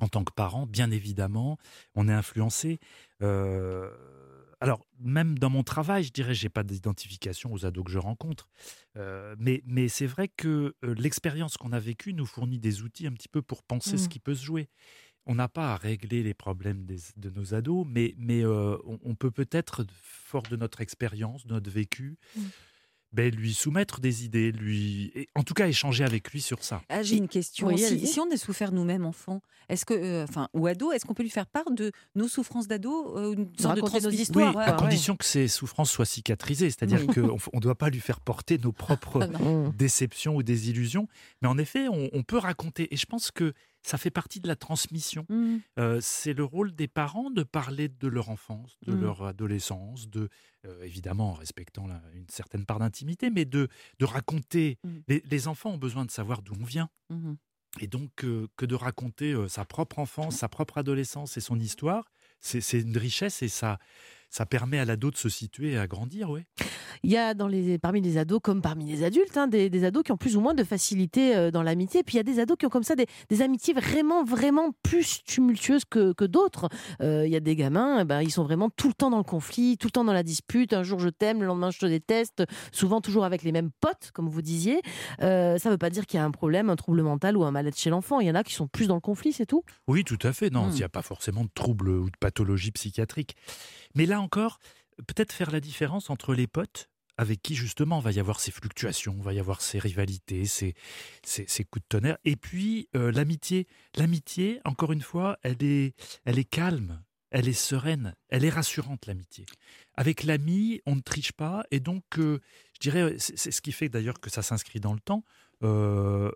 en 0.01 0.09
tant 0.09 0.25
que 0.25 0.33
parent, 0.33 0.67
bien 0.67 0.91
évidemment, 0.91 1.57
on 1.95 2.09
est 2.09 2.13
influencé. 2.13 2.79
euh, 3.23 3.91
alors, 4.63 4.85
même 4.99 5.39
dans 5.39 5.49
mon 5.49 5.63
travail, 5.63 6.05
je 6.05 6.13
dirais, 6.13 6.35
j'ai 6.35 6.51
pas 6.51 6.63
d'identification 6.63 7.51
aux 7.51 7.65
ados 7.65 7.85
que 7.85 7.91
je 7.91 7.99
rencontre, 7.99 8.49
Euh, 8.97 9.35
mais, 9.39 9.63
mais 9.67 9.89
c'est 9.89 10.07
vrai 10.07 10.29
que 10.29 10.75
euh, 10.85 10.95
l'expérience 10.99 11.57
qu'on 11.57 11.73
a 11.73 11.79
vécue 11.81 12.13
nous 12.13 12.27
fournit 12.27 12.59
des 12.59 12.83
outils 12.83 13.07
un 13.07 13.13
petit 13.13 13.29
peu 13.29 13.41
pour 13.41 13.63
penser 13.63 13.97
ce 13.97 14.07
Mm. 14.07 14.09
qui 14.09 14.19
peut 14.19 14.35
se 14.35 14.45
jouer. 14.45 14.69
On 15.31 15.37
n'a 15.37 15.49
pas 15.49 15.73
à 15.75 15.77
régler 15.77 16.25
les 16.25 16.35
problèmes 16.35 16.85
des- 16.87 16.99
de 17.17 17.31
nos 17.31 17.55
ados, 17.55 17.87
mais, 17.89 18.15
mais 18.19 18.45
euh, 18.45 18.77
on, 18.85 18.99
on 19.05 19.15
peut 19.15 19.31
peut-être, 19.31 19.85
fort 20.03 20.43
de 20.43 20.57
notre 20.57 20.81
expérience, 20.81 21.47
de 21.47 21.55
notre 21.55 21.71
vécu, 21.71 22.17
Mm. 22.37 22.41
ben, 23.13 23.35
lui 23.35 23.55
soumettre 23.55 24.01
des 24.01 24.25
idées, 24.25 24.51
lui, 24.51 25.13
et 25.15 25.29
en 25.37 25.43
tout 25.45 25.55
cas 25.55 25.67
échanger 25.69 26.03
avec 26.05 26.31
lui 26.33 26.41
sur 26.41 26.63
ça. 26.65 26.83
Ah, 26.89 27.03
j'ai 27.05 27.17
une 27.17 27.29
question. 27.29 27.69
Oui, 27.69 27.79
si, 27.79 28.19
on 28.21 28.29
a 28.33 28.37
souffert 28.37 28.73
nous-mêmes 28.73 29.05
enfants, 29.05 29.41
est-ce 29.69 29.85
que, 29.85 29.95
euh, 29.95 30.25
enfin, 30.29 30.49
ou 30.53 30.67
ado, 30.67 30.91
est-ce 30.93 31.05
qu'on 31.05 31.15
peut 31.15 31.23
lui 31.25 31.31
faire 31.31 31.47
part 31.47 31.71
de 31.71 31.93
nos 32.17 32.27
souffrances 32.29 32.67
d'ado, 32.69 33.17
euh, 33.17 33.33
une 33.35 33.49
sorte 33.59 33.77
de 33.77 34.01
nos 34.05 34.11
histoires, 34.11 34.55
oui, 34.57 34.63
à 34.65 34.73
ouais. 34.73 34.79
condition 34.79 35.17
que 35.17 35.25
ces 35.25 35.47
souffrances 35.49 35.91
soient 35.93 36.07
cicatrisées, 36.07 36.71
c'est-à-dire 36.71 37.01
Oui. 37.07 37.15
qu'on 37.15 37.57
ne 37.57 37.61
doit 37.61 37.79
pas 37.79 37.91
lui 37.91 38.01
faire 38.01 38.21
porter 38.21 38.59
nos 38.59 38.73
propres 39.13 39.29
Ah. 39.35 39.39
Mm. 39.39 39.73
déceptions 39.77 40.35
ou 40.37 40.43
désillusions. 40.43 41.07
Mais 41.43 41.47
en 41.49 41.59
effet, 41.59 41.87
on, 41.89 42.11
on 42.13 42.23
peut 42.25 42.39
raconter. 42.39 42.93
Et 42.93 42.97
je 42.97 43.07
pense 43.07 43.31
que 43.31 43.53
ça 43.83 43.97
fait 43.99 44.11
partie 44.11 44.41
de 44.41 44.49
la 44.49 44.57
transmission. 44.57 45.25
Mm. 45.29 45.57
Euh, 45.79 45.99
c'est 46.03 46.33
le 46.35 46.45
rôle 46.45 46.75
des 46.75 46.89
parents 46.89 47.31
de 47.31 47.43
parler 47.43 47.89
de 47.89 48.09
leur 48.09 48.29
enfance, 48.29 48.77
de 48.87 48.93
Mm. 48.93 49.01
leur 49.01 49.23
adolescence, 49.25 50.09
de 50.09 50.29
euh, 50.67 50.83
évidemment 50.83 51.31
en 51.31 51.35
respectant 51.35 51.87
la- 51.87 52.03
une 52.15 52.29
certaine 52.29 52.67
part 52.67 52.79
d'intimité, 52.79 53.31
mais 53.31 53.45
de, 53.47 53.69
de 53.99 54.05
raconter. 54.05 54.79
Mm. 54.85 54.99
Les, 55.09 55.23
les 55.25 55.49
enfants 55.49 55.71
ont 55.71 55.79
besoin 55.79 56.05
de 56.05 56.11
savoir 56.11 56.43
d'où 56.43 56.53
on 56.61 56.65
vient. 56.65 56.91
Et 57.81 57.87
donc, 57.87 58.25
euh, 58.25 58.49
que 58.57 58.67
de 58.67 58.75
raconter 58.75 59.35
sa 59.49 59.65
propre 59.65 59.99
enfance, 60.01 60.37
sa 60.37 60.49
propre 60.49 60.79
adolescence 60.79 61.37
et 61.37 61.41
son 61.41 61.59
histoire, 61.59 62.11
c'est 62.41 62.61
c'est 62.61 62.81
une 62.81 62.97
richesse 62.99 63.43
et 63.43 63.49
ça, 63.49 63.79
ça 64.31 64.47
permet 64.47 64.79
à 64.79 64.85
l'ado 64.85 65.11
de 65.11 65.17
se 65.17 65.29
situer 65.29 65.73
et 65.73 65.79
à 65.79 65.87
grandir, 65.87 66.31
oui. 66.31 66.43
Il 67.03 67.11
y 67.11 67.17
a 67.17 67.35
dans 67.35 67.49
les, 67.49 67.79
parmi 67.79 68.01
les 68.01 68.19
ados, 68.19 68.41
comme 68.43 68.61
parmi 68.61 68.85
les 68.85 69.05
adultes, 69.05 69.37
hein, 69.37 69.47
des, 69.47 69.71
des 69.71 69.85
ados 69.85 70.03
qui 70.03 70.13
ont 70.13 70.17
plus 70.17 70.37
ou 70.37 70.41
moins 70.41 70.55
de 70.55 70.65
facilité 70.65 71.35
euh, 71.37 71.51
dans 71.51 71.63
l'amitié. 71.63 72.03
Puis 72.03 72.15
il 72.15 72.19
y 72.19 72.21
a 72.21 72.25
des 72.25 72.41
ados 72.41 72.57
qui 72.59 72.67
ont 72.67 72.69
comme 72.71 72.83
ça 72.83 72.95
des, 72.95 73.07
des 73.31 73.43
amitiés 73.43 73.73
vraiment, 73.75 74.23
vraiment 74.25 74.73
plus 74.83 75.23
tumultueuses 75.25 75.85
que, 75.89 76.13
que 76.13 76.25
d'autres. 76.25 76.69
Euh, 77.01 77.25
Il 77.27 77.33
y 77.33 77.37
a 77.37 77.41
des 77.41 77.57
gamins, 77.57 78.01
eh 78.01 78.05
ben, 78.05 78.21
ils 78.21 78.31
sont 78.31 78.43
vraiment 78.45 78.69
tout 78.71 78.89
le 78.89 78.95
temps 78.95 79.09
dans 79.11 79.17
le 79.19 79.25
conflit, 79.25 79.79
tout 79.79 79.87
le 79.87 79.93
temps 79.93 80.05
dans 80.05 80.13
la 80.13 80.23
dispute. 80.23 80.73
Un 80.75 80.83
jour 80.83 80.99
je 81.01 81.09
t'aime, 81.09 81.41
le 81.41 81.47
lendemain 81.47 81.71
je 81.71 81.79
te 81.79 81.87
déteste. 81.87 82.43
Souvent 82.73 83.01
toujours 83.01 83.25
avec 83.25 83.43
les 83.45 83.53
mêmes 83.53 83.71
potes, 83.81 84.11
comme 84.13 84.29
vous 84.29 84.43
disiez. 84.43 84.83
Euh, 85.23 85.59
ça 85.59 85.71
ne 85.71 85.75
veut 85.75 85.79
pas 85.79 85.91
dire 85.91 86.07
qu'il 86.07 86.19
y 86.19 86.21
a 86.21 86.25
un 86.25 86.31
problème, 86.31 86.69
un 86.71 86.77
trouble 86.77 87.03
mental 87.03 87.37
ou 87.37 87.45
un 87.45 87.51
mal-être 87.51 87.79
chez 87.79 87.91
l'enfant. 87.91 88.21
Il 88.21 88.27
y 88.27 88.31
en 88.31 88.35
a 88.35 88.45
qui 88.45 88.53
sont 88.53 88.69
plus 88.69 88.89
dans 88.89 88.95
le 88.97 89.01
conflit, 89.01 89.33
c'est 89.33 89.47
tout. 89.47 89.65
Oui, 89.89 90.05
tout 90.05 90.19
à 90.23 90.33
fait. 90.33 90.51
Non, 90.51 90.67
Mm. 90.67 90.71
il 90.73 90.77
n'y 90.77 90.83
a 90.83 90.89
pas 90.91 91.03
forcément 91.03 91.45
de 91.45 91.51
troubles 91.55 91.89
ou 91.89 92.11
de 92.11 92.17
pathologie 92.21 92.71
psychiatrique. 92.73 93.35
Mais 93.95 94.07
là 94.07 94.20
encore, 94.21 94.59
peut-être 95.07 95.33
faire 95.33 95.51
la 95.51 95.61
différence 95.61 96.11
entre 96.11 96.35
les 96.35 96.47
potes 96.47 96.91
avec 97.21 97.43
qui 97.43 97.55
justement 97.55 98.01
va 98.01 98.13
y 98.13 98.19
avoir 98.19 98.41
ces 98.41 98.51
fluctuations, 98.51 99.15
va 99.21 99.35
y 99.35 99.39
avoir 99.39 99.61
ces 99.61 99.79
rivalités, 99.79 100.47
ces, 100.47 100.75
coups 101.71 101.83
de 101.83 101.89
tonnerre, 101.89 102.17
et 102.25 102.35
puis 102.35 102.89
euh, 102.97 103.13
l'amitié. 103.13 103.67
L'amitié, 103.95 104.59
encore 104.65 104.91
une 104.93 105.03
fois, 105.03 105.39
elle 105.43 105.63
est, 105.63 105.95
elle 106.25 106.39
est 106.39 106.49
calme, 106.49 107.03
elle 107.31 107.47
est 107.47 107.53
sereine, 107.53 108.15
elle 108.31 108.43
est 108.47 108.51
rassurante, 108.51 109.05
l'amitié. 109.05 109.45
Avec 109.97 110.23
l'ami, 110.23 110.81
on 110.87 110.97
ne 110.97 111.03
triche 111.03 111.33
pas, 111.33 111.63
et 111.71 111.79
donc, 111.79 112.05
euh, 112.17 112.41
je 112.73 112.89
dirais, 112.89 113.15
c'est 113.19 113.51
ce 113.51 113.61
qui 113.61 113.73
fait 113.73 113.91
d'ailleurs 113.91 114.19
que 114.21 114.31
ça 114.31 114.41
s'inscrit 114.41 114.81
dans 114.81 114.95
le 114.95 115.01
temps. 115.01 115.23
Euh, 115.63 116.31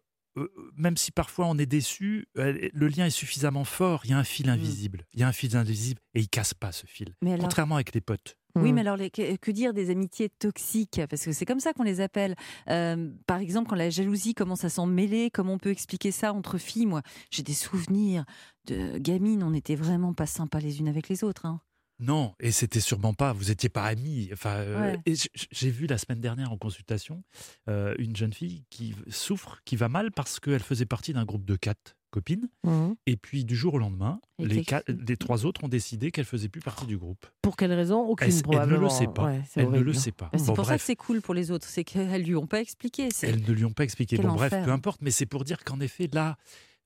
même 0.76 0.96
si 0.96 1.12
parfois 1.12 1.46
on 1.46 1.56
est 1.58 1.66
déçu, 1.66 2.26
euh, 2.38 2.68
le 2.72 2.88
lien 2.88 3.06
est 3.06 3.10
suffisamment 3.10 3.64
fort. 3.64 4.02
Il 4.04 4.10
y 4.10 4.12
a 4.14 4.18
un 4.18 4.24
fil 4.24 4.48
invisible. 4.48 5.06
Il 5.14 5.20
y 5.20 5.22
a 5.22 5.28
un 5.28 5.32
fil 5.32 5.56
invisible 5.56 6.00
et 6.14 6.20
il 6.20 6.28
casse 6.28 6.54
pas 6.54 6.72
ce 6.72 6.86
fil. 6.86 7.14
Mais 7.22 7.32
alors, 7.32 7.44
Contrairement 7.44 7.76
avec 7.76 7.94
les 7.94 8.00
potes. 8.00 8.36
Oui, 8.56 8.70
Mm. 8.70 8.74
mais 8.76 8.80
alors 8.82 8.96
les- 8.96 9.10
que 9.10 9.50
dire 9.50 9.74
des 9.74 9.90
amitiés 9.90 10.28
toxiques? 10.28 11.00
Parce 11.10 11.24
que 11.24 11.32
c'est 11.32 11.44
comme 11.44 11.58
ça 11.58 11.72
qu'on 11.72 11.82
les 11.82 12.00
appelle. 12.00 12.36
Euh, 12.70 13.10
par 13.26 13.38
exemple, 13.38 13.68
quand 13.68 13.74
la 13.76 13.90
jalousie 13.90 14.32
commence 14.34 14.64
à 14.64 14.68
s'en 14.68 14.86
mêler, 14.86 15.28
comment 15.32 15.54
on 15.54 15.58
peut 15.58 15.70
expliquer 15.70 16.12
ça 16.12 16.32
entre 16.32 16.56
filles? 16.58 16.86
Moi, 16.86 17.02
j'ai 17.32 17.42
des 17.42 17.52
souvenirs 17.54 18.24
de 18.66 18.96
gamines, 18.98 19.42
on 19.42 19.50
n'était 19.50 19.74
vraiment 19.74 20.14
pas 20.14 20.26
sympas 20.26 20.60
les 20.60 20.78
unes 20.78 20.88
avec 20.88 21.08
les 21.08 21.24
autres. 21.24 21.46
hein. 21.46 21.60
Non, 22.00 22.34
et 22.40 22.50
c'était 22.50 22.80
sûrement 22.80 23.14
pas, 23.14 23.32
vous 23.32 23.50
étiez 23.50 23.68
pas 23.68 23.84
amis. 23.84 24.28
Enfin, 24.32 24.50
euh, 24.56 24.94
Ouais. 25.06 25.14
j'ai 25.52 25.70
vu 25.70 25.86
la 25.86 25.96
semaine 25.98 26.20
dernière 26.20 26.50
en 26.52 26.58
consultation 26.58 27.22
euh, 27.68 27.94
une 27.98 28.16
jeune 28.16 28.32
fille 28.32 28.64
qui 28.70 28.94
souffre, 29.08 29.60
qui 29.64 29.76
va 29.76 29.88
mal 29.88 30.10
parce 30.10 30.40
qu'elle 30.40 30.62
faisait 30.62 30.86
partie 30.86 31.12
d'un 31.12 31.24
groupe 31.24 31.44
de 31.44 31.54
quatre 31.56 31.96
copines. 32.10 32.48
Mhm. 32.64 32.94
Et 33.06 33.16
puis 33.16 33.44
du 33.44 33.54
jour 33.56 33.74
au 33.74 33.78
lendemain, 33.78 34.20
les, 34.38 34.64
quatre- 34.64 34.90
trois 35.18 35.46
autres 35.46 35.62
ont 35.64 35.68
décidé 35.68 36.10
qu'elle 36.10 36.24
faisait 36.24 36.48
plus 36.48 36.60
partie 36.60 36.86
du 36.86 36.96
groupe. 36.98 37.26
Pour 37.42 37.56
quelle 37.56 37.72
raison? 37.72 38.00
Aucune, 38.02 38.28
Elle, 38.28 38.58
elle 38.60 38.68
ne 38.68 38.76
le 38.76 38.88
sait 38.88 39.06
pas. 39.06 39.24
Ouais, 39.26 39.42
elle 39.56 39.70
ne 39.70 39.80
le 39.80 39.92
sait 39.92 40.12
pas. 40.12 40.28
Bah, 40.32 40.38
c'est 40.38 40.46
Bon, 40.46 40.54
pour 40.54 40.66
ça 40.66 40.76
que 40.76 40.82
c'est 40.84 40.96
cool 40.96 41.20
pour 41.22 41.34
les 41.34 41.50
autres, 41.52 41.66
c'est 41.68 41.84
qu'elles 41.84 42.22
lui 42.22 42.34
ont 42.36 42.46
pas 42.46 42.60
expliqué. 42.60 43.08
Elles 43.22 43.40
ne 43.42 43.52
lui 43.52 43.64
ont 43.64 43.72
pas 43.72 43.84
expliqué. 43.84 44.16
Quel 44.16 44.26
Bon, 44.26 44.34
bref, 44.34 44.50
peu 44.64 44.70
importe, 44.72 45.00
mais 45.02 45.10
c'est 45.10 45.26
pour 45.26 45.44
dire 45.44 45.62
qu'en 45.64 45.80
effet, 45.80 46.08
là, 46.12 46.36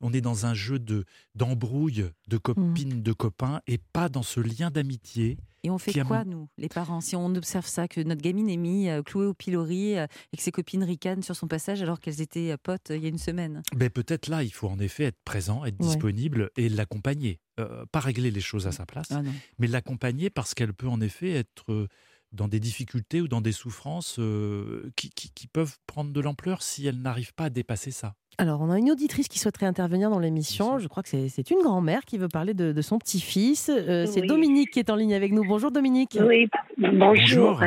on 0.01 0.13
est 0.13 0.21
dans 0.21 0.47
un 0.47 0.55
jeu 0.55 0.79
de 0.79 1.05
d'embrouille 1.35 2.11
de 2.29 2.37
Mm. 2.37 2.41
copines, 2.41 3.03
de 3.03 3.13
copains, 3.13 3.61
et 3.67 3.79
pas 3.79 4.09
dans 4.09 4.23
ce 4.23 4.41
lien 4.41 4.71
d'amitié. 4.71 5.39
Et 5.65 5.71
on 5.71 5.79
fait 5.79 5.93
qui, 5.93 6.01
quoi, 6.01 6.25
nous, 6.25 6.49
les 6.57 6.69
parents, 6.69 7.01
si 7.01 7.17
on 7.17 7.35
observe 7.35 7.67
ça, 7.67 7.89
que 7.89 8.01
notre 8.01 8.23
gamine 8.23 8.49
est 8.49 8.57
mise 8.57 8.89
euh, 8.89 9.03
clouée 9.03 9.27
au 9.27 9.35
pilori 9.35 9.99
euh, 9.99 10.07
et 10.33 10.37
que 10.37 10.43
ses 10.43 10.53
copines 10.53 10.85
ricanent 10.85 11.23
sur 11.23 11.35
son 11.35 11.49
passage 11.49 11.83
alors 11.83 11.99
qu'elles 11.99 12.21
étaient 12.21 12.53
euh, 12.53 12.57
potes 12.63 12.91
il 12.95 13.03
y 13.03 13.07
a 13.07 13.09
une 13.09 13.19
semaine? 13.19 13.63
Ben, 13.75 13.91
peut-être 13.91 14.29
là, 14.29 14.45
il 14.45 14.53
faut 14.53 14.69
en 14.69 14.79
effet 14.79 15.05
être 15.05 15.19
présent, 15.25 15.65
être 15.65 15.79
Ouais. 15.81 15.87
disponible 15.89 16.51
et 16.57 16.69
l'accompagner. 16.69 17.41
Pas 17.91 17.99
régler 17.99 18.31
les 18.31 18.41
choses 18.41 18.69
à 18.69 18.73
sa 18.73 18.87
place, 18.87 19.09
Ah 19.11 19.21
mais 19.59 19.67
l'accompagner 19.67 20.31
parce 20.31 20.55
qu'elle 20.55 20.73
peut 20.73 20.87
en 20.87 21.01
effet 21.01 21.33
être 21.33 21.89
dans 22.31 22.47
des 22.47 22.61
difficultés 22.61 23.21
ou 23.21 23.27
dans 23.27 23.41
des 23.41 23.51
souffrances 23.51 24.17
euh, 24.21 24.91
qui, 24.95 25.11
qui- 25.11 25.31
qui 25.35 25.49
peuvent 25.49 25.77
prendre 25.89 26.13
de 26.13 26.21
l'ampleur 26.21 26.63
si 26.63 26.87
elle 26.87 27.03
n'arrive 27.03 27.35
pas 27.35 27.47
à 27.47 27.51
dépasser 27.51 27.91
ça. 27.91 28.15
Alors, 28.41 28.61
on 28.61 28.71
a 28.71 28.79
une 28.79 28.91
auditrice 28.93 29.27
qui 29.29 29.41
souhaiterait 29.41 29.67
intervenir 29.67 30.11
dans 30.11 30.21
l'émission. 30.21 30.79
Je 30.79 30.87
crois 30.87 31.03
que 31.03 31.09
c'est- 31.09 31.51
une 31.51 31.61
grand-mère 31.63 32.05
qui 32.05 32.19
veut 32.19 32.29
parler 32.29 32.55
de, 32.55 32.73
de 32.73 32.83
son 32.83 32.99
petit-fils. 32.99 33.69
Euh, 33.69 34.07
c'est 34.07 34.21
Oui. 34.21 34.27
Dominique 34.29 34.71
qui 34.71 34.79
est 34.79 34.91
en 34.91 34.97
ligne 34.97 35.15
avec 35.15 35.33
nous. 35.33 35.45
Bonjour 35.45 35.73
Dominique. 35.73 36.17
Oui, 36.21 36.49
bonjour. 36.79 37.59
Bonjour. 37.59 37.61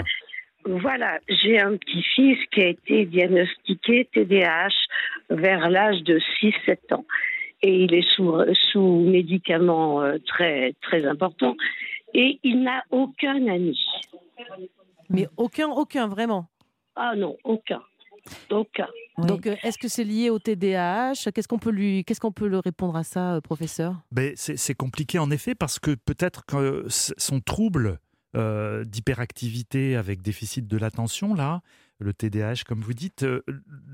Voilà, 0.63 1.19
j'ai 1.27 1.59
un 1.59 1.75
petit-fils 1.75 2.37
qui 2.53 2.61
a 2.61 2.67
été 2.67 3.05
diagnostiqué 3.05 4.07
TDAH 4.13 4.69
vers 5.29 5.69
l'âge 5.69 6.03
de 6.03 6.19
6-7 6.39 6.93
ans. 6.93 7.05
Et 7.63 7.83
il 7.83 7.93
est 7.93 8.07
sous, 8.15 8.31
sous 8.71 9.01
médicaments 9.01 10.01
euh, 10.01 10.19
très, 10.25 10.73
très 10.81 11.05
importants. 11.05 11.55
Et 12.13 12.39
il 12.43 12.61
n'a 12.63 12.83
aucun 12.91 13.45
ami. 13.47 13.77
Mais 15.09 15.27
aucun, 15.35 15.67
aucun, 15.69 16.07
vraiment. 16.07 16.45
Ah 16.95 17.13
non, 17.17 17.35
aucun. 17.43 17.81
Aucun. 18.49 18.87
Oui. 19.17 19.27
Donc, 19.27 19.47
euh, 19.47 19.55
est-ce 19.63 19.77
que 19.77 19.87
c'est 19.87 20.03
lié 20.03 20.29
au 20.29 20.39
TDAH 20.39 21.31
Qu'est-ce 21.33 21.47
qu'on 21.47 21.59
peut 21.59 21.71
lui, 21.71 22.03
qu'est-ce 22.05 22.19
qu'on 22.19 22.31
peut 22.31 22.47
le 22.47 22.59
répondre 22.59 22.95
à 22.95 23.03
ça, 23.03 23.35
euh, 23.35 23.41
professeur? 23.41 23.95
Ben, 24.11 24.33
c'est 24.35 24.75
compliqué 24.75 25.19
en 25.19 25.31
effet 25.31 25.55
parce 25.55 25.79
que 25.79 25.95
peut-être 25.95 26.45
que 26.45 26.55
euh, 26.55 26.85
son 26.89 27.39
trouble 27.39 27.99
euh, 28.33 28.85
d'hyperactivité 28.85 29.97
avec 29.97 30.21
déficit 30.21 30.65
de 30.65 30.77
l'attention, 30.77 31.33
là, 31.33 31.61
le 31.99 32.13
TDAH 32.13 32.63
comme 32.65 32.79
vous 32.79 32.93
dites, 32.93 33.23
euh, 33.23 33.43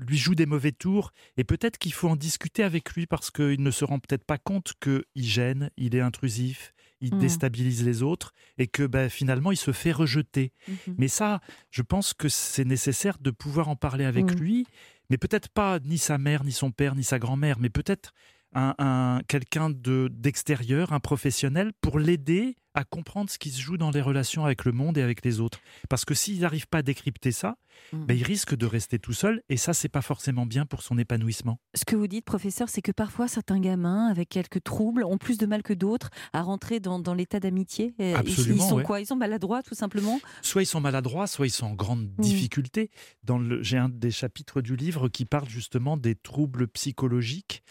lui 0.06 0.16
joue 0.16 0.36
des 0.36 0.46
mauvais 0.46 0.70
tours 0.70 1.10
et 1.36 1.42
peut-être 1.42 1.76
qu'il 1.76 1.92
faut 1.92 2.08
en 2.08 2.14
discuter 2.14 2.62
avec 2.62 2.92
lui 2.92 3.06
parce 3.06 3.32
qu'il 3.32 3.60
ne 3.60 3.70
se 3.72 3.84
rend 3.84 3.98
peut-être 3.98 4.22
pas 4.22 4.38
compte 4.38 4.74
qu'il 4.80 5.02
gêne, 5.16 5.70
il 5.76 5.96
est 5.96 6.00
intrusif, 6.00 6.72
il 7.00 7.14
Mhm. 7.14 7.20
déstabilise 7.20 7.84
les 7.84 8.02
autres 8.02 8.32
et 8.58 8.66
que 8.66 8.86
ben, 8.86 9.08
finalement 9.08 9.52
il 9.52 9.56
se 9.56 9.72
fait 9.72 9.92
rejeter. 9.92 10.52
Mhm. 10.68 10.94
Mais 10.98 11.08
ça, 11.08 11.40
je 11.70 11.82
pense 11.82 12.14
que 12.14 12.28
c'est 12.28 12.64
nécessaire 12.64 13.18
de 13.20 13.30
pouvoir 13.30 13.68
en 13.68 13.76
parler 13.76 14.04
avec 14.04 14.32
Mm. 14.32 14.38
lui, 14.40 14.66
mais 15.10 15.16
peut-être 15.18 15.48
pas 15.48 15.78
ni 15.80 15.98
sa 15.98 16.18
mère, 16.18 16.44
ni 16.44 16.52
son 16.52 16.70
père, 16.70 16.94
ni 16.94 17.04
sa 17.04 17.18
grand-mère, 17.18 17.58
mais 17.60 17.70
peut-être 17.70 18.12
un, 18.54 18.74
un- 18.78 19.20
quelqu'un 19.28 19.68
de 19.70 20.08
d'extérieur, 20.10 20.92
un 20.92 21.00
professionnel, 21.00 21.72
pour 21.80 21.98
l'aider 21.98 22.56
à 22.78 22.84
comprendre 22.84 23.28
ce 23.30 23.38
qui 23.38 23.50
se 23.50 23.60
joue 23.60 23.76
dans 23.76 23.90
les 23.90 24.00
relations 24.00 24.44
avec 24.44 24.64
le 24.64 24.72
monde 24.72 24.96
et 24.98 25.02
avec 25.02 25.24
les 25.24 25.40
autres. 25.40 25.58
Parce 25.88 26.04
que 26.04 26.14
s'il 26.14 26.40
n'arrive 26.40 26.66
pas 26.68 26.78
à 26.78 26.82
décrypter 26.82 27.32
ça, 27.32 27.56
Mhm. 27.92 28.06
ben, 28.06 28.16
il 28.16 28.24
risque 28.24 28.56
de 28.56 28.66
rester 28.66 28.98
tout 28.98 29.12
seul, 29.12 29.40
et 29.48 29.56
ça, 29.56 29.72
c'est 29.72 29.88
pas 29.88 30.02
forcément 30.02 30.46
bien 30.46 30.66
pour 30.66 30.82
son 30.82 30.98
épanouissement. 30.98 31.60
Ce 31.76 31.84
que 31.84 31.94
vous 31.94 32.08
dites, 32.08 32.24
professeur, 32.24 32.68
c'est 32.68 32.82
que 32.82 32.90
parfois 32.90 33.28
certains 33.28 33.60
gamins 33.60 34.08
avec 34.08 34.28
quelques 34.30 34.64
troubles 34.64 35.04
ont 35.04 35.16
plus 35.16 35.38
de 35.38 35.46
mal 35.46 35.62
que 35.62 35.72
d'autres 35.74 36.10
à 36.32 36.42
rentrer 36.42 36.80
dans, 36.80 36.98
dans 36.98 37.14
l'état 37.14 37.38
d'amitié. 37.38 37.94
Euh, 38.00 38.04
ils- 38.04 38.10
ils, 38.10 38.16
Absolument, 38.16 38.68
sont 38.68 38.76
ouais. 38.78 38.82
quoi? 38.82 39.00
Ils 39.00 39.06
sont 39.06 39.14
maladroits, 39.14 39.62
tout 39.62 39.76
simplement? 39.76 40.20
Soit 40.42 40.62
ils 40.62 40.66
sont 40.66 40.80
maladroits, 40.80 41.28
soit 41.28 41.46
ils 41.46 41.50
sont 41.50 41.66
en 41.66 41.74
grande 41.74 42.08
difficulté. 42.18 42.90
Dans 43.22 43.38
le, 43.38 43.62
j'ai 43.62 43.78
un 43.78 43.88
des 43.88 44.10
chapitres 44.10 44.60
du 44.60 44.74
livre 44.74 45.08
qui 45.08 45.24
parle 45.24 45.48
justement 45.48 45.96
des 45.96 46.16
troubles 46.16 46.66
psychologiques, 46.68 47.62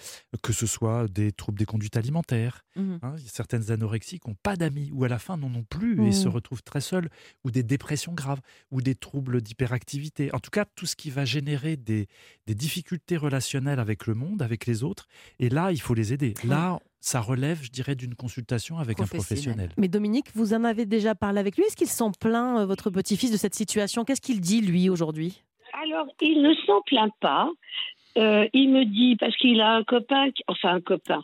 que 0.41 0.53
ce 0.53 0.65
soit 0.67 1.07
des 1.09 1.31
troubles 1.33 1.59
des 1.59 1.65
conduites 1.65 1.97
alimentaires, 1.97 2.63
Mhm. 2.77 2.99
hein, 3.01 3.15
certaines 3.25 3.71
anorexies 3.71 4.19
qui 4.19 4.29
n'ont 4.29 4.37
pas 4.41 4.55
d'amis 4.55 4.89
ou 4.97 5.03
à 5.03 5.07
la 5.07 5.19
fin 5.19 5.38
n'en 5.38 5.53
ont 5.53 5.63
plus 5.63 6.07
et 6.07 6.12
se 6.12 6.27
retrouvent 6.27 6.63
très 6.63 6.81
seuls, 6.81 7.07
ou 7.43 7.51
des 7.51 7.62
dépressions 7.62 8.13
graves, 8.13 8.41
ou 8.71 8.81
des 8.81 8.95
troubles 8.95 9.41
d'hyperactivité. 9.41 10.33
En 10.33 10.39
tout 10.39 10.49
cas, 10.49 10.65
tout 10.65 10.88
ce 10.88 10.95
qui 10.95 11.12
va 11.12 11.23
générer 11.23 11.77
des, 11.77 12.07
des 12.47 12.55
difficultés 12.55 13.15
relationnelles 13.15 13.79
avec 13.79 14.07
le 14.07 14.15
monde, 14.15 14.41
avec 14.41 14.65
les 14.65 14.83
autres. 14.83 15.05
Et 15.38 15.49
là, 15.49 15.71
il 15.71 15.79
faut 15.79 15.93
les 15.93 16.13
aider. 16.13 16.33
Là, 16.43 16.79
ça 16.99 17.21
relève, 17.21 17.62
je 17.62 17.69
dirais, 17.69 17.93
d'une 17.93 18.15
consultation 18.15 18.79
avec 18.79 18.99
un 18.99 19.05
Professionnel. 19.05 19.27
professionnel. 19.27 19.69
Mais 19.77 19.88
Dominique, 19.88 20.29
vous 20.33 20.55
en 20.55 20.63
avez 20.63 20.88
déjà 20.88 21.13
parlé 21.13 21.39
avec 21.39 21.57
lui. 21.57 21.63
Est-ce 21.65 21.77
qu'il 21.77 21.88
s'en 21.88 22.12
plaint, 22.12 22.57
euh, 22.57 22.65
votre 22.65 22.89
petit-fils, 22.89 23.31
de 23.31 23.38
cette 23.38 23.53
situation? 23.53 24.03
Qu'est-ce 24.03 24.21
qu'il 24.21 24.41
dit, 24.41 24.62
lui, 24.62 24.89
aujourd'hui? 24.89 25.43
Alors, 25.83 26.07
il 26.21 26.41
ne 26.41 26.55
s'en 26.65 26.81
plaint 26.88 27.13
pas. 27.21 27.51
Euh, 28.17 28.47
il 28.53 28.69
me 28.71 28.84
dit, 28.86 29.15
parce 29.15 29.36
qu'il 29.38 29.62
a 29.62 29.75
un 29.75 29.84
copain, 29.84 30.32
qui- 30.32 30.43
enfin 30.47 30.73
un 30.75 30.82
copain, 30.82 31.23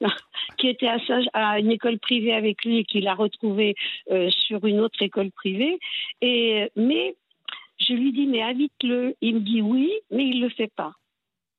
qui 0.58 0.68
était 0.68 0.88
à, 0.88 0.98
Saint- 1.06 1.24
à 1.32 1.58
une 1.58 1.70
école 1.70 1.98
privée 1.98 2.34
avec 2.34 2.64
lui 2.64 2.78
et 2.78 2.84
qu'il 2.84 3.06
a 3.08 3.14
retrouvé 3.14 3.74
euh, 4.10 4.28
sur 4.30 4.64
une 4.66 4.80
autre 4.80 5.00
école 5.02 5.30
privée. 5.30 5.78
Et, 6.20 6.70
mais 6.76 7.16
je 7.78 7.94
lui 7.94 8.12
dis, 8.12 8.26
mais 8.26 8.42
invite-le. 8.42 9.14
Il 9.20 9.36
me 9.36 9.40
dit 9.40 9.62
oui, 9.62 9.90
mais 10.10 10.26
il 10.26 10.40
ne 10.40 10.44
le 10.44 10.50
fait 10.50 10.70
pas. 10.74 10.92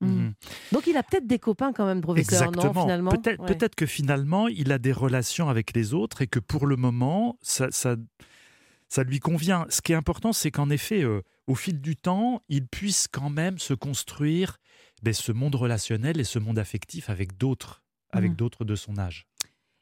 Mhm. 0.02 0.34
Donc, 0.72 0.88
il 0.88 0.98
a 0.98 1.04
peut-être 1.04 1.26
des 1.26 1.40
copains 1.40 1.72
quand 1.74 1.86
même, 1.86 2.02
professeur, 2.02 2.52
non, 2.52 2.60
Exactement. 2.60 2.82
finalement? 2.84 3.12
Peut-être 3.12 3.40
Ouais. 3.42 3.48
peut-être 3.56 3.76
que 3.76 3.86
finalement, 3.86 4.48
il 4.50 4.72
a 4.72 4.78
des 4.78 4.92
relations 4.92 5.50
avec 5.50 5.74
les 5.76 5.94
autres 5.94 6.22
et 6.22 6.28
que 6.28 6.40
pour 6.40 6.68
le 6.68 6.76
moment, 6.76 7.38
ça, 7.42 7.72
ça, 7.72 7.96
ça 8.90 9.04
lui 9.04 9.20
convient. 9.20 9.66
Ce 9.70 9.82
qui 9.82 9.94
est 9.94 9.96
important, 9.96 10.34
c'est 10.34 10.52
qu'en 10.52 10.70
effet, 10.70 11.02
euh, 11.04 11.22
au 11.48 11.56
fil 11.56 11.80
du 11.82 11.96
temps, 11.96 12.42
il 12.50 12.68
puisse 12.68 13.08
quand 13.08 13.30
même 13.30 13.58
se 13.58 13.74
construire 13.74 14.58
ben, 15.06 15.14
ce 15.14 15.32
monde 15.32 15.56
relationnel 15.56 16.20
et 16.20 16.24
ce 16.24 16.40
monde 16.40 16.58
affectif 16.60 17.10
avec 17.10 17.38
d'autres, 17.38 17.84
avec 18.12 18.32
Mhm. 18.32 18.38
d'autres 18.38 18.66
de 18.66 18.76
son 18.76 18.98
âge. 18.98 19.28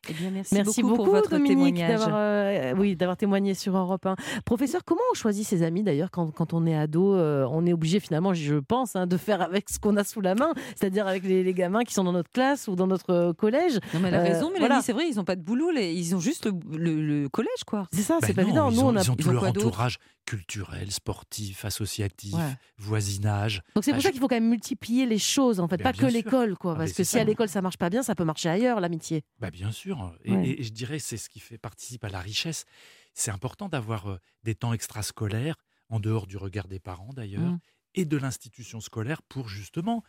Eh 0.10 0.14
bien, 0.14 0.32
merci, 0.32 0.54
Merci 0.54 0.82
beaucoup, 0.82 0.96
beaucoup, 0.98 1.04
pour 1.06 1.14
votre 1.16 1.30
Dominique, 1.30 1.76
témoignage. 1.78 2.00
d'avoir 2.02 2.16
euh, 2.20 2.74
oui, 2.78 2.98
d'avoir 2.98 3.16
témoigné 3.16 3.54
sur 3.54 3.78
Europe 3.78 4.06
1. 4.06 4.18
Professeur, 4.44 4.84
comment 4.84 5.00
on 5.12 5.16
choisit 5.16 5.48
ses 5.48 5.64
amis 5.64 5.82
d'ailleurs 5.82 6.12
quand, 6.12 6.30
quand 6.32 6.52
on 6.54 6.66
est 6.66 6.76
ado 6.76 7.16
euh, 7.16 7.48
On 7.50 7.66
est 7.66 7.72
obligé 7.72 8.02
finalement, 8.02 8.34
je 8.34 8.56
pense, 8.56 8.98
hein, 8.98 9.08
de 9.08 9.16
faire 9.16 9.42
avec 9.42 9.70
ce 9.70 9.80
qu'on 9.80 9.96
a 9.96 10.04
sous 10.04 10.20
la 10.20 10.36
main, 10.36 10.52
c'est-à-dire 10.76 11.08
avec 11.08 11.24
les, 11.24 11.42
les 11.42 11.54
gamins 11.54 11.84
qui 11.86 11.94
sont 11.94 12.04
dans 12.04 12.12
notre 12.12 12.30
classe 12.32 12.68
ou 12.68 12.76
dans 12.76 12.86
notre 12.88 13.12
euh, 13.12 13.32
collège. 13.32 13.80
Non, 13.94 14.02
mais 14.02 14.10
elle 14.10 14.16
a 14.16 14.20
Euh, 14.20 14.24
raison, 14.24 14.48
Mélanie, 14.50 14.60
voilà. 14.60 14.82
c'est 14.82 14.92
vrai, 14.92 15.06
ils 15.10 15.16
n'ont 15.16 15.24
pas 15.24 15.38
de 15.38 15.42
boulot, 15.42 15.72
les- 15.72 15.94
ils 15.94 16.14
ont 16.18 16.20
juste 16.20 16.48
le, 16.48 16.78
le- 16.78 17.02
le 17.22 17.30
collège, 17.30 17.64
quoi. 17.66 17.88
C'est 17.94 18.02
ça, 18.02 18.18
Ben 18.20 18.28
c'est 18.28 18.34
pas 18.34 18.42
non, 18.42 18.48
évident. 18.50 18.70
Ils 18.72 18.76
Nous, 18.76 18.82
on 18.82 18.96
a... 18.98 19.02
ils 19.04 19.10
ont 19.10 19.16
ils 19.18 19.24
tout 19.24 19.30
ont 19.30 19.34
leur 19.34 19.44
entourage 19.46 20.00
culturel, 20.26 20.92
sportif, 20.92 21.66
associatif, 21.66 22.34
Ouais. 22.34 22.56
voisinage. 22.78 23.62
Donc 23.76 23.84
c'est 23.84 23.92
Ah, 23.92 23.96
pour 23.96 24.04
ça 24.04 24.12
qu'il 24.12 24.20
faut 24.20 24.28
quand 24.28 24.36
même 24.36 24.50
multiplier 24.50 25.06
les 25.06 25.18
choses, 25.20 25.60
en 25.60 25.68
fait, 25.68 25.78
Ben, 25.78 25.84
pas 25.84 25.94
que 25.94 26.06
l'école, 26.06 26.58
quoi. 26.58 26.74
Ah, 26.74 26.78
parce 26.80 26.94
que 26.94 27.04
si 27.04 27.18
à 27.20 27.24
l'école 27.24 27.50
ça 27.50 27.62
marche 27.62 27.78
pas 27.78 27.90
bien, 27.90 28.04
ça 28.04 28.16
peut 28.16 28.24
marcher 28.24 28.50
ailleurs, 28.50 28.80
l'amitié. 28.80 29.24
Bah 29.40 29.52
bien 29.52 29.72
sûr. 29.72 30.16
Et, 30.24 30.32
Ouais. 30.32 30.48
et- 30.48 30.62
et 30.62 30.64
je 30.64 30.72
dirais 30.72 31.00
c'est 31.00 31.18
ce 31.18 31.30
qui 31.30 31.40
fait 31.40 31.58
participe 31.58 32.04
à 32.04 32.10
la 32.10 32.20
richesse. 32.20 32.66
C'est 33.14 33.32
important 33.32 33.70
d'avoir 33.70 34.10
euh, 34.10 34.18
des 34.44 34.56
temps 34.56 34.74
extrascolaires, 34.74 35.56
en 35.90 36.00
dehors 36.00 36.26
du 36.28 36.38
regard 36.38 36.68
des 36.68 36.80
parents 36.80 37.14
d'ailleurs, 37.14 37.42
Mm. 37.52 37.60
et 37.96 38.06
de 38.06 38.18
l'institution 38.18 38.80
scolaire 38.80 39.22
pour 39.22 39.48
justement 39.50 40.04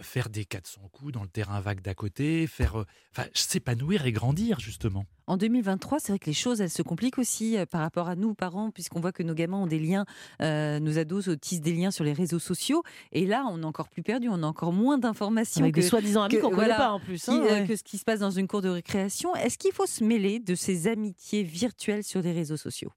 faire 0.00 0.28
des 0.28 0.44
400 0.44 0.88
coups 0.92 1.12
dans 1.12 1.22
le 1.22 1.28
terrain 1.28 1.60
vague 1.60 1.80
d'à 1.80 1.94
côté, 1.94 2.46
faire 2.46 2.80
euh, 2.80 2.86
enfin, 3.16 3.28
s'épanouir 3.34 4.06
et 4.06 4.12
grandir 4.12 4.60
justement. 4.60 5.06
En 5.26 5.36
2023, 5.36 6.00
c'est 6.00 6.12
vrai 6.12 6.18
que 6.18 6.26
les 6.26 6.34
choses, 6.34 6.60
elles 6.60 6.70
se 6.70 6.82
compliquent 6.82 7.18
aussi 7.18 7.56
euh, 7.56 7.64
par 7.64 7.80
rapport 7.80 8.08
à 8.08 8.16
nous, 8.16 8.34
parents, 8.34 8.70
puisqu'on 8.70 9.00
voit 9.00 9.12
que 9.12 9.22
nos 9.22 9.34
gamins 9.34 9.58
ont 9.58 9.66
des 9.66 9.78
liens, 9.78 10.04
euh, 10.40 10.78
nos 10.80 10.98
ados 10.98 11.30
tissent 11.40 11.60
des 11.60 11.72
liens 11.72 11.90
sur 11.90 12.04
les 12.04 12.12
réseaux 12.12 12.38
sociaux. 12.38 12.82
Et 13.12 13.26
là, 13.26 13.44
on 13.48 13.62
est 13.62 13.64
encore 13.66 13.88
plus 13.88 14.02
perdu, 14.02 14.28
on 14.28 14.42
a 14.42 14.46
encore 14.46 14.72
moins 14.72 14.98
d'informations 14.98 15.62
Avec 15.62 15.74
que, 15.74 15.80
des 15.80 15.86
soi-disant 15.86 16.22
amis 16.22 16.36
qu'on 16.36 16.50
connaît 16.50 16.54
voilà, 16.56 16.76
pas 16.76 16.90
en 16.90 17.00
plus. 17.00 17.28
hein, 17.28 17.40
euh, 17.42 17.60
ouais. 17.60 17.66
que 17.66 17.76
ce 17.76 17.82
qui 17.82 17.98
se 17.98 18.04
passe 18.04 18.20
dans 18.20 18.30
une 18.30 18.48
cour 18.48 18.62
de 18.62 18.68
récréation. 18.68 19.34
Est-ce 19.36 19.58
qu'il 19.58 19.72
faut 19.72 19.86
se 19.86 20.04
mêler 20.04 20.38
de 20.38 20.54
ces 20.54 20.86
amitiés 20.88 21.42
virtuelles 21.44 22.04
sur 22.04 22.20
les 22.20 22.32
réseaux 22.32 22.56
sociaux? 22.56 22.92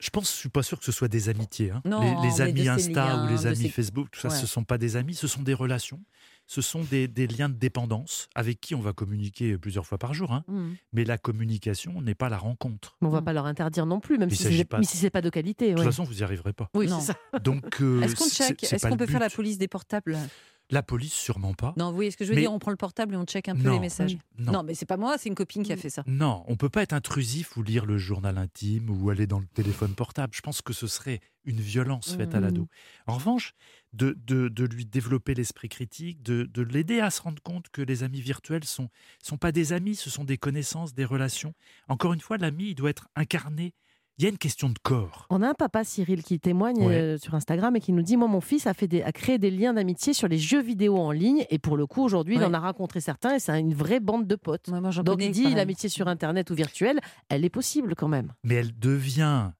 Je 0.00 0.10
pense, 0.10 0.30
je 0.32 0.36
suis 0.36 0.48
pas 0.48 0.62
sûr 0.62 0.78
que 0.78 0.84
ce 0.84 0.92
soit 0.92 1.08
des 1.08 1.28
amitiés. 1.28 1.72
hein. 1.72 1.82
Non, 1.84 2.22
les, 2.22 2.40
amis 2.40 2.68
Insta 2.68 2.92
liens, 2.92 3.24
ou 3.24 3.28
les 3.28 3.46
amis 3.46 3.56
ces- 3.56 3.68
Facebook, 3.68 4.08
tout 4.12 4.20
ça, 4.20 4.28
Ouais. 4.28 4.34
ce 4.36 4.46
sont 4.46 4.62
pas 4.62 4.78
des 4.78 4.94
amis, 4.96 5.14
ce 5.14 5.26
sont 5.26 5.42
des 5.42 5.54
relations. 5.54 6.00
Ce 6.46 6.62
sont 6.62 6.82
des, 6.84 7.08
des 7.08 7.26
liens 7.26 7.48
de 7.50 7.54
dépendance 7.56 8.28
avec 8.34 8.58
qui 8.60 8.74
on 8.74 8.80
va 8.80 8.92
communiquer 8.94 9.58
plusieurs 9.58 9.84
fois 9.86 9.98
par 9.98 10.14
jour. 10.14 10.32
hein. 10.32 10.44
Mhm. 10.48 10.76
Mais 10.94 11.04
la 11.04 11.18
communication 11.18 12.00
n'est 12.00 12.14
pas 12.14 12.28
la 12.30 12.38
rencontre. 12.38 12.96
On 13.02 13.08
va 13.08 13.20
Mm. 13.20 13.24
pas 13.24 13.32
leur 13.34 13.44
interdire 13.46 13.84
non 13.86 14.00
plus, 14.00 14.16
même 14.18 14.30
Il 14.30 14.36
si 14.36 14.44
c'est 14.44 14.64
pas- 14.64 14.82
si 14.82 15.10
pas 15.10 15.20
de 15.20 15.28
qualité. 15.30 15.70
De 15.72 15.74
toute 15.76 15.84
façon, 15.84 16.04
vous 16.04 16.14
n'y 16.14 16.22
arriverez 16.22 16.52
pas. 16.54 16.70
Oui, 16.74 16.86
Non. 16.86 17.00
c'est 17.00 17.12
ça. 17.12 17.18
Donc, 17.42 17.82
euh, 17.82 18.00
Est-ce 18.00 18.14
qu'on 18.16 18.28
check 18.30 18.62
Est-ce 18.62 18.86
peut 18.96 19.06
faire 19.06 19.20
la 19.20 19.28
police 19.30 19.58
des 19.58 19.68
portables? 19.68 20.16
La 20.70 20.82
police, 20.82 21.14
sûrement 21.14 21.54
pas. 21.54 21.72
Non, 21.78 21.88
vous 21.90 21.94
voyez 21.94 22.10
ce 22.10 22.16
que 22.18 22.24
je 22.24 22.28
veux 22.30 22.34
Mais- 22.34 22.42
dire 22.42 22.52
On 22.52 22.58
prend 22.58 22.70
le 22.70 22.76
portable 22.76 23.14
et 23.14 23.16
on 23.16 23.24
check 23.24 23.48
un 23.48 23.56
peu 23.56 23.62
Non. 23.62 23.72
les 23.72 23.80
messages. 23.80 24.18
Non. 24.38 24.52
Non, 24.52 24.62
mais 24.62 24.74
c'est 24.74 24.84
pas 24.84 24.98
moi, 24.98 25.16
c'est 25.16 25.30
une 25.30 25.34
copine 25.34 25.62
qui 25.62 25.72
a 25.72 25.76
fait 25.78 25.88
ça. 25.88 26.02
Non, 26.06 26.44
on 26.46 26.56
peut 26.56 26.68
pas 26.68 26.82
être 26.82 26.92
intrusif 26.92 27.56
ou 27.56 27.62
lire 27.62 27.86
le 27.86 27.96
journal 27.96 28.36
intime 28.36 28.90
ou 28.90 29.08
aller 29.08 29.26
dans 29.26 29.38
le 29.38 29.46
téléphone 29.46 29.94
portable. 29.94 30.34
Je 30.34 30.42
pense 30.42 30.60
que 30.60 30.74
ce 30.74 30.86
serait 30.86 31.20
une 31.46 31.60
violence 31.60 32.14
faite 32.16 32.34
à 32.34 32.38
Mhm. 32.38 32.44
l'ado. 32.44 32.68
En 33.06 33.14
revanche, 33.14 33.54
de, 33.94 34.14
de, 34.26 34.48
de 34.48 34.64
lui 34.66 34.84
développer 34.84 35.32
l'esprit 35.34 35.70
critique, 35.70 36.22
de, 36.22 36.42
de 36.44 36.60
l'aider 36.60 37.00
à 37.00 37.08
se 37.10 37.22
rendre 37.22 37.42
compte 37.42 37.70
que 37.70 37.80
les 37.80 38.02
amis 38.02 38.20
virtuels 38.20 38.64
sont 38.64 38.90
sont 39.22 39.38
pas 39.38 39.52
des 39.52 39.72
amis, 39.72 39.96
ce 39.96 40.10
sont 40.10 40.24
des 40.24 40.36
connaissances, 40.36 40.92
des 40.92 41.06
relations. 41.06 41.54
Encore 41.88 42.12
une 42.12 42.20
fois, 42.20 42.36
l'ami, 42.36 42.68
il 42.70 42.74
doit 42.74 42.90
être 42.90 43.08
incarné. 43.16 43.72
Il 44.18 44.24
y 44.24 44.26
a 44.26 44.30
une 44.30 44.38
question 44.38 44.68
de 44.68 44.78
corps. 44.82 45.26
On 45.30 45.42
a 45.42 45.48
un 45.48 45.54
papa, 45.54 45.84
Cyril, 45.84 46.24
qui 46.24 46.40
témoigne 46.40 46.78
Ouais. 46.86 46.94
euh, 46.94 47.18
sur 47.18 47.34
Instagram 47.36 47.76
et 47.76 47.80
qui 47.80 47.92
nous 47.92 48.02
dit 48.02 48.16
Moi, 48.16 48.26
mon 48.26 48.40
fils 48.40 48.66
a, 48.66 48.74
fait 48.74 48.88
des, 48.88 49.02
a 49.02 49.12
créé 49.12 49.38
des 49.38 49.50
liens 49.50 49.74
d'amitié 49.74 50.12
sur 50.12 50.26
les 50.26 50.38
jeux 50.38 50.60
vidéo 50.60 50.96
en 50.98 51.12
ligne. 51.12 51.44
Et 51.50 51.58
pour 51.58 51.76
le 51.76 51.86
coup, 51.86 52.02
aujourd'hui, 52.02 52.34
il 52.34 52.44
en 52.44 52.52
a 52.52 52.58
rencontré 52.58 53.00
certains 53.00 53.36
et 53.36 53.38
c'est 53.38 53.58
une 53.60 53.74
vraie 53.74 54.00
bande 54.00 54.26
de 54.26 54.34
potes. 54.34 54.68
Ouais, 54.68 54.80
moi, 54.80 54.90
j'en 54.90 55.04
Donc, 55.04 55.22
il 55.22 55.30
dit. 55.30 55.54
L'amitié 55.54 55.88
sur 55.88 56.08
Internet 56.08 56.50
ou 56.50 56.54
virtuelle, 56.54 56.98
elle 57.28 57.44
est 57.44 57.50
possible 57.50 57.94
quand 57.94 58.08
même. 58.08 58.32
Mais 58.42 58.54
elle 58.56 58.76
devient 58.78 59.52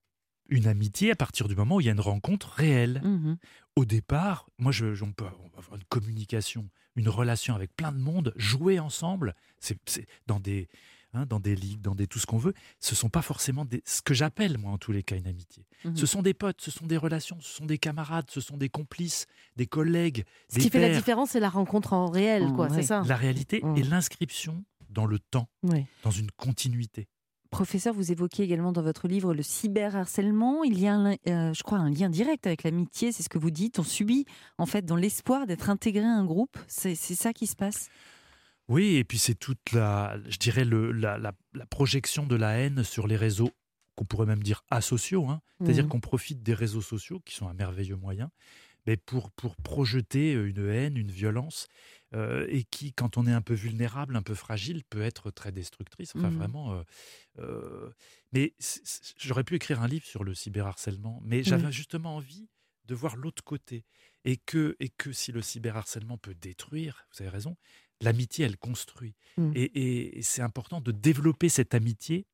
une 0.48 0.66
amitié 0.66 1.10
à 1.12 1.16
partir 1.16 1.46
du 1.46 1.54
moment 1.54 1.76
où 1.76 1.80
il 1.80 1.86
y 1.86 1.90
a 1.90 1.92
une 1.92 2.00
rencontre 2.00 2.48
réelle. 2.48 3.00
Mhm. 3.04 3.36
au 3.76 3.84
départ, 3.84 4.48
moi, 4.58 4.72
je, 4.72 4.92
je- 4.94 5.04
on, 5.04 5.12
peut, 5.12 5.24
on 5.44 5.48
peut 5.50 5.58
avoir 5.58 5.76
une 5.76 5.84
communication, 5.88 6.68
une 6.96 7.08
relation 7.08 7.54
avec 7.54 7.76
plein 7.76 7.92
de 7.92 7.98
monde, 7.98 8.32
jouer 8.34 8.80
ensemble, 8.80 9.36
c'est 9.60 9.78
c'est 9.86 10.06
dans 10.26 10.40
des 10.40 10.66
hein, 11.14 11.26
dans 11.26 11.40
des 11.40 11.54
ligues, 11.54 11.80
dans 11.80 11.94
des 11.94 12.06
tout 12.06 12.18
ce 12.18 12.26
qu'on 12.26 12.38
veut. 12.38 12.54
Ce 12.80 12.94
sont 12.94 13.08
pas 13.08 13.22
forcément 13.22 13.64
des, 13.64 13.82
ce 13.84 14.02
que 14.02 14.14
j'appelle 14.14 14.58
moi 14.58 14.72
en 14.72 14.78
tous 14.78 14.92
les 14.92 15.02
cas 15.02 15.16
une 15.16 15.26
amitié. 15.26 15.64
Mhm. 15.84 15.96
Ce 15.96 16.06
sont 16.06 16.22
des 16.22 16.34
potes, 16.34 16.60
ce 16.60 16.70
sont 16.70 16.86
des 16.86 16.96
relations, 16.96 17.36
ce 17.40 17.56
sont 17.56 17.66
des 17.66 17.78
camarades, 17.78 18.26
ce 18.30 18.40
sont 18.40 18.56
des 18.56 18.68
complices, 18.68 19.26
des 19.56 19.66
collègues, 19.66 20.24
Ce 20.48 20.56
des 20.56 20.60
qui 20.62 20.70
fait 20.70 20.80
la 20.88 20.94
différence, 20.96 21.30
c'est 21.30 21.40
la 21.40 21.48
rencontre 21.50 21.92
en 21.92 22.06
réel, 22.06 22.46
quoi. 22.54 22.68
ouais. 22.68 22.74
C'est 22.76 22.86
ça. 22.86 23.02
La 23.06 23.16
réalité 23.16 23.60
Mm. 23.62 23.76
et 23.76 23.82
l'inscription 23.82 24.64
dans 24.90 25.06
le 25.06 25.18
temps, 25.18 25.48
Oui. 25.64 25.84
dans 26.02 26.10
une 26.10 26.30
continuité. 26.32 27.08
Professeur, 27.50 27.94
vous 27.94 28.12
évoquez 28.12 28.42
également 28.42 28.72
dans 28.72 28.82
votre 28.82 29.08
livre 29.08 29.32
le 29.32 29.42
cyberharcèlement. 29.42 30.64
Il 30.64 30.78
y 30.78 30.86
a, 30.86 30.94
un, 30.94 31.12
euh, 31.28 31.52
je 31.54 31.62
crois, 31.62 31.78
un 31.78 31.88
lien 31.90 32.10
direct 32.10 32.46
avec 32.46 32.62
l'amitié. 32.62 33.10
C'est 33.10 33.22
ce 33.22 33.30
que 33.30 33.38
vous 33.38 33.50
dites. 33.50 33.78
On 33.78 33.82
subit, 33.84 34.26
en 34.58 34.66
fait, 34.66 34.84
dans 34.84 34.96
l'espoir 34.96 35.46
d'être 35.46 35.70
intégré 35.70 36.04
à 36.04 36.12
un 36.12 36.24
groupe. 36.26 36.58
C'est 36.66 36.94
ça 36.94 37.32
qui 37.32 37.46
se 37.46 37.56
passe? 37.56 37.88
Oui, 38.68 38.96
et 38.96 39.04
puis 39.04 39.18
c'est 39.18 39.34
toute 39.34 39.72
la, 39.72 40.18
je 40.28 40.36
dirais, 40.38 40.64
le, 40.64 40.92
la, 40.92 41.16
la- 41.18 41.32
la 41.54 41.66
projection 41.66 42.26
de 42.26 42.36
la 42.36 42.58
haine 42.58 42.84
sur 42.84 43.06
les 43.06 43.16
réseaux, 43.16 43.50
qu'on 43.96 44.04
pourrait 44.04 44.26
même 44.26 44.42
dire 44.42 44.62
asociaux. 44.70 45.28
hein. 45.28 45.40
C'est-à-dire 45.64 45.84
Mhm. 45.84 45.88
qu'on 45.88 46.00
profite 46.00 46.42
des 46.42 46.54
réseaux 46.54 46.82
sociaux, 46.82 47.20
qui 47.20 47.34
sont 47.34 47.48
un 47.48 47.54
merveilleux 47.54 47.96
moyen, 47.96 48.30
mais 48.86 48.96
pour, 48.96 49.30
pour 49.32 49.56
projeter 49.56 50.32
une 50.32 50.68
haine, 50.68 50.96
une 50.96 51.10
violence, 51.10 51.68
euh, 52.14 52.46
et 52.48 52.64
qui, 52.64 52.92
quand 52.92 53.16
on 53.18 53.26
est 53.26 53.32
un 53.32 53.42
peu 53.42 53.54
vulnérable, 53.54 54.16
un 54.16 54.22
peu 54.22 54.34
fragile, 54.34 54.84
peut 54.84 55.02
être 55.02 55.30
très 55.30 55.52
destructrice. 55.52 56.12
Enfin, 56.16 56.28
Mhm. 56.28 56.36
vraiment. 56.36 56.74
euh, 56.74 56.82
euh, 57.38 57.90
mais 58.32 58.54
j'aurais 59.18 59.44
pu 59.44 59.54
écrire 59.56 59.82
un 59.82 59.88
livre 59.88 60.06
sur 60.06 60.24
le 60.24 60.34
cyberharcèlement, 60.34 61.20
mais 61.24 61.42
j'avais 61.42 61.72
justement 61.72 62.16
envie 62.16 62.48
de 62.86 62.94
voir 62.94 63.16
l'autre 63.16 63.44
côté. 63.44 63.84
Et 64.24 64.36
que, 64.38 64.76
et 64.80 64.88
que 64.88 65.12
si 65.12 65.32
le 65.32 65.42
cyberharcèlement 65.42 66.18
peut 66.18 66.34
détruire, 66.34 67.06
vous 67.12 67.22
avez 67.22 67.30
raison, 67.30 67.56
l'amitié, 68.00 68.44
elle 68.44 68.56
construit. 68.56 69.14
Mm. 69.36 69.52
Et, 69.54 69.62
et- 69.62 70.18
et 70.18 70.22
c'est 70.22 70.42
important 70.42 70.80
de 70.80 70.92
développer 70.92 71.48
cette 71.48 71.74
amitié 71.74 72.26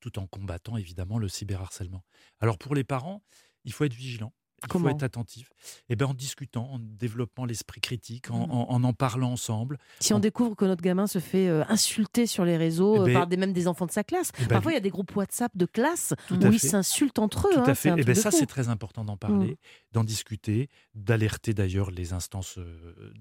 tout 0.00 0.18
en 0.18 0.26
combattant 0.26 0.76
évidemment 0.78 1.18
le 1.18 1.28
cyberharcèlement. 1.28 2.04
Alors 2.40 2.56
pour 2.58 2.74
les 2.74 2.84
parents, 2.84 3.22
il 3.64 3.72
faut 3.72 3.84
être 3.84 3.92
vigilant. 3.94 4.32
Il 4.62 4.68
Comment 4.68 4.90
faut 4.90 4.94
être 4.94 5.02
attentif. 5.02 5.50
Et 5.88 5.96
ben 5.96 6.06
en 6.06 6.14
discutant, 6.14 6.68
en 6.70 6.78
développant 6.78 7.46
l'esprit 7.46 7.80
critique, 7.80 8.30
en, 8.30 8.46
Mm. 8.46 8.50
en- 8.50 8.70
en 8.72 8.84
en 8.84 8.92
parlant 8.92 9.32
ensemble. 9.32 9.78
Si 10.00 10.12
on 10.12 10.16
On- 10.16 10.20
découvre 10.20 10.54
que 10.54 10.64
notre 10.66 10.82
gamin 10.82 11.06
se 11.06 11.18
fait 11.18 11.48
euh, 11.48 11.64
insulter 11.68 12.26
sur 12.26 12.44
les 12.44 12.56
réseaux 12.58 12.96
Eh 12.96 13.00
euh, 13.00 13.04
ben- 13.06 13.12
par 13.14 13.26
des, 13.26 13.36
même 13.38 13.52
des 13.54 13.68
enfants 13.68 13.86
de 13.86 13.90
sa 13.90 14.04
classe, 14.04 14.32
Eh 14.38 14.42
ben, 14.42 14.48
parfois 14.48 14.72
il 14.72 14.74
y 14.74 14.78
a 14.78 14.80
des 14.82 14.90
groupes 14.90 15.14
WhatsApp 15.16 15.56
de 15.56 15.64
classe 15.66 16.12
Tout 16.28 16.34
où 16.44 16.52
ils 16.52 16.60
s'insultent 16.60 17.18
entre 17.18 17.48
eux. 17.48 17.54
Tout 17.54 17.60
hein, 17.60 17.62
à 17.62 17.74
c'est 17.74 17.88
fait. 17.88 17.90
truc 17.92 18.06
ben 18.06 18.14
ça, 18.14 18.30
c'est 18.30 18.46
très 18.46 18.68
important 18.68 19.04
d'en 19.04 19.16
parler, 19.16 19.56
d'en 19.92 20.04
discuter, 20.04 20.68
d'alerter 20.94 21.54
d'ailleurs 21.54 21.90
les 21.90 22.12
instances 22.12 22.58
euh, 22.58 23.14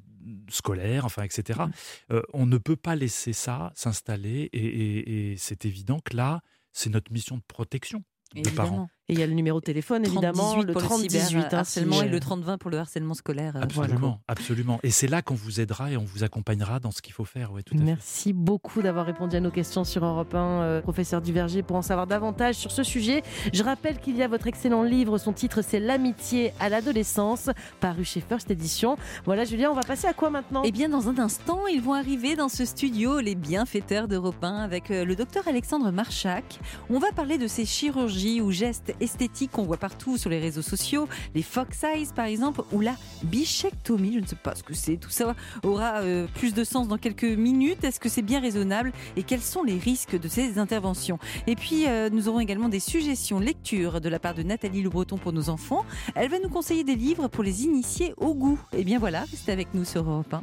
scolaires, 0.50 1.06
enfin, 1.06 1.24
etc. 1.24 1.60
Mm. 1.68 2.14
Euh, 2.16 2.22
on 2.34 2.46
ne 2.46 2.58
peut 2.58 2.76
pas 2.76 2.96
laisser 2.96 3.34
ça 3.34 3.72
s'installer, 3.76 4.50
et, 4.54 4.66
et- 4.66 5.32
et 5.32 5.38
c'est 5.38 5.66
évident 5.66 6.00
que 6.04 6.16
là, 6.18 6.42
c'est 6.74 6.90
notre 6.90 7.12
mission 7.12 7.38
de 7.38 7.44
protection 7.48 8.04
de 8.36 8.50
parents. 8.50 8.90
Et 9.10 9.14
il 9.14 9.20
y 9.20 9.24
a 9.24 9.28
le 9.28 9.34
numéro 9.34 9.60
de 9.60 9.66
téléphone, 9.66 10.06
évidemment, 10.06 10.56
30-18 10.62 10.66
le 10.68 10.74
pour 10.74 10.82
30-18. 10.84 10.86
hein, 10.96 11.00
si, 11.10 11.26
cyberharcèlement 11.28 12.02
et 12.04 12.08
euh, 12.08 12.12
le 12.12 12.20
30-20 12.20 12.58
pour 12.60 12.70
le 12.70 12.78
harcèlement 12.78 13.16
scolaire. 13.16 13.56
euh, 13.56 13.62
Absolument, 13.64 14.20
absolument. 14.28 14.80
Et 14.84 14.92
c'est 14.92 15.08
là 15.08 15.24
qu'on 15.24 15.34
vous 15.34 15.60
aidera 15.60 15.92
et 15.92 15.98
on 15.98 16.04
vous 16.06 16.24
accompagnera 16.24 16.80
dans 16.80 16.92
ce 16.92 17.02
qu'il 17.02 17.14
faut 17.14 17.26
faire. 17.26 17.52
Ouais, 17.52 17.64
tout 17.64 17.74
à 17.74 17.78
fait. 17.78 17.84
Merci 17.84 18.34
beaucoup 18.34 18.84
d'avoir 18.84 19.08
répondu 19.08 19.36
à 19.36 19.40
nos 19.40 19.50
questions 19.50 19.84
sur 19.84 20.06
Europe 20.06 20.36
1, 20.36 20.38
euh, 20.62 20.82
professeur 20.82 21.22
Duverger, 21.22 21.64
pour 21.64 21.76
en 21.76 21.82
savoir 21.82 22.06
davantage 22.06 22.56
sur 22.56 22.72
ce 22.72 22.84
sujet. 22.84 23.24
Je 23.52 23.64
rappelle 23.64 24.00
qu'il 24.00 24.16
y 24.16 24.22
a 24.22 24.28
votre 24.28 24.46
excellent 24.46 24.84
livre, 24.84 25.18
son 25.18 25.34
titre 25.34 25.64
c'est 25.64 25.80
L'amitié 25.80 26.54
à 26.60 26.70
l'adolescence, 26.70 27.50
paru 27.80 28.04
chez 28.06 28.22
First 28.22 28.52
Edition. 28.52 28.96
Voilà 29.26 29.44
Julien, 29.44 29.72
on 29.72 29.76
va 29.76 29.82
passer 29.82 30.06
à 30.08 30.14
quoi 30.14 30.30
maintenant? 30.30 30.62
Eh 30.64 30.72
bien, 30.72 30.88
dans 30.88 31.10
un 31.10 31.18
instant, 31.18 31.66
ils 31.66 31.82
vont 31.82 31.94
arriver 31.96 32.36
dans 32.36 32.50
ce 32.50 32.64
studio, 32.64 33.20
les 33.20 33.34
bienfaiteurs 33.34 34.08
d'Europe 34.08 34.44
1, 34.44 34.58
avec 34.58 34.90
le 34.90 35.16
docteur 35.16 35.48
Alexandre 35.48 35.90
Marchak. 35.90 36.60
On 36.92 37.00
va 37.00 37.12
parler 37.12 37.40
de 37.40 37.48
ces 37.48 37.66
chirurgies 37.66 38.40
ou 38.42 38.52
gestes 38.52 38.94
esthétiques 39.00 39.52
qu'on 39.52 39.64
voit 39.64 39.78
partout 39.78 40.18
sur 40.18 40.30
les 40.30 40.40
réseaux 40.40 40.62
sociaux, 40.62 41.08
les 41.36 41.44
fox 41.44 41.84
eyes 41.84 42.08
par 42.16 42.26
exemple, 42.26 42.62
ou 42.72 42.82
la 42.82 42.96
bichectomie. 43.24 44.14
Je 44.14 44.20
ne 44.20 44.26
sais 44.26 44.36
pas 44.36 44.56
ce 44.56 44.64
que 44.64 44.74
c'est. 44.74 44.98
Tout 44.98 45.10
ça 45.10 45.36
aura 45.64 46.02
euh, 46.02 46.28
plus 46.36 46.54
de 46.54 46.64
sens 46.64 46.88
dans 46.88 46.98
quelques 46.98 47.24
minutes. 47.24 47.84
Est-ce 47.84 48.00
que 48.00 48.10
c'est 48.10 48.22
bien 48.22 48.40
raisonnable 48.40 48.92
Et 49.16 49.24
quels 49.24 49.42
sont 49.42 49.64
les 49.64 49.78
risques 49.78 50.20
de 50.20 50.28
ces 50.28 50.60
interventions? 50.60 51.20
Et 51.48 51.56
puis, 51.56 51.88
euh, 51.88 52.10
nous 52.12 52.28
aurons 52.28 52.40
également 52.40 52.70
des 52.70 52.80
suggestions 52.80 53.40
lecture 53.40 54.02
de 54.02 54.10
la 54.10 54.20
part 54.20 54.34
de 54.34 54.44
Nathalie 54.44 54.82
Le 54.82 54.90
Breton 54.90 55.18
pour 55.18 55.34
nos 55.34 55.50
enfants. 55.50 55.86
Elle 56.16 56.30
va 56.30 56.40
nous 56.40 56.50
conseiller 56.50 56.84
des 56.84 56.96
livres 56.96 57.28
pour 57.28 57.44
les 57.44 57.64
initier 57.64 58.14
au 58.18 58.34
goût. 58.34 58.60
Et 58.74 58.84
bien 58.84 59.00
voilà, 59.00 59.22
restez 59.22 59.52
avec 59.52 59.74
nous 59.74 59.86
sur 59.86 60.10
Europe 60.10 60.34
1. 60.34 60.42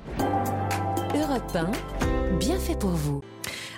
Europe 1.17 1.57
1, 1.57 2.39
bien 2.39 2.59
fait 2.59 2.79
pour 2.79 2.91
vous. 2.91 3.23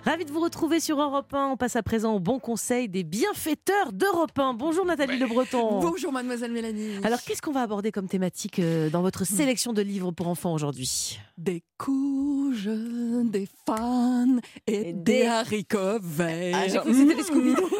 Ravi 0.09 0.25
de 0.25 0.31
vous 0.31 0.41
retrouver 0.41 0.81
sur 0.81 0.99
Europe 1.03 1.35
1. 1.35 1.49
On 1.49 1.57
passe 1.59 1.77
à 1.77 1.83
présent 1.83 2.15
au 2.15 2.19
bon 2.19 2.39
conseil 2.39 2.89
des 2.89 3.05
bienfaiteurs 3.05 3.93
d'Europe 3.93 4.39
1. 4.39 4.55
Bonjour 4.55 4.87
Nathalie 4.87 5.19
Le 5.19 5.27
Breton. 5.27 5.81
Bonjour 5.81 6.13
mademoiselle 6.13 6.51
Mélanie. 6.51 6.97
Alors 7.05 7.21
qu'est-ce 7.21 7.43
qu'on 7.43 7.53
va 7.53 7.61
aborder 7.61 7.93
comme 7.93 8.09
thématique 8.09 8.59
euh, 8.59 8.89
dans 8.89 9.03
votre 9.03 9.27
sélection 9.27 9.75
de 9.75 9.83
livres 9.83 10.11
pour 10.13 10.29
enfants 10.29 10.55
aujourd'hui? 10.55 11.19
Des 11.37 11.63
courges, 11.77 12.71
des 13.25 13.47
fans 13.67 14.39
et, 14.67 14.73
Et 14.73 14.93
des, 14.95 15.21
des- 15.21 15.27
haricots 15.27 15.99
verts. 16.01 16.57
Ah, 16.59 16.69
j'ai 16.69 16.79
cru 16.79 16.91
que 16.91 16.97
c'était 16.97 17.15
les 17.15 17.23
Scooby-Doo. 17.25 17.69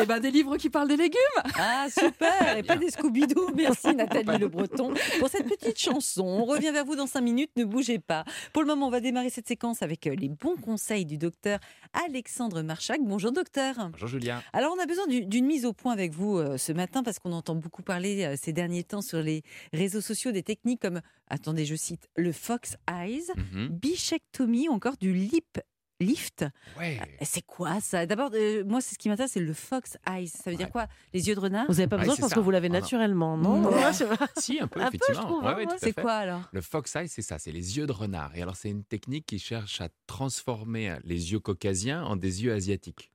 Eh 0.00 0.06
ben 0.06 0.20
des 0.20 0.30
livres 0.30 0.56
qui 0.56 0.70
parlent 0.70 0.88
des 0.88 0.96
légumes. 0.96 1.18
Ah 1.58 1.86
super 1.90 2.56
Et 2.56 2.62
pas 2.62 2.76
des 2.76 2.90
Scooby-Doo. 2.90 3.50
Merci 3.54 3.94
Nathalie 3.96 4.38
Le 4.38 4.48
Breton 4.48 4.92
pour 5.18 5.28
cette 5.28 5.46
petite 5.48 5.78
chanson. 5.78 6.24
On 6.24 6.44
revient 6.44 6.70
vers 6.72 6.84
vous 6.84 6.94
dans 6.96 7.06
5 7.06 7.20
minutes, 7.20 7.50
ne 7.56 7.64
bougez 7.64 7.98
pas. 7.98 8.24
Pour 8.52 8.62
le 8.62 8.68
moment, 8.68 8.88
on 8.88 8.90
va 8.90 9.00
démarrer 9.00 9.30
cette 9.30 9.48
séquence 9.48 9.82
avec 9.82 10.06
euh, 10.06 10.14
les 10.14 10.28
bons 10.28 10.56
conseils 10.56 10.87
du 10.96 11.18
docteur 11.18 11.58
Alexandre 11.92 12.62
Marchak. 12.62 13.00
Bonjour 13.02 13.30
docteur. 13.30 13.74
Bonjour 13.92 14.08
Julien. 14.08 14.42
Alors 14.54 14.74
on 14.76 14.82
a 14.82 14.86
besoin 14.86 15.06
du- 15.06 15.26
d'une 15.26 15.44
mise 15.44 15.66
au 15.66 15.72
point 15.74 15.92
avec 15.92 16.12
vous 16.12 16.38
euh, 16.38 16.56
ce 16.56 16.72
matin 16.72 17.02
parce 17.02 17.18
qu'on 17.18 17.32
entend 17.32 17.54
beaucoup 17.54 17.82
parler 17.82 18.24
euh, 18.24 18.36
ces 18.40 18.54
derniers 18.54 18.84
temps 18.84 19.02
sur 19.02 19.20
les 19.20 19.42
réseaux 19.74 20.00
sociaux 20.00 20.32
des 20.32 20.42
techniques 20.42 20.80
comme, 20.80 21.00
attendez 21.28 21.66
je 21.66 21.74
cite, 21.74 22.08
le 22.16 22.32
Fox 22.32 22.76
Eyes, 22.90 23.24
Mhm. 23.52 23.68
bichectomie 23.68 24.68
ou 24.68 24.72
encore 24.72 24.96
du 24.96 25.12
lip 25.12 25.60
lift. 26.00 26.44
Ouais. 26.78 27.00
C'est 27.22 27.44
quoi 27.44 27.80
ça? 27.80 28.06
D'abord, 28.06 28.30
euh, 28.34 28.64
moi, 28.64 28.80
c'est 28.80 28.94
ce 28.94 28.98
qui 28.98 29.08
m'intéresse, 29.08 29.32
c'est 29.32 29.40
le 29.40 29.52
fox 29.52 29.96
eyes. 30.08 30.28
Ça 30.28 30.50
veut 30.50 30.56
dire 30.56 30.66
Ouais. 30.66 30.72
quoi? 30.72 30.86
Les 31.12 31.28
yeux 31.28 31.34
de 31.34 31.40
renard? 31.40 31.66
Vous 31.68 31.74
n'avez 31.74 31.88
pas 31.88 31.96
Ouais, 31.96 32.02
besoin, 32.02 32.14
c'est 32.14 32.18
je 32.18 32.22
pense 32.22 32.30
ça. 32.30 32.36
que 32.36 32.40
vous 32.40 32.50
l'avez 32.50 32.68
non. 32.68 32.74
naturellement, 32.80 33.36
non 33.36 33.60
Non. 33.60 33.68
Ouais, 33.70 33.82
pas. 34.16 34.28
Si, 34.38 34.60
un 34.60 34.68
peu, 34.68 34.80
Un 34.80 34.88
effectivement. 34.88 35.38
Ouais, 35.40 35.46
hein, 35.48 35.56
ouais, 35.56 35.66
ouais. 35.66 35.74
C'est 35.78 35.92
quoi 35.92 36.12
alors? 36.12 36.42
Le 36.52 36.60
fox 36.60 36.94
eye, 36.96 37.08
c'est 37.08 37.22
ça, 37.22 37.38
c'est 37.38 37.52
les 37.52 37.76
yeux 37.78 37.86
de 37.86 37.92
renard. 37.92 38.34
Et 38.36 38.42
alors, 38.42 38.56
c'est 38.56 38.70
une 38.70 38.84
technique 38.84 39.26
qui 39.26 39.38
cherche 39.38 39.80
à 39.80 39.88
transformer 40.06 40.96
les 41.04 41.32
yeux 41.32 41.40
caucasiens 41.40 42.04
en 42.04 42.16
des 42.16 42.44
yeux 42.44 42.52
asiatiques. 42.52 43.10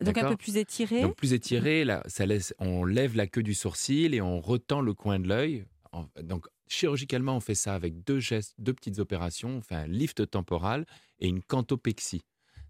Donc 0.00 0.16
un 0.16 0.28
peu 0.28 0.36
plus 0.36 0.56
étiré? 0.56 1.02
Donc, 1.02 1.16
plus 1.16 1.32
étiré, 1.32 1.84
là, 1.84 2.04
ça 2.06 2.24
laisse, 2.24 2.54
on 2.60 2.84
lève 2.84 3.16
la 3.16 3.26
queue 3.26 3.42
du 3.42 3.54
sourcil 3.54 4.14
et 4.14 4.20
on 4.20 4.40
retend 4.40 4.80
le 4.80 4.94
coin 4.94 5.18
de 5.18 5.26
l'œil. 5.26 5.64
En- 5.90 6.06
Donc, 6.22 6.46
chirurgicalement, 6.68 7.36
on 7.36 7.40
fait 7.40 7.54
ça 7.54 7.74
avec 7.74 8.04
deux 8.04 8.20
gestes, 8.20 8.54
deux 8.58 8.72
petites 8.74 8.98
opérations. 8.98 9.50
On 9.58 9.60
fait 9.60 9.74
un 9.74 9.86
lift 9.86 10.30
temporal 10.30 10.86
et 11.20 11.28
une 11.28 11.42
cantopexie. 11.42 12.22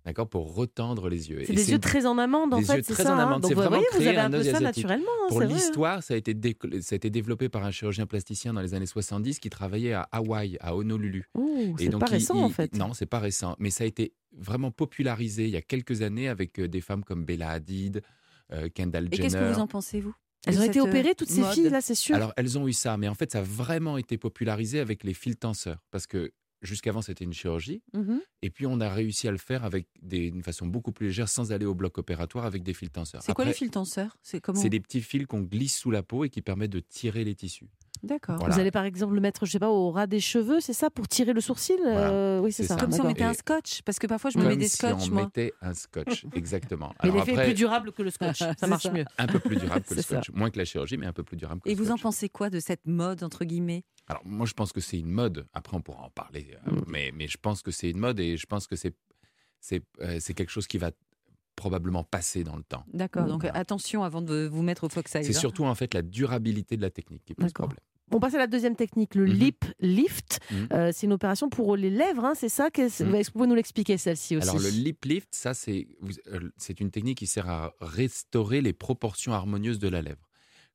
d'accord, 0.04 0.28
pour 0.28 0.54
retendre 0.54 1.08
les 1.10 1.28
yeux. 1.28 1.42
C'est 1.44 1.52
Et 1.52 1.56
des 1.56 1.70
yeux 1.72 1.78
très 1.78 2.06
en 2.06 2.16
amande, 2.16 2.54
en 2.54 2.58
des 2.60 2.64
fait, 2.64 2.76
yeux 2.78 2.82
c'est 2.82 2.94
très 2.94 3.02
ça. 3.02 3.14
en 3.14 3.18
hein? 3.18 3.24
amande. 3.24 3.44
C'est 3.46 3.52
vous 3.52 3.60
vraiment 3.60 3.76
voyez, 3.76 3.86
vous 3.92 4.06
avez 4.06 4.16
un 4.16 4.26
un 4.26 4.30
peu 4.30 4.42
ça 4.42 4.58
naturellement. 4.60 5.04
hein, 5.24 5.28
Pour 5.28 5.42
l'histoire, 5.42 6.02
ça, 6.02 6.14
a 6.14 6.16
été 6.16 6.32
déco- 6.32 6.80
ça 6.80 6.94
a 6.94 6.96
été 6.96 7.10
développé 7.10 7.48
par 7.50 7.62
un 7.64 7.70
chirurgien 7.70 8.06
plasticien 8.06 8.54
dans 8.54 8.62
les 8.62 8.72
années 8.72 8.86
70 8.86 9.38
qui 9.38 9.50
travaillait 9.50 9.92
à 9.92 10.08
Hawaï, 10.12 10.56
à 10.60 10.74
Honolulu. 10.74 11.28
Ouh, 11.34 11.74
Et 11.78 11.84
c'est 11.84 11.90
pas 11.98 12.06
il- 12.06 12.10
récent, 12.12 12.36
il- 12.38 12.44
en 12.44 12.48
fait. 12.48 12.74
Non, 12.74 12.94
c'est 12.94 13.04
pas 13.06 13.18
récent. 13.18 13.54
Mais 13.58 13.68
ça 13.70 13.84
a 13.84 13.86
été 13.86 14.14
vraiment 14.32 14.70
popularisé 14.70 15.44
il 15.44 15.50
y 15.50 15.56
a 15.56 15.62
quelques 15.62 16.00
années 16.00 16.28
avec 16.28 16.58
euh, 16.58 16.68
des 16.68 16.80
femmes 16.80 17.04
comme 17.04 17.24
Bella 17.26 17.50
Hadid, 17.50 18.00
euh, 18.52 18.70
Kendall 18.74 19.08
Et 19.12 19.16
Jenner. 19.16 19.28
qu'est-ce 19.28 19.36
que 19.36 19.52
vous 19.52 19.60
en 19.60 19.66
pensez, 19.66 20.00
vous? 20.00 20.14
Elles 20.46 20.58
ont 20.58 20.62
été 20.62 20.80
opérées, 20.80 21.14
toutes 21.14 21.30
ces 21.30 21.40
mode 21.40 21.54
filles-là, 21.54 21.80
c'est 21.80 21.94
sûr? 21.94 22.14
Alors, 22.14 22.32
elles 22.36 22.58
ont 22.58 22.68
eu 22.68 22.72
ça, 22.72 22.96
mais 22.96 23.08
en 23.08 23.14
fait, 23.14 23.32
ça 23.32 23.40
a 23.40 23.42
vraiment 23.42 23.98
été 23.98 24.18
popularisé 24.18 24.80
avec 24.80 25.04
les 25.04 25.14
fils 25.14 25.38
tenseurs. 25.38 25.84
Parce 25.90 26.06
que 26.06 26.32
jusqu'avant, 26.62 27.02
c'était 27.02 27.24
une 27.24 27.32
chirurgie. 27.32 27.82
Mhm. 27.92 28.20
Et 28.42 28.50
puis, 28.50 28.66
on 28.66 28.80
a 28.80 28.88
réussi 28.88 29.28
à 29.28 29.30
le 29.30 29.38
faire 29.38 29.64
avec 29.64 29.86
des, 30.00 30.26
une 30.26 30.42
façon 30.42 30.66
beaucoup 30.66 30.92
plus 30.92 31.08
légère, 31.08 31.28
sans 31.28 31.52
aller 31.52 31.66
au 31.66 31.74
bloc 31.74 31.98
opératoire 31.98 32.44
avec 32.44 32.62
des 32.62 32.74
fils 32.74 32.90
tenseurs. 32.90 33.22
C'est 33.22 33.34
quoi 33.34 33.44
les 33.44 33.52
fils 33.52 33.70
tenseurs? 33.70 34.16
C'est 34.22 34.40
comment? 34.40 34.60
C'est 34.60 34.70
des 34.70 34.80
petits 34.80 35.02
fils 35.02 35.26
qu'on 35.26 35.42
glisse 35.42 35.76
sous 35.76 35.90
la 35.90 36.02
peau 36.02 36.24
et 36.24 36.30
qui 36.30 36.42
permettent 36.42 36.72
de 36.72 36.80
tirer 36.80 37.24
les 37.24 37.34
tissus. 37.34 37.68
D'accord. 38.02 38.36
Voilà. 38.38 38.54
Vous 38.54 38.60
allez 38.60 38.70
par 38.70 38.84
exemple 38.84 39.14
le 39.14 39.20
mettre, 39.20 39.44
je 39.46 39.52
sais 39.52 39.58
pas, 39.58 39.70
au 39.70 39.90
ras 39.90 40.06
des 40.06 40.20
cheveux, 40.20 40.60
c'est 40.60 40.72
ça, 40.72 40.90
pour 40.90 41.08
tirer 41.08 41.32
le 41.32 41.40
sourcil 41.40 41.76
Euh, 41.86 42.40
Oui, 42.40 42.52
c'est 42.52 42.62
ça. 42.64 42.74
ça. 42.74 42.80
Comme 42.80 42.90
si 42.92 43.00
on 43.00 43.04
d'accord. 43.04 43.08
mettait 43.16 43.24
un 43.24 43.34
scotch, 43.34 43.82
parce 43.82 43.98
que 43.98 44.06
parfois 44.06 44.30
je 44.30 44.38
me 44.38 44.46
mets 44.46 44.56
des 44.56 44.68
si 44.68 44.76
scotch, 44.76 45.08
on 45.08 45.14
moi. 45.14 45.22
mettait 45.24 45.52
un 45.62 45.74
scotch, 45.74 46.24
exactement. 46.34 46.94
Mais 47.02 47.10
l'effet 47.10 47.30
est 47.30 47.34
après, 47.34 47.44
plus 47.46 47.54
durable 47.54 47.92
que 47.92 48.02
le 48.02 48.10
scotch, 48.10 48.38
ça 48.58 48.66
marche 48.66 48.84
ça. 48.84 48.92
mieux. 48.92 49.04
un 49.18 49.26
peu 49.26 49.38
plus 49.40 49.56
durable 49.56 49.84
que 49.84 49.94
le 49.94 50.02
ça. 50.02 50.22
scotch. 50.22 50.30
Moins 50.36 50.50
que 50.50 50.58
la 50.58 50.64
chirurgie, 50.64 50.96
mais 50.96 51.06
un 51.06 51.12
peu 51.12 51.22
plus 51.24 51.36
durable 51.36 51.60
que 51.62 51.68
Et 51.68 51.74
le 51.74 51.82
vous 51.82 51.90
en 51.90 51.98
pensez 51.98 52.28
quoi 52.28 52.50
de 52.50 52.60
cette 52.60 52.86
mode, 52.86 53.22
entre 53.22 53.44
guillemets? 53.44 53.84
Alors, 54.06 54.22
moi, 54.24 54.46
je 54.46 54.54
pense 54.54 54.72
que 54.72 54.80
c'est 54.80 54.98
une 54.98 55.10
mode. 55.10 55.46
Après, 55.52 55.76
on 55.76 55.82
pourra 55.82 56.02
en 56.04 56.10
parler. 56.10 56.56
euh, 56.66 56.70
Mm. 56.72 56.84
mais, 56.86 57.10
mais 57.14 57.26
je 57.28 57.36
pense 57.36 57.62
que 57.62 57.70
c'est 57.70 57.90
une 57.90 57.98
mode 57.98 58.18
et 58.20 58.36
je 58.36 58.46
pense 58.46 58.66
que 58.66 58.76
c'est 58.76 58.94
c'est 59.60 59.82
euh, 60.00 60.20
quelque 60.20 60.50
chose 60.50 60.66
qui 60.68 60.78
va 60.78 60.92
probablement 61.56 62.04
passer 62.04 62.44
dans 62.44 62.54
le 62.54 62.62
temps. 62.62 62.84
D'accord, 62.94 63.26
donc 63.26 63.42
Voilà. 63.42 63.58
attention 63.58 64.04
avant 64.04 64.22
de 64.22 64.46
vous 64.46 64.62
mettre 64.62 64.84
au 64.84 64.88
fox 64.88 65.10
C'est 65.10 65.32
surtout 65.32 65.64
en 65.64 65.74
fait 65.74 65.92
la 65.94 66.02
durabilité 66.02 66.76
de 66.76 66.82
la 66.82 66.90
technique 66.90 67.24
qui 67.24 67.34
pose 67.34 67.52
problème. 67.52 67.80
On 68.10 68.20
passe 68.20 68.34
à 68.34 68.38
la 68.38 68.46
deuxième 68.46 68.74
technique, 68.76 69.14
le 69.14 69.24
Mhm. 69.26 69.32
lip 69.32 69.64
lift. 69.80 70.40
Mhm. 70.50 70.68
Euh, 70.72 70.90
c'est 70.94 71.06
une 71.06 71.12
opération 71.12 71.48
pour 71.50 71.76
les 71.76 71.90
lèvres, 71.90 72.24
hein, 72.24 72.32
c'est 72.34 72.48
ça 72.48 72.68
Mhm. 72.76 72.84
Est-ce 72.84 73.02
que 73.02 73.32
vous 73.34 73.38
pouvez 73.40 73.46
nous 73.46 73.54
l'expliquer 73.54 73.96
celle-ci 73.98 74.36
aussi 74.36 74.48
Alors 74.48 74.60
le 74.62 74.68
lip 74.70 75.04
lift, 75.04 75.28
ça 75.32 75.54
c'est 75.54 75.86
euh, 76.32 76.50
c'est 76.56 76.80
une 76.80 76.90
technique 76.90 77.18
qui 77.18 77.26
sert 77.26 77.48
à 77.48 77.72
restaurer 77.80 78.60
les 78.60 78.72
proportions 78.72 79.32
harmonieuses 79.32 79.78
de 79.78 79.88
la 79.88 80.02
lèvre. 80.02 80.28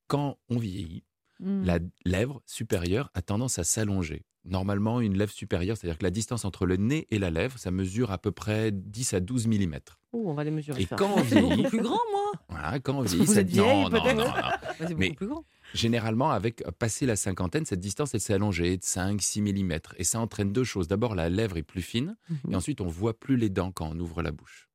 Quand 0.07 0.38
on 0.49 0.57
vieillit, 0.57 1.03
Hmm. 1.39 1.63
la 1.65 1.79
lèvre 2.05 2.41
supérieure 2.45 3.09
a 3.15 3.21
tendance 3.21 3.57
à 3.59 3.63
s'allonger. 3.63 4.23
Normalement, 4.45 4.99
une 4.99 5.17
lèvre 5.17 5.31
supérieure, 5.31 5.77
c'est-à-dire 5.77 5.97
que 5.97 6.03
la 6.03 6.09
distance 6.11 6.43
entre 6.43 6.65
le 6.65 6.75
nez 6.75 7.07
et 7.11 7.19
la 7.19 7.29
lèvre, 7.29 7.57
ça 7.57 7.71
mesure 7.71 8.11
à 8.11 8.17
peu 8.17 8.31
près 8.31 8.71
10 8.71 9.13
à 9.13 9.19
12 9.21 9.47
mm. 9.47 9.75
Oh, 10.11 10.23
on 10.27 10.33
va 10.33 10.43
les 10.43 10.51
mesurer. 10.51 10.81
Et 10.81 10.85
ça. 10.85 10.95
quand 10.97 11.11
on 11.15 11.21
vieillit, 11.21 11.63
plus 11.63 11.79
grand, 11.81 11.99
moi 12.11 12.31
voilà, 12.49 12.79
quand 12.79 12.97
on 12.97 13.01
vieillit, 13.03 13.37
êtes 13.39 13.47
vieille, 13.49 13.65
non, 13.65 13.89
non, 13.89 14.01
peut-être. 14.01 14.15
non, 14.17 14.25
non. 14.25 14.33
C'est 14.87 14.97
Mais- 14.97 15.11
plus 15.13 15.27
grand. 15.27 15.45
Généralement, 15.73 16.29
avec 16.29 16.61
euh, 16.67 16.71
passé 16.71 17.05
la 17.07 17.15
cinquantaine, 17.15 17.65
cette 17.65 17.79
distance 17.79 18.13
elle 18.13 18.19
s'est 18.21 18.33
allongée 18.33 18.77
de 18.77 18.83
5-6 18.83 19.41
mm. 19.41 19.79
Et 19.97 20.03
ça 20.03 20.19
entraîne 20.19 20.51
deux 20.51 20.63
choses. 20.65 20.87
D'abord, 20.87 21.15
la 21.15 21.29
lèvre 21.29 21.57
est 21.57 21.63
plus 21.63 21.81
fine, 21.81 22.15
Mhm. 22.29 22.51
et 22.51 22.55
ensuite, 22.55 22.81
on 22.81 22.87
voit 22.87 23.17
plus 23.17 23.37
les 23.37 23.49
dents 23.49 23.71
quand 23.71 23.89
on 23.91 23.99
ouvre 23.99 24.21
la 24.21 24.31
bouche. 24.31 24.67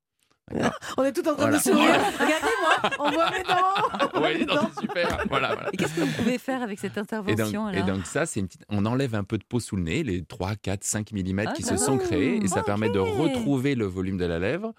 On 0.97 1.05
est 1.05 1.13
tout 1.13 1.21
en 1.29 1.35
train 1.35 1.43
Voilà. 1.51 1.59
de 1.59 1.63
sourire. 1.63 2.01
Regardez-moi, 2.19 2.91
on 3.01 3.11
voit 3.11 3.31
mes 3.31 3.43
dents. 3.43 4.21
Ouais, 4.21 4.35
les 4.35 4.45
dents, 4.45 4.69
c'est 4.75 4.81
super. 4.83 5.25
Voilà, 5.29 5.55
voilà. 5.55 5.71
Et 5.73 5.77
qu'est-ce 5.77 5.95
que 5.95 6.01
vous 6.01 6.13
pouvez 6.23 6.39
faire 6.39 6.63
avec 6.63 6.79
cette 6.79 6.93
Et 6.97 7.01
donc, 7.01 7.13
intervention 7.13 7.71
et 7.71 7.83
donc 7.83 8.07
ça, 8.07 8.27
c'est 8.27 8.41
une 8.41 8.47
petite... 8.47 8.65
on 8.69 8.85
enlève 8.87 9.15
un 9.15 9.25
peu 9.25 9.39
de 9.39 9.45
peau 9.45 9.61
sous 9.61 9.77
le 9.77 9.83
nez, 9.83 10.03
les 10.03 10.25
3, 10.25 10.57
4, 10.57 10.83
5 10.85 11.13
mm 11.13 11.41
Ah, 11.47 11.53
qui 11.53 11.63
se 11.63 11.71
d'accord. 11.71 11.85
sont 11.85 11.99
créés, 11.99 12.37
et 12.43 12.49
ça 12.49 12.63
permet 12.63 12.89
de 12.91 12.99
retrouver 12.99 13.75
le 13.75 13.87
volume 13.87 14.17
de 14.19 14.25
la 14.25 14.39
lèvre. 14.39 14.73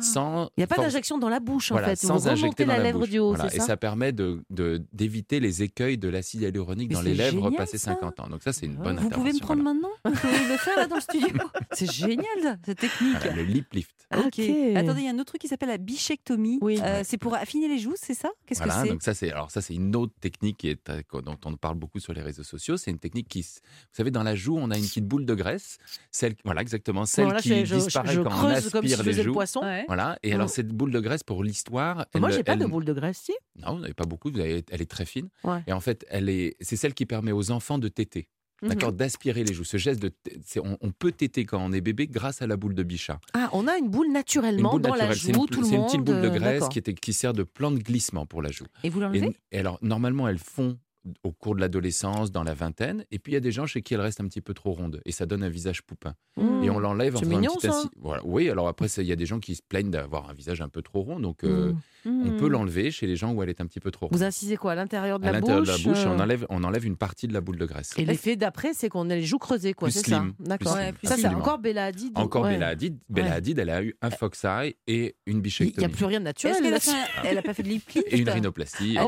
Sans... 0.00 0.44
Il 0.56 0.60
n'y 0.60 0.64
a 0.64 0.66
pas 0.66 0.76
d'injection 0.76 1.18
dans 1.18 1.28
la 1.28 1.40
bouche, 1.40 1.70
Voilà, 1.72 1.86
en 1.88 1.90
fait. 1.90 1.96
sans 1.96 2.16
vous 2.16 2.28
injecter 2.28 2.64
dans 2.64 2.72
la 2.72 2.78
la 2.78 2.84
lèvre 2.84 3.00
bouche. 3.00 3.10
du 3.10 3.18
haut, 3.18 3.34
Voilà, 3.34 3.52
Et 3.54 3.58
ça, 3.58 3.66
ça 3.66 3.76
permet 3.76 4.12
de 4.12 4.42
de- 4.50 4.82
d'éviter 4.92 5.40
les 5.40 5.62
écueils 5.62 5.98
de 5.98 6.08
l'acide 6.08 6.42
hyaluronique 6.42 6.88
Mais 6.90 6.94
dans 6.94 7.02
les 7.02 7.14
lèvres 7.14 7.36
génial, 7.44 7.54
passé 7.56 7.78
ça. 7.78 7.92
50 7.94 8.20
ans. 8.20 8.28
Donc 8.28 8.42
ça, 8.42 8.52
c'est 8.52 8.66
une 8.66 8.76
Vous 8.76 8.82
bonne 8.82 8.98
Vous 8.98 9.08
pouvez 9.08 9.32
me 9.32 9.36
intervention. 9.36 9.46
prendre 9.46 9.62
voilà. 9.62 9.74
maintenant? 9.74 9.90
Vous 10.04 10.12
pouvez 10.20 10.48
le 10.52 10.56
faire 10.58 10.76
là 10.76 10.86
dans 10.86 10.96
le 10.96 11.00
studio? 11.00 11.28
C'est 11.72 11.90
génial 11.92 12.58
cette 12.64 12.78
technique. 12.78 13.16
Voilà, 13.20 13.36
le 13.36 13.42
lip 13.42 13.72
lift. 13.74 13.90
Ok. 14.16 14.24
Ok. 14.26 14.40
Attendez, 14.76 15.00
il 15.00 15.04
y 15.04 15.08
a 15.08 15.10
un 15.10 15.14
autre 15.18 15.24
truc 15.32 15.40
qui 15.40 15.48
s'appelle 15.48 15.68
la 15.68 15.78
bichectomie. 15.78 16.58
Oui. 16.62 16.78
Euh, 16.82 17.02
c'est 17.04 17.18
pour 17.18 17.34
affiner 17.34 17.68
les 17.68 17.78
joues, 17.78 17.94
c'est 17.96 18.14
ça? 18.14 18.28
Qu'est-ce 18.46 18.60
Voilà, 18.60 18.74
que 18.74 18.82
c'est? 18.86 18.88
donc 18.92 19.02
ça 19.02 19.14
c'est 19.14 19.32
alors 19.32 19.50
ça 19.50 19.60
c'est 19.60 19.74
une 19.74 19.94
autre 19.96 20.12
technique 20.20 20.58
qui 20.58 20.68
est, 20.68 20.88
euh, 20.90 21.02
dont 21.24 21.36
on 21.44 21.56
parle 21.56 21.74
beaucoup 21.76 21.98
sur 21.98 22.12
les 22.12 22.22
réseaux 22.22 22.44
sociaux. 22.44 22.76
C'est 22.76 22.90
une 22.92 22.98
technique 22.98 23.28
qui, 23.28 23.42
vous 23.42 23.48
savez, 23.92 24.10
dans 24.12 24.22
la 24.22 24.34
joue, 24.36 24.56
on 24.56 24.70
a 24.70 24.76
une 24.78 24.84
petite 24.84 25.06
boule 25.06 25.26
de 25.26 25.34
graisse, 25.34 25.78
celle, 26.12 26.34
voilà 26.44 26.60
exactement, 26.62 27.04
celle 27.04 27.26
Bon, 27.26 27.30
là, 27.32 27.40
qui 27.40 27.66
je, 27.66 27.74
disparaît 27.74 28.14
je 28.14 28.20
quand 28.20 28.28
on 28.28 28.48
creuse 28.52 28.70
comme 28.70 28.86
si 28.86 28.92
aspire 28.92 28.98
je 28.98 29.02
les 29.02 29.10
faisais 29.12 29.22
le 29.24 29.32
poisson. 29.32 29.60
Ouais. 29.62 29.85
Voilà. 29.86 30.18
Et 30.22 30.30
Mm. 30.30 30.34
alors 30.34 30.50
cette 30.50 30.68
boule 30.68 30.90
de 30.92 31.00
graisse, 31.00 31.22
pour 31.22 31.42
l'histoire, 31.44 32.06
Moi, 32.14 32.30
j'ai 32.30 32.42
pas 32.44 32.52
elle- 32.54 32.58
de 32.60 32.66
boule 32.66 32.84
de 32.84 32.92
graisse, 32.92 33.18
si. 33.24 33.32
Non, 33.64 33.74
vous 33.74 33.80
n'avez 33.80 33.94
pas 33.94 34.04
beaucoup. 34.06 34.30
Vous 34.30 34.40
avez, 34.40 34.64
elle 34.70 34.82
est 34.82 34.90
très 34.90 35.04
fine. 35.06 35.28
Ouais. 35.44 35.62
Et 35.66 35.72
en 35.72 35.80
fait, 35.80 36.04
elle 36.08 36.28
est, 36.28 36.56
c'est 36.60 36.76
celle 36.76 36.94
qui 36.94 37.06
permet 37.06 37.32
aux 37.32 37.50
enfants 37.50 37.78
de 37.78 37.88
téter. 37.88 38.28
Mhm. 38.62 38.68
D'accord, 38.70 38.92
d'aspirer 38.92 39.44
les 39.44 39.52
joues. 39.52 39.64
Ce 39.64 39.76
geste 39.76 40.00
de, 40.00 40.10
c'est- 40.42 40.60
on, 40.60 40.78
on 40.80 40.90
peut 40.90 41.12
téter 41.12 41.44
quand 41.44 41.58
on 41.62 41.72
est 41.72 41.82
bébé 41.82 42.06
grâce 42.06 42.40
à 42.40 42.46
la 42.46 42.56
boule 42.56 42.74
de 42.74 42.82
bichat. 42.82 43.20
Ah, 43.34 43.50
on 43.52 43.68
a 43.68 43.76
une 43.76 43.88
boule 43.90 44.10
naturellement 44.10 44.70
boule 44.70 44.80
dans 44.80 44.94
la 44.94 45.08
naturelle, 45.08 45.18
c'est 45.18 45.34
joue, 45.34 45.46
tout 45.46 45.60
le 45.60 45.66
c'est 45.66 45.72
monde. 45.76 45.80
une 45.82 45.86
petite 45.86 46.00
boule 46.04 46.22
de 46.22 46.26
euh, 46.28 46.30
graisse 46.30 46.52
d'accord. 46.54 46.68
qui, 46.70 46.78
était, 46.78 46.94
qui 46.94 47.12
sert 47.12 47.34
de 47.34 47.42
plan 47.42 47.70
de 47.70 47.78
glissement 47.78 48.24
pour 48.24 48.40
la 48.40 48.50
joue. 48.50 48.64
Et 48.82 48.88
vous 48.88 49.00
l'enlevez? 49.00 49.26
Et, 49.52 49.56
et 49.56 49.58
alors, 49.58 49.78
normalement, 49.82 50.26
elles 50.26 50.38
font 50.38 50.78
au 51.22 51.32
cours 51.32 51.54
de 51.54 51.60
l'adolescence, 51.60 52.32
dans 52.32 52.42
la 52.42 52.54
vingtaine. 52.54 53.04
Et 53.10 53.18
puis, 53.18 53.32
il 53.32 53.34
y 53.34 53.38
a 53.38 53.40
des 53.40 53.52
gens 53.52 53.66
chez 53.66 53.82
qui 53.82 53.94
elles 53.94 54.00
restent 54.00 54.20
un 54.20 54.26
petit 54.28 54.40
peu 54.40 54.54
trop 54.54 54.72
rondes. 54.72 55.00
Et 55.04 55.12
ça 55.12 55.26
donne 55.26 55.42
un 55.42 55.48
visage 55.48 55.82
poupin. 55.82 56.14
Mmh. 56.36 56.64
Et 56.64 56.70
on 56.70 56.78
l'enlève 56.78 57.16
en 57.16 57.20
faisant 57.20 57.30
mignon, 57.38 57.52
un 57.52 57.68
petit. 57.68 57.88
Voilà. 58.00 58.22
Oui, 58.24 58.48
alors 58.50 58.68
après, 58.68 58.86
il 58.86 59.04
y 59.06 59.12
a 59.12 59.16
des 59.16 59.26
gens 59.26 59.38
qui 59.40 59.54
se 59.54 59.62
plaignent 59.66 59.90
d'avoir 59.90 60.28
un 60.30 60.34
visage 60.34 60.60
un 60.60 60.68
peu 60.68 60.82
trop 60.82 61.02
rond. 61.02 61.20
Donc, 61.20 61.44
euh, 61.44 61.72
Mmh. 62.04 62.22
on 62.28 62.36
peut 62.38 62.46
l'enlever 62.48 62.92
chez 62.92 63.08
les 63.08 63.16
gens 63.16 63.32
où 63.32 63.42
elle 63.42 63.48
est 63.48 63.60
un 63.60 63.66
petit 63.66 63.80
peu 63.80 63.90
trop 63.90 64.06
ronde. 64.06 64.16
Vous 64.16 64.22
incisez 64.22 64.56
quoi 64.56 64.72
À 64.72 64.74
l'intérieur 64.76 65.18
de 65.18 65.24
À 65.26 65.32
la 65.32 65.40
l'intérieur 65.40 65.64
bouche 65.64 65.82
de 65.82 65.88
la 65.88 65.92
bouche, 65.92 66.04
et 66.04 66.06
on 66.06 66.12
euh, 66.20 66.22
enlève, 66.22 66.46
on 66.50 66.62
enlève 66.62 66.84
une 66.86 66.96
partie 66.96 67.26
de 67.26 67.32
la 67.32 67.40
boule 67.40 67.58
de 67.58 67.66
graisse. 67.66 67.94
Et 67.96 68.04
l'effet 68.04 68.36
d'après, 68.36 68.74
c'est 68.74 68.88
qu'on 68.88 69.10
a 69.10 69.16
les 69.16 69.24
joues 69.24 69.38
creusées, 69.40 69.72
quoi, 69.74 69.90
c'est 69.90 70.06
ça 70.06 70.24
D'accord. 70.38 70.74
Ouais, 70.76 70.94
Ça, 71.02 71.16
c'est 71.16 71.26
encore 71.26 71.58
Bella 71.58 71.86
Hadid. 71.86 72.12
Encore 72.16 72.44
ouais. 72.44 72.52
Bella 72.52 72.68
Hadid. 72.68 72.96
Bella 73.08 73.30
Ouais. 73.30 73.34
Hadid, 73.34 73.58
elle 73.58 73.70
a 73.70 73.82
eu 73.82 73.96
un 74.02 74.10
fox 74.10 74.44
eye 74.44 74.76
et 74.86 75.16
une 75.26 75.32
Il 75.32 75.34
n'y 75.36 75.40
bichectomie. 75.42 75.84
a 75.84 75.88
plus 75.88 76.04
rien 76.04 76.20
de 76.20 76.26
naturel. 76.26 76.54
Est-ce 76.54 76.62
qu'elle 76.62 76.68
a, 76.68 76.76
là-dessus. 76.76 76.90
fait 76.90 76.96
un- 76.96 77.30
elle 77.30 77.38
a 77.38 77.42
pas 77.42 77.54
fait 77.54 77.62
de 77.64 77.68
lip 77.70 77.88
lift 77.94 78.06
Et 78.12 78.18
une 78.20 78.28
rhinoplastie. 78.30 78.96
Elle 78.96 79.06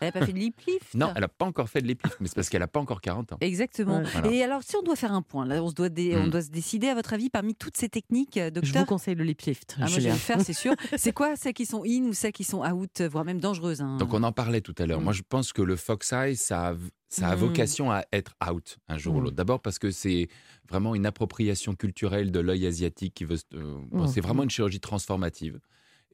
Elle 0.00 0.06
n'a 0.08 0.12
pas 0.12 0.26
fait 0.26 0.32
de 0.32 0.38
lip 0.38 0.60
lift 0.66 0.94
Non, 0.94 1.12
elle 1.16 1.22
n'a 1.22 1.28
pas 1.28 1.46
encore 1.46 1.68
fait 1.68 1.80
de 1.80 1.86
lip 1.88 2.02
lift, 2.04 2.18
mais 2.20 2.28
c'est 2.28 2.34
parce 2.34 2.48
qu'elle 2.50 2.60
n'a 2.60 2.68
pas 2.68 2.78
encore 2.78 3.00
40 3.00 3.32
ans. 3.32 3.36
Exactement. 3.40 3.98
Ouais. 3.98 4.04
Voilà. 4.12 4.30
Et 4.30 4.42
alors, 4.42 4.62
si 4.62 4.76
on 4.76 4.82
doit 4.82 4.96
faire 4.96 5.12
un 5.12 5.22
point, 5.22 5.46
là, 5.46 5.62
on, 5.62 5.68
se 5.70 5.74
doit 5.74 5.88
dé- 5.88 6.14
on 6.14 6.26
Mm. 6.26 6.30
doit 6.30 6.42
se 6.42 6.50
décider, 6.50 6.88
à 6.88 6.94
votre 6.94 7.12
avis, 7.14 7.30
parmi 7.30 7.54
toutes 7.54 7.76
ces 7.76 7.88
techniques, 7.88 8.36
euh, 8.36 8.46
Je 8.46 8.60
docteur 8.60 8.82
vous 8.82 8.86
conseille 8.86 9.14
le 9.14 9.24
lip 9.24 9.40
lift. 9.42 9.74
Ah, 9.76 9.80
moi, 9.80 9.88
je 9.88 10.00
vais 10.00 10.10
le 10.10 10.14
faire, 10.16 10.40
c'est 10.42 10.52
sûr. 10.52 10.74
C'est 10.96 11.12
quoi 11.12 11.34
celles 11.36 11.54
qui 11.54 11.64
sont 11.66 11.82
in 11.86 12.04
ou 12.04 12.12
celles 12.12 12.32
qui 12.32 12.44
sont 12.44 12.62
out, 12.64 13.00
voire 13.02 13.24
même 13.24 13.40
dangereuses 13.40 13.80
hein 13.80 13.96
Donc 13.96 14.12
on 14.14 14.22
en 14.22 14.32
parlait 14.32 14.60
tout 14.60 14.74
à 14.78 14.84
l'heure. 14.86 15.00
Mm. 15.00 15.04
Moi, 15.04 15.12
je 15.14 15.22
pense 15.28 15.52
que 15.52 15.62
le 15.62 15.76
fox 15.76 16.12
eye, 16.12 16.36
ça 16.36 16.68
a, 16.68 16.74
ça 17.08 17.28
a 17.28 17.34
Mm. 17.34 17.38
vocation 17.38 17.90
à 17.90 18.04
être 18.12 18.34
out 18.50 18.76
un 18.88 18.98
jour 18.98 19.14
ou 19.16 19.20
l'autre. 19.20 19.36
D'abord 19.36 19.60
parce 19.60 19.78
que 19.78 19.90
c'est 19.90 20.28
vraiment 20.68 20.94
une 20.94 21.06
appropriation 21.06 21.74
culturelle 21.74 22.30
de 22.30 22.40
l'œil 22.40 22.66
asiatique 22.66 23.14
qui 23.14 23.24
veut. 23.24 23.38
euh, 23.54 23.78
bon. 23.90 24.06
C'est 24.06 24.20
vraiment 24.20 24.42
une 24.42 24.50
chirurgie 24.50 24.80
transformative. 24.80 25.58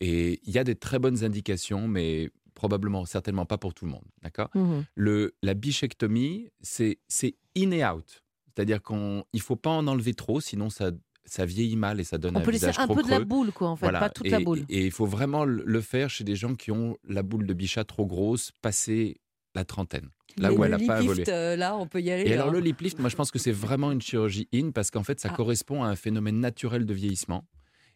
Et 0.01 0.41
il 0.45 0.53
y 0.55 0.59
a 0.59 0.65
des 0.65 0.75
très 0.75 0.99
bonnes 0.99 1.23
indications, 1.25 1.87
mais 1.89 2.31
probablement, 2.55 3.05
certainement 3.05 3.47
pas 3.47 3.59
pour 3.59 3.75
tout 3.75 3.85
le 3.85 3.91
monde. 3.93 4.05
D'accord? 4.23 4.49
Mhm. 4.55 4.85
le, 4.95 5.35
la 5.43 5.55
bichectomie, 5.55 6.51
c'est 6.61 6.99
in 7.57 7.71
et 7.71 7.85
out. 7.85 8.23
C'est-à-dire 8.55 8.83
qu'il 8.83 8.97
ne 8.97 9.41
faut 9.41 9.57
pas 9.57 9.71
en 9.71 9.87
enlever 9.87 10.15
trop, 10.15 10.41
sinon 10.41 10.69
ça, 10.71 10.91
ça 11.25 11.47
vieillit 11.47 11.77
mal 11.77 12.01
et 12.01 12.05
ça 12.05 12.19
donne 12.19 12.37
On 12.37 12.41
un 12.41 12.43
peut 12.43 12.51
laisser 12.51 12.67
un 12.67 12.73
trop 12.87 12.95
peu 12.95 13.03
de 13.03 13.09
la 13.11 13.21
boule, 13.21 13.53
quoi, 13.53 13.69
en 13.71 13.77
fait, 13.77 13.87
Voilà. 13.87 14.01
pas 14.01 14.11
toute 14.11 14.27
et, 14.27 14.31
la 14.31 14.41
boule. 14.41 14.65
Et 14.69 14.85
il 14.87 14.91
faut 14.93 15.07
vraiment 15.07 15.45
le 15.45 15.81
faire 15.81 16.11
chez 16.11 16.25
des 16.25 16.37
gens 16.37 16.55
qui 16.55 16.71
ont 16.71 16.97
la 17.09 17.23
boule 17.23 17.47
de 17.47 17.55
bichat 17.55 17.85
trop 17.85 18.05
grosse, 18.07 18.53
passé 18.61 19.17
la 19.55 19.65
trentaine, 19.65 20.09
là 20.39 20.51
Mais 20.51 20.57
où 20.57 20.65
elle 20.65 20.71
le 20.73 20.79
n'a 20.79 20.87
pas 20.87 20.97
lip 20.97 21.05
évolué. 21.05 21.21
lift, 21.25 21.29
euh, 21.29 21.57
là, 21.57 21.77
on 21.77 21.87
peut 21.87 22.01
y 22.01 22.11
aller. 22.11 22.29
Et 22.29 22.33
alors 22.35 22.51
le 22.51 22.59
lip 22.61 22.81
lift, 22.81 22.99
moi 22.99 23.09
je 23.11 23.17
pense 23.17 23.31
que 23.31 23.39
c'est 23.39 23.53
vraiment 23.53 23.91
une 23.93 24.01
chirurgie 24.01 24.49
in 24.55 24.71
parce 24.71 24.91
qu'en 24.91 25.03
fait 25.03 25.21
ça 25.21 25.29
Ah. 25.31 25.37
correspond 25.37 25.83
à 25.83 25.89
un 25.89 25.97
phénomène 25.97 26.41
naturel 26.41 26.87
de 26.87 26.95
vieillissement 26.95 27.47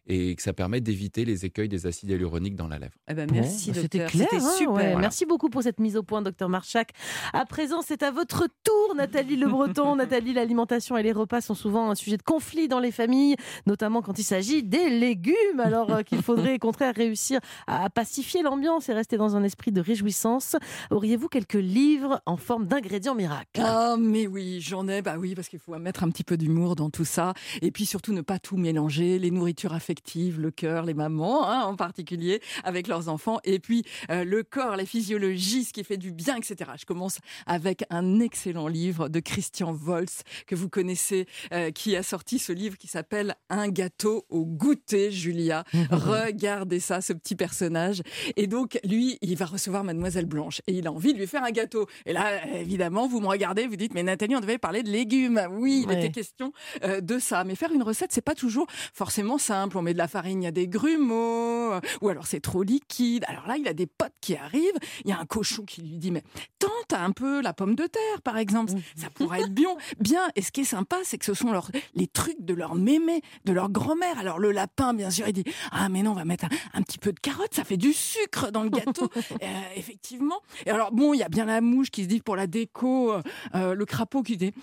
et 0.07 0.35
que 0.35 0.41
ça 0.41 0.53
permet 0.53 0.81
d'éviter 0.81 1.25
les 1.25 1.45
écueils 1.45 1.67
des 1.69 1.85
acides 1.85 2.09
hyaluroniques 2.09 2.55
dans 2.55 2.67
la 2.67 2.79
lèvre. 2.79 2.93
Eh 3.09 3.13
ben, 3.13 3.27
Bon, 3.27 3.35
merci, 3.35 3.71
bah, 3.71 3.79
C'était 3.81 4.05
clair, 4.05 4.27
hein, 4.31 4.39
super. 4.57 4.71
ouais. 4.71 4.83
Voilà. 4.83 4.97
Merci 4.99 5.25
beaucoup 5.25 5.49
pour 5.49 5.63
cette 5.63 5.79
mise 5.79 5.97
au 5.97 6.03
point, 6.03 6.21
docteur 6.21 6.47
Marchak. 6.47 6.91
À 7.33 7.45
présent, 7.45 7.81
c'est 7.85 8.03
à 8.03 8.11
votre 8.11 8.47
tour, 8.63 8.95
Nathalie 8.95 9.35
Le 9.35 9.47
Breton. 9.47 9.95
Nathalie, 9.97 10.33
l'alimentation 10.33 10.95
et 10.97 11.03
les 11.03 11.11
repas 11.11 11.41
sont 11.41 11.55
souvent 11.55 11.91
un 11.91 11.95
sujet 11.95 12.15
de 12.17 12.23
conflit 12.23 12.67
dans 12.69 12.79
les 12.79 12.91
familles, 12.91 13.35
notamment 13.65 14.01
quand 14.01 14.17
il 14.17 14.23
s'agit 14.23 14.63
des 14.63 14.89
légumes. 14.89 15.59
Alors 15.61 15.91
euh, 15.93 16.01
qu'il 16.03 16.21
faudrait 16.21 16.55
au 16.55 16.59
contraire 16.59 16.95
réussir 16.95 17.39
à 17.67 17.89
pacifier 17.89 18.43
l'ambiance 18.43 18.87
et 18.87 18.93
rester 18.93 19.17
dans 19.17 19.35
un 19.35 19.43
esprit 19.43 19.71
de 19.73 19.81
réjouissance. 19.81 20.55
Auriez-vous 20.89 21.27
quelques 21.27 21.53
livres 21.55 22.21
en 22.25 22.37
forme 22.37 22.65
d'ingrédients 22.65 23.15
miracles? 23.15 23.61
Ah, 23.61 23.97
mais 23.99 24.25
oui, 24.25 24.61
j'en 24.61 24.87
ai, 24.87 25.01
bah 25.01 25.15
oui, 25.19 25.35
parce 25.35 25.49
qu'il 25.49 25.59
faut 25.59 25.77
mettre 25.77 26.03
un 26.03 26.09
petit 26.09 26.23
peu 26.23 26.37
d'humour 26.37 26.75
dans 26.77 26.89
tout 26.89 27.05
ça. 27.05 27.33
Et 27.61 27.71
puis 27.71 27.85
surtout, 27.85 28.13
ne 28.13 28.21
pas 28.21 28.39
tout 28.39 28.55
mélanger. 28.55 29.19
Les 29.19 29.31
nourritures 29.31 29.73
affectives 29.73 29.96
affectives, 29.97 30.39
le 30.39 30.51
cœur, 30.51 30.83
les 30.85 30.93
mamans 30.93 31.47
hein, 31.49 31.61
en 31.63 31.75
particulier, 31.75 32.39
avec 32.63 32.87
leurs 32.87 33.09
enfants, 33.09 33.39
et 33.43 33.57
puis 33.59 33.83
euh, 34.11 34.23
le 34.23 34.43
corps, 34.43 34.75
la 34.75 34.85
physiologie, 34.85 35.63
ce 35.63 35.73
qui 35.73 35.83
fait 35.83 35.97
du 35.97 36.11
bien, 36.11 36.35
etc. 36.37 36.69
Je 36.79 36.85
commence 36.85 37.17
avec 37.47 37.83
un 37.89 38.19
excellent 38.19 38.67
livre 38.67 39.09
de 39.09 39.19
Christian 39.19 39.73
Volz, 39.73 40.21
que 40.45 40.53
vous 40.55 40.69
connaissez, 40.69 41.25
euh, 41.51 41.71
qui 41.71 41.95
a 41.95 42.03
sorti 42.03 42.37
ce 42.37 42.51
livre 42.53 42.77
qui 42.77 42.87
s'appelle 42.87 43.35
Un 43.49 43.69
gâteau 43.69 44.25
au 44.29 44.45
goûter, 44.45 45.11
Julia. 45.11 45.63
Regardez 45.91 46.79
ça, 46.79 47.01
ce 47.01 47.13
petit 47.13 47.35
personnage. 47.35 48.03
Et 48.35 48.45
donc, 48.45 48.79
lui, 48.83 49.17
il 49.21 49.35
va 49.35 49.45
recevoir 49.45 49.83
Mademoiselle 49.83 50.25
Blanche, 50.27 50.61
et 50.67 50.73
il 50.73 50.85
a 50.85 50.91
envie 50.91 51.13
de 51.13 51.17
lui 51.17 51.27
faire 51.27 51.43
un 51.43 51.51
gâteau. 51.51 51.87
Et 52.05 52.13
là, 52.13 52.45
évidemment, 52.55 53.07
vous 53.07 53.19
me 53.19 53.27
regardez, 53.27 53.65
vous 53.65 53.75
dites, 53.77 53.93
mais 53.95 54.03
Nathalie, 54.03 54.35
on 54.35 54.41
devait 54.41 54.59
parler 54.59 54.83
de 54.83 54.89
légumes. 54.91 55.41
Oui, 55.51 55.81
il 55.83 55.87
Ouais. 55.89 55.97
était 55.97 56.11
question 56.11 56.51
euh, 56.83 57.01
de 57.01 57.17
ça. 57.17 57.43
Mais 57.45 57.55
faire 57.55 57.71
une 57.71 57.81
recette, 57.83 58.11
c'est 58.11 58.21
pas 58.21 58.35
toujours 58.35 58.67
forcément 58.93 59.37
simple. 59.39 59.77
On 59.77 59.81
met 59.87 59.93
de 59.93 59.97
la 59.97 60.07
farine, 60.07 60.41
il 60.41 60.45
y 60.45 60.47
a 60.47 60.51
des 60.51 60.67
grumeaux, 60.67 61.71
euh, 61.71 61.79
ou 62.01 62.09
alors 62.09 62.27
c'est 62.27 62.39
trop 62.39 62.63
liquide. 62.63 63.23
Alors 63.27 63.47
là, 63.47 63.57
il 63.57 63.67
a 63.67 63.73
des 63.73 63.87
potes 63.87 64.13
qui 64.21 64.35
arrivent. 64.35 64.77
Il 65.05 65.09
y 65.09 65.13
a 65.13 65.19
un 65.19 65.25
cochon 65.25 65.63
qui 65.63 65.81
lui 65.81 65.97
dit, 65.97 66.11
mais 66.11 66.23
tente 66.59 66.93
un 66.93 67.11
peu 67.11 67.41
la 67.41 67.53
pomme 67.53 67.75
de 67.75 67.85
terre, 67.85 68.21
par 68.23 68.37
exemple. 68.37 68.73
Ça 68.95 69.09
pourrait 69.09 69.41
être 69.41 69.53
bien. 69.53 69.69
Bien. 69.99 70.21
Et 70.35 70.41
ce 70.41 70.51
qui 70.51 70.61
est 70.61 70.65
sympa, 70.65 70.97
c'est 71.03 71.17
que 71.17 71.25
ce 71.25 71.33
sont 71.33 71.51
leurs, 71.51 71.71
les 71.95 72.07
trucs 72.07 72.41
de 72.41 72.53
leur 72.53 72.75
mémé, 72.75 73.21
de 73.45 73.53
leur 73.53 73.69
grand-mère. 73.69 74.19
Alors 74.19 74.39
le 74.39 74.51
lapin, 74.51 74.93
bien 74.93 75.09
sûr, 75.09 75.27
il 75.27 75.33
dit, 75.33 75.45
ah 75.71 75.89
mais 75.89 76.03
non, 76.03 76.11
on 76.11 76.15
va 76.15 76.25
mettre 76.25 76.45
un, 76.45 76.49
un 76.73 76.81
petit 76.81 76.99
peu 76.99 77.13
de 77.13 77.19
carotte, 77.19 77.53
ça 77.53 77.63
fait 77.63 77.77
du 77.77 77.93
sucre 77.93 78.51
dans 78.51 78.63
le 78.63 78.69
gâteau. 78.69 79.09
Euh, 79.43 79.61
effectivement. 79.75 80.41
Et 80.65 80.71
alors 80.71 80.91
bon, 80.91 81.13
il 81.13 81.19
y 81.19 81.23
a 81.23 81.29
bien 81.29 81.45
la 81.45 81.61
mouche 81.61 81.91
qui 81.91 82.03
se 82.03 82.07
dit 82.07 82.21
pour 82.21 82.35
la 82.35 82.47
déco, 82.47 83.13
euh, 83.55 83.73
le 83.75 83.85
crapaud 83.85 84.23
qui 84.23 84.37
dit 84.37 84.53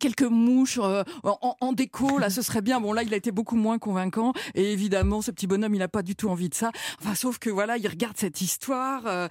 quelques 0.00 0.22
mouches 0.22 0.78
euh, 0.82 1.02
en, 1.22 1.56
en 1.60 1.72
déco, 1.72 2.18
là, 2.18 2.30
ce 2.30 2.42
serait 2.42 2.62
bien. 2.62 2.80
Bon, 2.80 2.92
là, 2.92 3.02
il 3.02 3.12
a 3.12 3.16
été 3.16 3.30
beaucoup 3.30 3.56
moins 3.56 3.78
convaincant. 3.78 4.32
Et 4.54 4.72
évidemment, 4.72 5.22
ce 5.22 5.30
petit 5.30 5.46
bonhomme, 5.46 5.74
il 5.74 5.78
n'a 5.78 5.88
pas 5.88 6.02
du 6.02 6.16
tout 6.16 6.28
envie 6.28 6.48
de 6.48 6.54
ça. 6.54 6.70
Enfin, 7.00 7.14
sauf 7.14 7.38
que 7.38 7.50
voilà, 7.50 7.76
il 7.76 7.86
regarde 7.88 8.16
cette 8.16 8.40
histoire. 8.40 9.02
euh, 9.06 9.28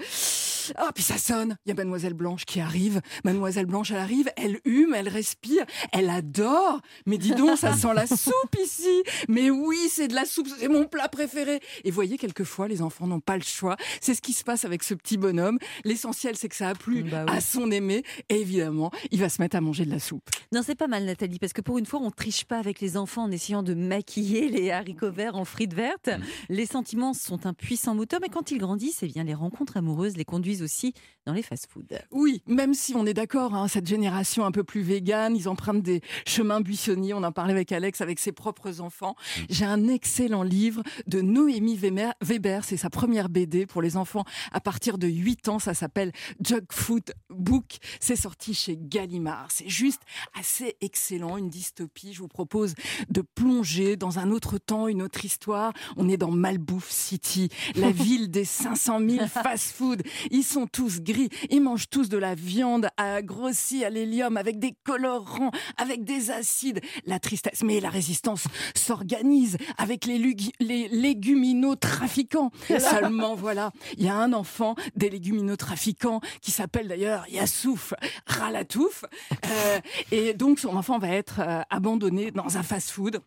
Ah, 0.75 0.91
puis 0.93 1.03
ça 1.03 1.17
sonne. 1.17 1.57
Il 1.65 1.69
y 1.69 1.71
a 1.71 1.75
Mademoiselle 1.75 2.13
Blanche 2.13 2.45
qui 2.45 2.59
arrive. 2.59 3.01
Mademoiselle 3.23 3.65
Blanche, 3.65 3.91
elle 3.91 3.97
arrive, 3.97 4.29
elle 4.37 4.59
hume, 4.65 4.93
elle 4.95 5.09
respire, 5.09 5.65
elle 5.91 6.09
adore. 6.09 6.79
Mais 7.05 7.17
dis 7.17 7.31
donc, 7.35 7.57
ça 7.57 7.73
sent 7.73 7.93
la 7.93 8.07
soupe 8.07 8.55
ici. 8.63 9.03
Mais 9.27 9.49
oui, 9.49 9.77
c'est 9.89 10.07
de 10.07 10.15
la 10.15 10.25
soupe, 10.25 10.47
c'est 10.59 10.67
mon 10.67 10.85
plat 10.85 11.09
préféré. 11.09 11.59
Et 11.83 11.91
voyez, 11.91 12.17
quelquefois, 12.17 12.67
les 12.67 12.81
enfants 12.81 13.07
n'ont 13.07 13.19
pas 13.19 13.37
le 13.37 13.43
choix. 13.43 13.75
C'est 14.01 14.13
ce 14.13 14.21
qui 14.21 14.33
se 14.33 14.43
passe 14.43 14.65
avec 14.65 14.83
ce 14.83 14.93
petit 14.93 15.17
bonhomme. 15.17 15.57
L'essentiel, 15.83 16.35
c'est 16.35 16.49
que 16.49 16.55
ça 16.55 16.69
a 16.69 16.75
plu 16.75 17.03
Bah 17.03 17.25
oui. 17.27 17.35
à 17.35 17.41
son 17.41 17.71
aimé. 17.71 18.03
Et 18.29 18.39
évidemment, 18.41 18.91
il 19.11 19.19
va 19.19 19.29
se 19.29 19.41
mettre 19.41 19.55
à 19.55 19.61
manger 19.61 19.85
de 19.85 19.91
la 19.91 19.99
soupe. 19.99 20.29
Non, 20.51 20.61
c'est 20.65 20.75
pas 20.75 20.87
mal, 20.87 21.05
Nathalie, 21.05 21.39
parce 21.39 21.53
que 21.53 21.61
pour 21.61 21.77
une 21.77 21.85
fois, 21.85 21.99
on 22.01 22.11
triche 22.11 22.45
pas 22.45 22.57
avec 22.59 22.79
les 22.81 22.97
enfants 22.97 23.23
en 23.23 23.31
essayant 23.31 23.63
de 23.63 23.73
maquiller 23.73 24.49
les 24.49 24.71
haricots 24.71 25.11
verts 25.11 25.35
en 25.35 25.45
frites 25.45 25.73
vertes. 25.73 26.09
Les 26.49 26.65
sentiments 26.65 27.13
sont 27.13 27.45
un 27.45 27.53
puissant 27.53 27.95
moteur, 27.95 28.19
mais 28.21 28.29
quand 28.29 28.51
ils 28.51 28.57
grandissent, 28.59 28.99
eh 29.03 29.07
bien, 29.07 29.23
les 29.23 29.33
rencontres 29.33 29.77
amoureuses 29.77 30.15
les 30.17 30.25
conduisent 30.25 30.52
aussi 30.61 30.93
dans 31.25 31.33
les 31.33 31.41
fast-foods. 31.41 31.97
Oui, 32.11 32.41
même 32.47 32.73
si 32.73 32.95
on 32.95 33.05
est 33.05 33.13
d'accord, 33.13 33.53
hein, 33.55 33.67
cette 33.67 33.87
génération 33.87 34.45
un 34.45 34.51
peu 34.51 34.63
plus 34.63 34.81
végane, 34.81 35.35
ils 35.35 35.47
empruntent 35.47 35.81
des 35.81 36.01
chemins 36.27 36.59
buissonniers. 36.59 37.13
On 37.13 37.23
en 37.23 37.31
parlait 37.31 37.53
avec 37.53 37.71
Alex, 37.71 38.01
avec 38.01 38.19
ses 38.19 38.33
propres 38.33 38.81
enfants. 38.81 39.15
J'ai 39.49 39.65
un 39.65 39.87
excellent 39.87 40.43
livre 40.43 40.83
de 41.07 41.21
Noémie 41.21 41.77
Weber, 41.77 42.13
Weber, 42.21 42.65
c'est 42.65 42.77
sa 42.77 42.89
première 42.89 43.29
BD 43.29 43.65
pour 43.65 43.81
les 43.81 43.95
enfants 43.95 44.25
à 44.51 44.59
partir 44.59 44.97
de 44.97 45.07
8 45.07 45.47
ans. 45.47 45.59
Ça 45.59 45.73
s'appelle 45.73 46.11
Jug 46.43 46.65
Food 46.71 47.13
Book. 47.29 47.77
C'est 47.99 48.15
sorti 48.15 48.53
chez 48.53 48.77
Gallimard. 48.77 49.47
C'est 49.49 49.69
juste 49.69 50.01
assez 50.37 50.75
excellent, 50.81 51.37
une 51.37 51.49
dystopie. 51.49 52.13
Je 52.13 52.19
vous 52.19 52.27
propose 52.27 52.73
de 53.09 53.21
plonger 53.21 53.95
dans 53.95 54.19
un 54.19 54.29
autre 54.31 54.57
temps, 54.57 54.87
une 54.87 55.01
autre 55.01 55.23
histoire. 55.23 55.71
On 55.95 56.09
est 56.09 56.17
dans 56.17 56.31
Malbouffe 56.31 56.91
City, 56.91 57.49
la 57.75 57.91
ville 57.91 58.29
des 58.29 58.45
500 58.45 58.99
000 59.07 59.27
fast-food. 59.27 60.03
Ils 60.43 60.45
sont 60.45 60.67
tous 60.67 60.99
gris, 60.99 61.29
ils 61.51 61.61
mangent 61.61 61.87
tous 61.89 62.09
de 62.09 62.17
la 62.17 62.35
viande 62.35 62.89
à 62.97 63.21
grossi 63.21 63.85
à 63.85 63.89
l'hélium 63.89 64.35
avec 64.35 64.59
des 64.59 64.75
colorants, 64.83 65.51
avec 65.77 66.03
des 66.03 66.31
acides. 66.31 66.81
La 67.05 67.17
tristesse, 67.17 67.63
mais 67.63 67.79
la 67.79 67.89
résistance 67.89 68.43
s'organise 68.75 69.55
avec 69.77 70.03
les, 70.03 70.17
les 70.59 70.89
léguminaux-trafiquants. 70.89 72.51
Seulement, 72.77 73.35
voilà, 73.35 73.71
il 73.97 74.03
y 74.03 74.09
a 74.09 74.17
un 74.17 74.33
enfant 74.33 74.75
des 74.97 75.09
léguminaux-trafiquants 75.09 76.19
qui 76.41 76.51
s'appelle 76.51 76.89
d'ailleurs 76.89 77.25
Yassouf 77.29 77.93
Ralatouf. 78.27 79.05
Euh, 79.45 79.79
et 80.11 80.33
donc, 80.33 80.59
son 80.59 80.75
enfant 80.75 80.99
va 80.99 81.07
être 81.07 81.39
euh, 81.39 81.61
abandonné 81.69 82.31
dans 82.31 82.57
un 82.57 82.63
fast-food. 82.63 83.21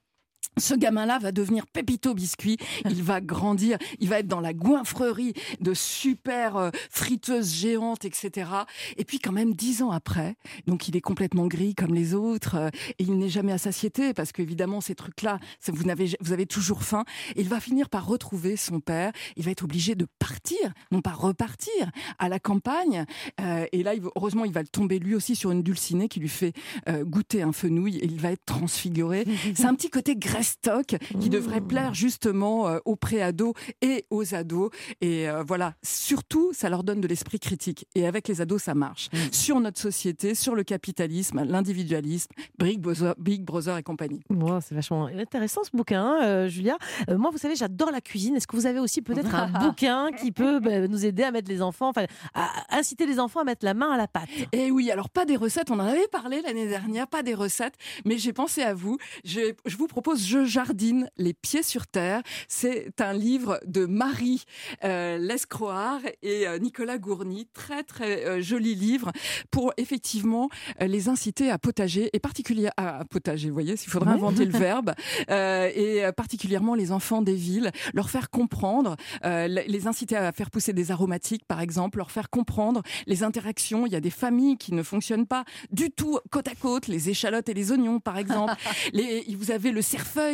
Ce 0.59 0.75
gamin-là 0.75 1.19
va 1.19 1.33
devenir 1.33 1.67
Pépito 1.67 2.15
Biscuit. 2.15 2.57
Il 2.89 3.03
va 3.03 3.21
grandir. 3.21 3.77
Il 4.01 4.09
va 4.09 4.21
être 4.21 4.27
dans 4.27 4.41
la 4.41 4.55
goinfrerie 4.55 5.35
de 5.61 5.75
super 5.75 6.57
euh, 6.57 6.71
friteuses 6.91 7.55
géantes, 7.55 8.07
etc. 8.07 8.51
Et 8.97 9.05
puis, 9.05 9.19
quand 9.19 9.33
même, 9.33 9.55
dix 9.55 9.83
ans 9.83 9.91
après, 9.91 10.37
donc 10.67 10.89
il 10.89 10.97
est 10.97 11.03
complètement 11.03 11.47
gris 11.47 11.75
comme 11.75 11.95
les 11.95 12.15
autres 12.15 12.55
euh, 12.55 12.71
et 12.99 13.05
il 13.05 13.19
n'est 13.19 13.29
jamais 13.29 13.53
à 13.53 13.59
satiété 13.59 14.15
parce 14.15 14.33
qu'évidemment, 14.33 14.81
ces 14.81 14.95
trucs-là, 14.95 15.41
vous, 15.69 15.85
n'avez, 15.85 16.17
vous 16.21 16.33
avez 16.33 16.47
toujours 16.47 16.83
faim. 16.83 17.05
Et 17.35 17.43
il 17.43 17.49
va 17.49 17.61
finir 17.61 17.91
par 17.91 18.07
retrouver 18.07 18.57
son 18.57 18.81
père. 18.81 19.13
Il 19.37 19.45
va 19.45 19.51
être 19.51 19.65
obligé 19.65 19.95
de 19.95 20.07
partir, 20.19 20.59
non 20.91 21.03
pas 21.03 21.13
repartir, 21.13 21.91
à 22.19 22.29
la 22.29 22.39
campagne. 22.39 23.05
Euh, 23.41 23.67
et 23.73 23.83
là, 23.83 23.93
heureusement, 24.17 24.45
il 24.45 24.53
va 24.53 24.65
tomber 24.65 24.99
lui 24.99 25.15
aussi 25.15 25.37
sur 25.37 25.51
une 25.51 25.63
dulcinée 25.63 26.09
qui 26.09 26.21
lui 26.21 26.29
fait 26.29 26.53
euh, 26.89 27.05
goûter 27.05 27.43
un 27.43 27.53
fenouil 27.53 27.99
et 27.99 28.07
il 28.07 28.21
va 28.21 28.33
être 28.33 28.45
transfiguré. 28.47 29.27
C'est 29.55 29.67
un 29.67 29.75
petit 29.75 29.91
côté 29.91 30.17
Grestock 30.47 30.97
qui 31.21 31.29
devrait 31.29 31.61
plaire 31.61 31.93
justement 31.93 32.69
euh, 32.69 32.79
aux 32.85 32.95
préados 32.95 33.55
et 33.83 34.05
aux 34.11 34.35
ados. 34.35 34.71
Et 35.01 35.29
euh, 35.29 35.43
voilà, 35.43 35.75
surtout, 35.83 36.53
ça 36.53 36.69
leur 36.69 36.85
donne 36.85 37.01
de 37.01 37.09
l'esprit 37.09 37.41
critique. 37.41 37.89
Et 37.97 38.07
avec 38.07 38.29
les 38.29 38.41
ados, 38.41 38.63
ça 38.63 38.75
marche. 38.75 39.09
Sur 39.33 39.59
notre 39.59 39.81
société, 39.81 40.37
sur 40.37 40.55
le 40.55 40.63
capitalisme, 40.63 41.43
l'individualisme, 41.43 42.31
Big 42.59 42.81
Brother, 42.81 43.15
Big 43.19 43.43
Brother 43.43 43.77
et 43.79 43.83
compagnie. 43.83 44.21
Bon, 44.31 44.61
c'est 44.61 44.77
vachement 44.77 45.07
intéressant 45.07 45.63
ce 45.65 45.77
bouquin, 45.77 46.03
hein, 46.05 46.25
euh, 46.25 46.49
Julia. 46.49 46.77
Moi, 47.09 47.31
vous 47.33 47.39
savez, 47.39 47.57
j'adore 47.57 47.91
la 47.91 48.01
cuisine. 48.01 48.37
Est-ce 48.37 48.47
que 48.47 48.55
vous 48.55 48.67
avez 48.67 48.79
aussi 48.79 49.03
peut-être 49.03 49.35
un 49.35 49.49
bouquin 49.67 50.11
qui 50.13 50.31
peut 50.31 50.61
bah, 50.61 50.87
nous 50.87 51.05
aider 51.05 51.25
à 51.25 51.33
mettre 51.33 51.51
les 51.51 51.61
enfants, 51.61 51.89
enfin, 51.89 52.05
à 52.35 52.53
inciter 52.71 53.07
les 53.07 53.19
enfants 53.19 53.41
à 53.41 53.45
mettre 53.45 53.65
la 53.65 53.75
main 53.75 53.91
à 53.91 53.97
la 53.97 54.07
pâte? 54.07 54.29
Et 54.53 54.71
oui, 54.71 54.93
alors 54.93 55.11
pas 55.11 55.25
des 55.25 55.37
recettes, 55.37 55.73
on 55.73 55.81
en 55.81 55.87
avait 55.87 56.07
parlé 56.09 56.41
l'année 56.43 56.69
dernière, 56.69 57.09
pas 57.09 57.25
des 57.25 57.35
recettes, 57.35 57.75
mais 58.05 58.17
j'ai 58.17 58.33
pensé 58.33 58.63
à 58.63 58.75
vous. 58.75 58.97
Je, 59.25 59.41
je 59.65 59.77
vous 59.77 59.89
propose 59.89 60.25
Je 60.25 60.36
jardine 60.45 61.11
les 61.17 61.35
pieds 61.35 61.63
sur 61.63 61.87
terre. 61.87 62.23
C'est 62.49 63.01
un 63.01 63.13
livre 63.13 63.61
de 63.67 63.87
Marie 63.87 64.45
euh, 64.85 65.19
Lescroard 65.19 66.03
et 66.23 66.47
euh, 66.47 66.59
Nicolas 66.59 66.99
Gourny. 66.99 67.49
Très, 67.53 67.83
très 67.83 68.25
euh, 68.27 68.41
joli 68.41 68.75
livre 68.75 69.13
pour 69.51 69.73
effectivement 69.77 70.49
euh, 70.81 70.87
les 70.87 71.09
inciter 71.09 71.51
à 71.51 71.59
potager 71.59 72.11
et 72.13 72.21
particulièrement 72.21 72.73
à 72.77 73.05
potager, 73.05 73.49
vous 73.49 73.55
voyez, 73.55 73.77
s'il 73.77 73.91
faudrait 73.91 74.11
inventer 74.11 74.45
le 74.45 74.53
verbe, 74.59 74.93
et 75.29 76.03
particulièrement 76.17 76.75
les 76.75 76.91
enfants 76.91 77.23
des 77.23 77.35
villes, 77.35 77.71
leur 77.95 78.11
faire 78.11 78.31
comprendre, 78.31 78.97
les 79.25 79.87
inciter 79.87 80.17
à 80.17 80.33
faire 80.33 80.51
pousser 80.51 80.73
des 80.73 80.91
aromatiques, 80.91 81.45
par 81.47 81.61
exemple, 81.61 81.99
leur 81.99 82.11
faire 82.11 82.31
comprendre 82.31 82.83
les 83.07 83.23
interactions. 83.23 83.87
Il 83.87 83.93
y 83.93 83.97
a 83.97 84.01
des 84.01 84.11
familles 84.11 84.57
qui 84.57 84.73
ne 84.73 84.83
fonctionnent 84.83 85.27
pas 85.27 85.45
du 85.71 85.91
tout 85.91 86.19
côte 86.31 86.49
à 86.49 86.55
côte, 86.55 86.87
les 86.89 87.11
échalotes 87.11 87.49
et 87.49 87.55
les 87.55 87.73
oignons, 87.73 88.01
par 88.01 88.19
exemple. 88.19 88.55
les, 88.93 89.25
vous 89.37 89.51
avez 89.51 89.71
le 89.71 89.83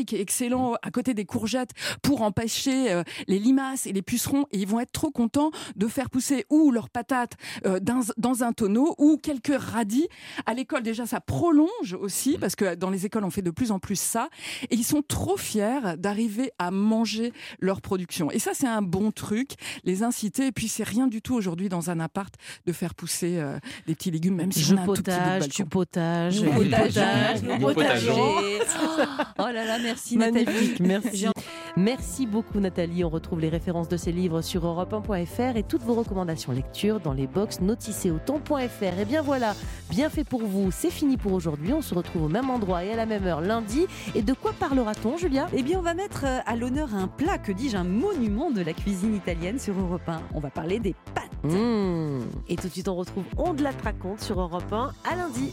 qui 0.07 0.17
est 0.17 0.21
excellent 0.21 0.75
à 0.83 0.91
côté 0.91 1.15
des 1.15 1.25
courgettes 1.25 1.71
pour 2.03 2.23
empêcher 2.23 2.93
euh, 2.93 3.03
les 3.29 3.39
limaces 3.39 3.87
et 3.87 3.93
les 3.93 4.03
pucerons. 4.03 4.47
Et 4.53 4.59
ils 4.59 4.67
vont 4.67 4.81
être 4.81 4.93
trop 4.93 5.11
contents 5.11 5.51
de 5.77 5.87
faire 5.87 6.11
pousser 6.11 6.45
ou 6.51 6.71
leurs 6.71 6.91
patates 6.91 7.35
euh, 7.67 7.81
dans, 7.81 8.01
dans 8.17 8.43
un 8.45 8.53
tonneau 8.53 8.95
ou 8.99 9.17
quelques 9.17 9.57
radis. 9.57 10.09
À 10.47 10.55
l'école, 10.55 10.83
déjà, 10.83 11.07
ça 11.07 11.21
prolonge 11.21 11.95
aussi 11.99 12.39
parce 12.39 12.57
que 12.57 12.75
dans 12.75 12.91
les 12.91 13.07
écoles, 13.07 13.25
on 13.25 13.31
fait 13.31 13.43
de 13.43 13.51
plus 13.51 13.71
en 13.71 13.79
plus 13.79 14.01
ça. 14.01 14.29
Et 14.71 14.75
ils 14.75 14.85
sont 14.85 15.03
trop 15.07 15.37
fiers 15.37 15.97
d'arriver 15.99 16.51
à 16.59 16.71
manger 16.71 17.33
leur 17.61 17.81
production. 17.81 18.31
Et 18.31 18.39
ça, 18.39 18.53
c'est 18.55 18.67
un 18.67 18.83
bon 18.83 19.11
truc, 19.13 19.51
les 19.85 20.03
inciter. 20.03 20.47
Et 20.47 20.53
puis, 20.53 20.69
c'est 20.69 20.85
rien 20.85 21.07
du 21.07 21.23
tout 21.23 21.35
aujourd'hui 21.35 21.69
dans 21.69 21.91
un 21.91 22.01
appart 22.01 22.35
de 22.67 22.73
faire 22.73 22.95
pousser 22.95 23.39
euh, 23.39 23.59
des 23.87 23.95
petits 23.95 24.11
légumes, 24.11 24.37
même 24.37 24.53
si 24.53 24.61
Je 24.61 24.75
on 24.75 24.79
a 24.79 24.81
un 24.83 24.87
tout 24.87 24.93
petit 24.95 25.03
bout 25.03 25.11
de 25.11 25.17
potage, 25.17 25.49
tu 25.49 25.63
balcon. 25.63 25.69
potages, 25.69 26.43
Nous 26.43 26.63
il 26.63 26.71
potageons, 26.71 26.87
potage, 26.87 27.43
nous 27.43 27.59
nous 27.59 27.75
potageons. 27.75 28.37
Oh 29.39 29.43
là 29.43 29.65
là, 29.65 29.72
merci 29.79 30.17
Nathalie. 30.17 30.45
Magnifique, 30.45 30.81
merci. 30.81 31.27
Merci 31.77 32.27
beaucoup 32.27 32.61
Nathalie. 32.61 33.03
On 33.03 33.09
retrouve 33.09 33.41
les 33.41 33.49
références 33.49 33.89
de 33.89 33.97
ces 33.97 34.13
livres 34.13 34.43
sur 34.43 34.65
europe1.fr 34.65 35.57
et 35.57 35.63
toutes 35.63 35.83
vos 35.83 35.95
recommandations 35.95 36.53
lecture 36.53 37.01
dans 37.01 37.15
les 37.15 37.27
box 37.27 37.61
noticéauton.fr. 37.61 38.99
Et 38.99 39.05
bien 39.07 39.23
voilà, 39.23 39.55
bien 39.91 40.11
fait 40.11 40.25
pour 40.25 40.43
vous, 40.43 40.71
c'est 40.71 40.91
fini 40.91 41.17
pour 41.17 41.33
aujourd'hui. 41.33 41.73
On 41.73 41.81
se 41.81 41.95
retrouve 41.95 42.25
au 42.25 42.29
même 42.29 42.51
endroit 42.51 42.85
et 42.85 42.93
à 42.93 42.97
la 42.97 43.07
même 43.07 43.27
heure 43.27 43.41
lundi. 43.41 43.87
Et 44.15 44.23
de 44.23 44.35
quoi 44.35 44.53
parlera-t-on, 44.53 45.17
Julia 45.17 45.49
Eh 45.55 45.63
bien, 45.63 45.79
on 45.79 45.83
va 45.83 45.95
mettre 45.95 46.25
euh, 46.27 46.41
à 46.45 46.57
l'honneur 46.57 46.95
un 46.95 47.09
plat, 47.09 47.39
que 47.39 47.53
dis-je, 47.53 47.77
un 47.77 47.85
monument 47.85 48.51
de 48.51 48.61
la 48.61 48.75
cuisine 48.75 49.15
italienne 49.15 49.59
sur 49.59 49.79
Europe 49.79 50.07
1. 50.07 50.21
On 50.35 50.41
va 50.41 50.51
parler 50.51 50.79
des 50.79 50.95
pâtes. 51.15 51.31
Mmh. 51.43 52.21
Et 52.49 52.57
tout 52.57 52.69
de 52.69 52.73
suite, 52.73 52.89
on 52.89 52.95
retrouve 52.95 53.25
On 53.37 53.55
de 53.55 53.63
la 53.63 53.71
raconte 53.83 54.21
sur 54.21 54.41
Europe 54.41 54.73
1 54.73 54.93
à 55.11 55.17
lundi. 55.17 55.53